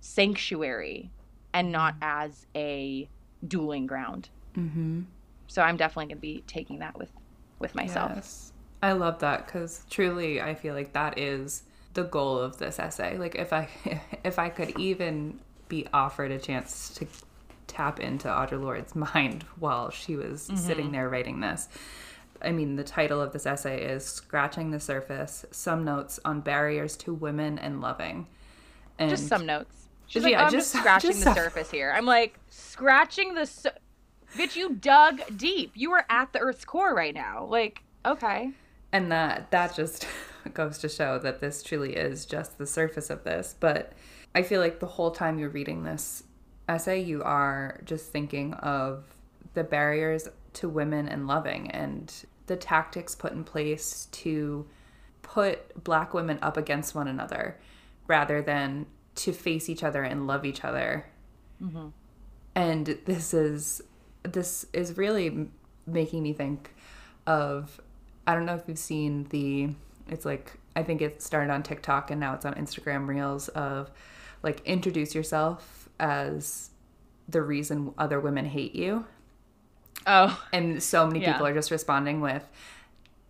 sanctuary 0.00 1.10
and 1.52 1.72
not 1.72 1.96
as 2.00 2.46
a 2.54 3.08
dueling 3.46 3.86
ground. 3.86 4.28
Mm-hmm. 4.56 5.02
So 5.48 5.62
I'm 5.62 5.76
definitely 5.76 6.06
going 6.06 6.18
to 6.18 6.22
be 6.22 6.44
taking 6.46 6.78
that 6.78 6.96
with 6.96 7.10
with 7.58 7.74
myself. 7.74 8.12
Yes. 8.14 8.52
I 8.82 8.92
love 8.92 9.18
that 9.20 9.46
because 9.46 9.84
truly 9.90 10.40
I 10.40 10.54
feel 10.54 10.74
like 10.74 10.92
that 10.92 11.18
is 11.18 11.64
the 11.94 12.04
goal 12.04 12.38
of 12.38 12.58
this 12.58 12.78
essay. 12.78 13.18
Like 13.18 13.34
if 13.34 13.52
I 13.52 13.68
if 14.24 14.38
I 14.38 14.48
could 14.48 14.78
even 14.78 15.40
be 15.68 15.86
offered 15.92 16.30
a 16.30 16.38
chance 16.38 16.90
to 16.90 17.06
tap 17.66 18.00
into 18.00 18.28
Audre 18.28 18.60
Lorde's 18.62 18.94
mind 19.14 19.44
while 19.58 19.90
she 19.90 20.16
was 20.16 20.46
mm-hmm. 20.46 20.56
sitting 20.56 20.92
there 20.92 21.08
writing 21.08 21.40
this, 21.40 21.68
I 22.40 22.52
mean, 22.52 22.76
the 22.76 22.84
title 22.84 23.20
of 23.20 23.32
this 23.32 23.46
essay 23.46 23.82
is 23.82 24.04
Scratching 24.04 24.70
the 24.70 24.80
Surface 24.80 25.44
Some 25.50 25.84
Notes 25.84 26.20
on 26.24 26.40
Barriers 26.40 26.96
to 26.98 27.12
Women 27.12 27.58
and 27.58 27.80
Loving. 27.80 28.26
And 28.98 29.10
just 29.10 29.28
some 29.28 29.46
notes. 29.46 29.88
She's 30.06 30.22
yeah, 30.22 30.28
like, 30.28 30.38
oh, 30.38 30.44
I'm 30.44 30.52
just, 30.52 30.72
just 30.72 30.82
scratching 30.82 31.10
just 31.12 31.24
the 31.24 31.34
surface 31.34 31.70
here. 31.70 31.92
I'm 31.94 32.06
like, 32.06 32.38
scratching 32.48 33.34
the. 33.34 33.46
Su- 33.46 33.70
Bitch, 34.36 34.56
you 34.56 34.74
dug 34.74 35.20
deep. 35.36 35.72
You 35.74 35.90
were 35.90 36.04
at 36.08 36.32
the 36.32 36.38
Earth's 36.38 36.64
core 36.64 36.94
right 36.94 37.14
now. 37.14 37.44
Like, 37.44 37.82
okay. 38.04 38.52
And 38.92 39.10
that 39.12 39.50
that 39.50 39.74
just 39.74 40.06
goes 40.54 40.78
to 40.78 40.88
show 40.88 41.18
that 41.18 41.40
this 41.40 41.62
truly 41.62 41.94
is 41.94 42.26
just 42.26 42.58
the 42.58 42.66
surface 42.66 43.10
of 43.10 43.24
this. 43.24 43.54
But 43.58 43.92
I 44.34 44.42
feel 44.42 44.60
like 44.60 44.80
the 44.80 44.86
whole 44.86 45.10
time 45.10 45.38
you're 45.38 45.48
reading 45.48 45.82
this 45.82 46.24
essay, 46.68 47.00
you 47.00 47.22
are 47.22 47.80
just 47.84 48.12
thinking 48.12 48.54
of 48.54 49.04
the 49.54 49.64
barriers 49.64 50.28
to 50.54 50.68
women 50.68 51.08
and 51.08 51.26
loving 51.26 51.70
and 51.70 52.12
the 52.46 52.56
tactics 52.56 53.14
put 53.14 53.32
in 53.32 53.44
place 53.44 54.06
to 54.10 54.66
put 55.22 55.84
black 55.84 56.14
women 56.14 56.38
up 56.42 56.56
against 56.56 56.94
one 56.94 57.06
another 57.06 57.58
rather 58.06 58.40
than 58.42 58.86
to 59.14 59.32
face 59.32 59.68
each 59.68 59.82
other 59.82 60.02
and 60.02 60.26
love 60.26 60.44
each 60.44 60.64
other. 60.64 61.06
Mm-hmm. 61.62 61.88
And 62.54 62.98
this 63.04 63.34
is 63.34 63.82
this 64.22 64.66
is 64.72 64.96
really 64.96 65.48
making 65.86 66.22
me 66.22 66.32
think 66.32 66.74
of 67.26 67.80
I 68.26 68.34
don't 68.34 68.44
know 68.46 68.54
if 68.54 68.62
you've 68.66 68.78
seen 68.78 69.24
the 69.30 69.70
it's 70.08 70.24
like 70.24 70.52
I 70.76 70.82
think 70.82 71.00
it 71.02 71.22
started 71.22 71.52
on 71.52 71.62
TikTok 71.62 72.10
and 72.10 72.20
now 72.20 72.34
it's 72.34 72.44
on 72.44 72.54
Instagram 72.54 73.06
Reels 73.08 73.48
of 73.48 73.90
like 74.42 74.60
introduce 74.66 75.14
yourself 75.14 75.88
as 75.98 76.70
the 77.28 77.42
reason 77.42 77.92
other 77.98 78.20
women 78.20 78.46
hate 78.46 78.74
you. 78.74 79.04
Oh. 80.06 80.42
And 80.52 80.82
so 80.82 81.06
many 81.06 81.20
people 81.20 81.46
are 81.46 81.52
just 81.54 81.70
responding 81.70 82.20
with 82.20 82.46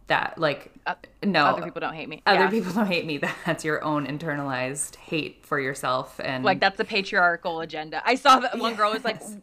that 0.07 0.39
like 0.39 0.73
Uh, 0.87 0.95
no 1.25 1.45
Other 1.47 1.63
people 1.63 1.81
don't 1.81 1.95
hate 1.95 2.09
me. 2.09 2.23
other 2.27 2.45
Yeah. 2.45 2.51
people 2.51 2.73
don't 2.73 2.87
hate 2.87 3.05
me 3.07 3.21
that's 3.47 3.65
your 3.65 3.83
own 3.85 4.07
internalized 4.07 4.97
hate 4.97 5.45
for 5.45 5.59
yourself 5.61 6.19
and 6.23 6.45
like 6.45 6.61
that's 6.61 6.77
the 6.79 6.85
patriarchal 6.85 7.61
agenda. 7.61 8.03
I 8.05 8.15
saw 8.15 8.39
that 8.41 8.59
one 8.59 8.75
girl 8.75 8.93
was 8.93 9.05
like 9.05 9.19
Yes. 9.21 9.37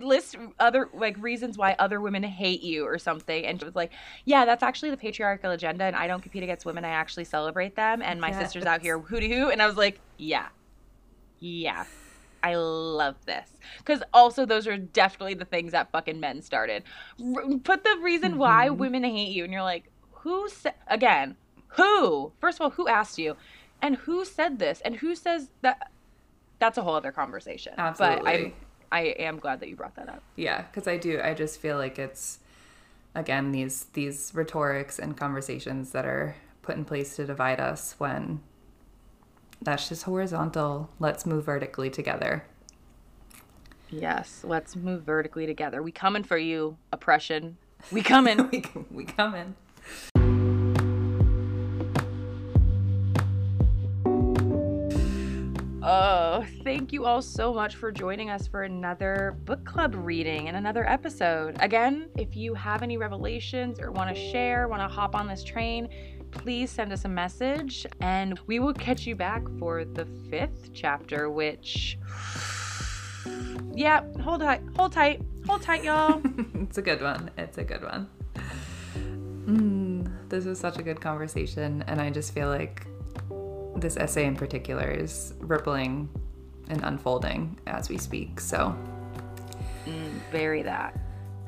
List 0.00 0.36
other 0.58 0.88
like 0.94 1.16
reasons 1.18 1.58
why 1.58 1.74
other 1.78 2.00
women 2.00 2.22
hate 2.22 2.62
you 2.62 2.84
or 2.86 2.98
something 2.98 3.44
and 3.44 3.60
she 3.60 3.64
was 3.64 3.74
like 3.74 3.90
yeah 4.24 4.44
that's 4.44 4.62
actually 4.62 4.90
the 4.90 4.96
patriarchal 4.96 5.50
agenda 5.50 5.84
and 5.84 5.94
i 5.96 6.06
don't 6.06 6.22
compete 6.22 6.42
against 6.42 6.64
women. 6.64 6.84
I 6.84 6.88
actually 6.90 7.24
celebrate 7.24 7.76
them 7.76 8.00
and 8.02 8.20
my 8.20 8.32
sister's 8.32 8.64
out 8.64 8.80
here 8.82 8.98
hooty 8.98 9.28
hoo 9.32 9.50
and 9.50 9.60
i 9.62 9.66
was 9.66 9.76
like 9.76 10.00
yeah. 10.18 10.48
Yeah. 11.40 11.84
I 12.44 12.54
love 12.56 13.16
this. 13.26 13.48
Because 13.78 14.02
also 14.12 14.44
those 14.46 14.66
are 14.66 14.76
definitely 14.76 15.34
the 15.34 15.44
things 15.44 15.72
that 15.72 15.90
fucking 15.92 16.18
men 16.20 16.42
started. 16.42 16.82
R- 17.20 17.58
put 17.62 17.84
the 17.84 17.98
reason 18.02 18.36
why 18.38 18.68
Mhm. 18.68 18.76
women 18.78 19.04
hate 19.04 19.30
you 19.30 19.44
and 19.44 19.52
you're 19.52 19.62
like 19.62 19.90
who 20.10 20.48
said 20.48 20.74
again 20.88 21.36
who? 21.76 22.32
First 22.40 22.58
of 22.58 22.62
all 22.62 22.70
who 22.70 22.86
asked 22.88 23.18
you? 23.18 23.36
And 23.80 23.96
who 23.96 24.24
said 24.24 24.58
this? 24.58 24.80
And 24.82 24.96
who 24.96 25.14
says 25.14 25.50
that 25.62 25.90
that's 26.58 26.78
a 26.78 26.82
whole 26.82 26.94
other 26.94 27.10
conversation 27.12 27.74
but 27.76 27.82
Absolutely. 27.82 28.30
i'm 28.32 28.52
I 28.92 29.00
am 29.18 29.38
glad 29.38 29.60
that 29.60 29.70
you 29.70 29.74
brought 29.74 29.96
that 29.96 30.08
up. 30.10 30.22
Yeah, 30.36 30.62
because 30.62 30.86
I 30.86 30.98
do. 30.98 31.18
I 31.24 31.32
just 31.32 31.58
feel 31.58 31.78
like 31.78 31.98
it's 31.98 32.38
again 33.14 33.50
these 33.50 33.86
these 33.94 34.30
rhetorics 34.34 34.98
and 34.98 35.16
conversations 35.16 35.90
that 35.92 36.04
are 36.04 36.36
put 36.60 36.76
in 36.76 36.84
place 36.84 37.16
to 37.16 37.26
divide 37.26 37.58
us 37.58 37.94
when 37.98 38.40
that's 39.62 39.88
just 39.88 40.02
horizontal. 40.02 40.90
Let's 40.98 41.24
move 41.24 41.46
vertically 41.46 41.88
together. 41.88 42.44
Yes, 43.88 44.44
let's 44.44 44.76
move 44.76 45.02
vertically 45.04 45.46
together. 45.46 45.82
We 45.82 45.92
coming 45.92 46.22
for 46.22 46.38
you, 46.38 46.76
oppression. 46.92 47.56
We 47.90 48.02
coming. 48.02 48.48
we 48.52 48.62
we 48.90 49.04
coming. 49.04 49.54
Thank 56.82 56.92
you 56.92 57.04
all 57.04 57.22
so 57.22 57.54
much 57.54 57.76
for 57.76 57.92
joining 57.92 58.28
us 58.28 58.48
for 58.48 58.64
another 58.64 59.36
book 59.44 59.64
club 59.64 59.94
reading 59.94 60.48
and 60.48 60.56
another 60.56 60.84
episode. 60.90 61.56
Again, 61.60 62.08
if 62.18 62.34
you 62.34 62.54
have 62.54 62.82
any 62.82 62.96
revelations 62.96 63.78
or 63.78 63.92
want 63.92 64.12
to 64.12 64.20
share, 64.20 64.66
want 64.66 64.82
to 64.82 64.88
hop 64.92 65.14
on 65.14 65.28
this 65.28 65.44
train, 65.44 65.88
please 66.32 66.72
send 66.72 66.92
us 66.92 67.04
a 67.04 67.08
message 67.08 67.86
and 68.00 68.36
we 68.48 68.58
will 68.58 68.74
catch 68.74 69.06
you 69.06 69.14
back 69.14 69.44
for 69.60 69.84
the 69.84 70.04
fifth 70.28 70.70
chapter, 70.74 71.30
which. 71.30 71.98
Yeah, 73.72 74.02
hold 74.20 74.40
tight, 74.40 74.62
hold 74.74 74.90
tight, 74.90 75.22
hold 75.46 75.62
tight, 75.62 75.84
y'all. 75.84 76.20
it's 76.54 76.78
a 76.78 76.82
good 76.82 77.00
one. 77.00 77.30
It's 77.38 77.58
a 77.58 77.64
good 77.64 77.84
one. 77.84 78.10
Mm, 79.46 80.28
this 80.28 80.46
was 80.46 80.58
such 80.58 80.78
a 80.78 80.82
good 80.82 81.00
conversation, 81.00 81.84
and 81.86 82.00
I 82.00 82.10
just 82.10 82.34
feel 82.34 82.48
like 82.48 82.88
this 83.76 83.96
essay 83.96 84.26
in 84.26 84.34
particular 84.34 84.90
is 84.90 85.34
rippling 85.38 86.08
and 86.68 86.82
unfolding 86.84 87.58
as 87.66 87.88
we 87.88 87.98
speak. 87.98 88.40
So, 88.40 88.76
Mm, 89.86 90.12
very 90.30 90.62
that. 90.62 90.94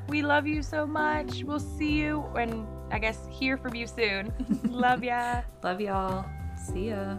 We 0.07 0.21
love 0.21 0.45
you 0.45 0.61
so 0.61 0.85
much. 0.85 1.43
We'll 1.43 1.59
see 1.59 1.93
you 1.93 2.23
and 2.37 2.67
I 2.91 2.99
guess 2.99 3.27
hear 3.29 3.57
from 3.57 3.75
you 3.75 3.87
soon. 3.87 4.33
love 4.69 5.03
ya. 5.03 5.41
love 5.63 5.81
y'all. 5.81 6.25
See 6.57 6.89
ya. 6.89 7.15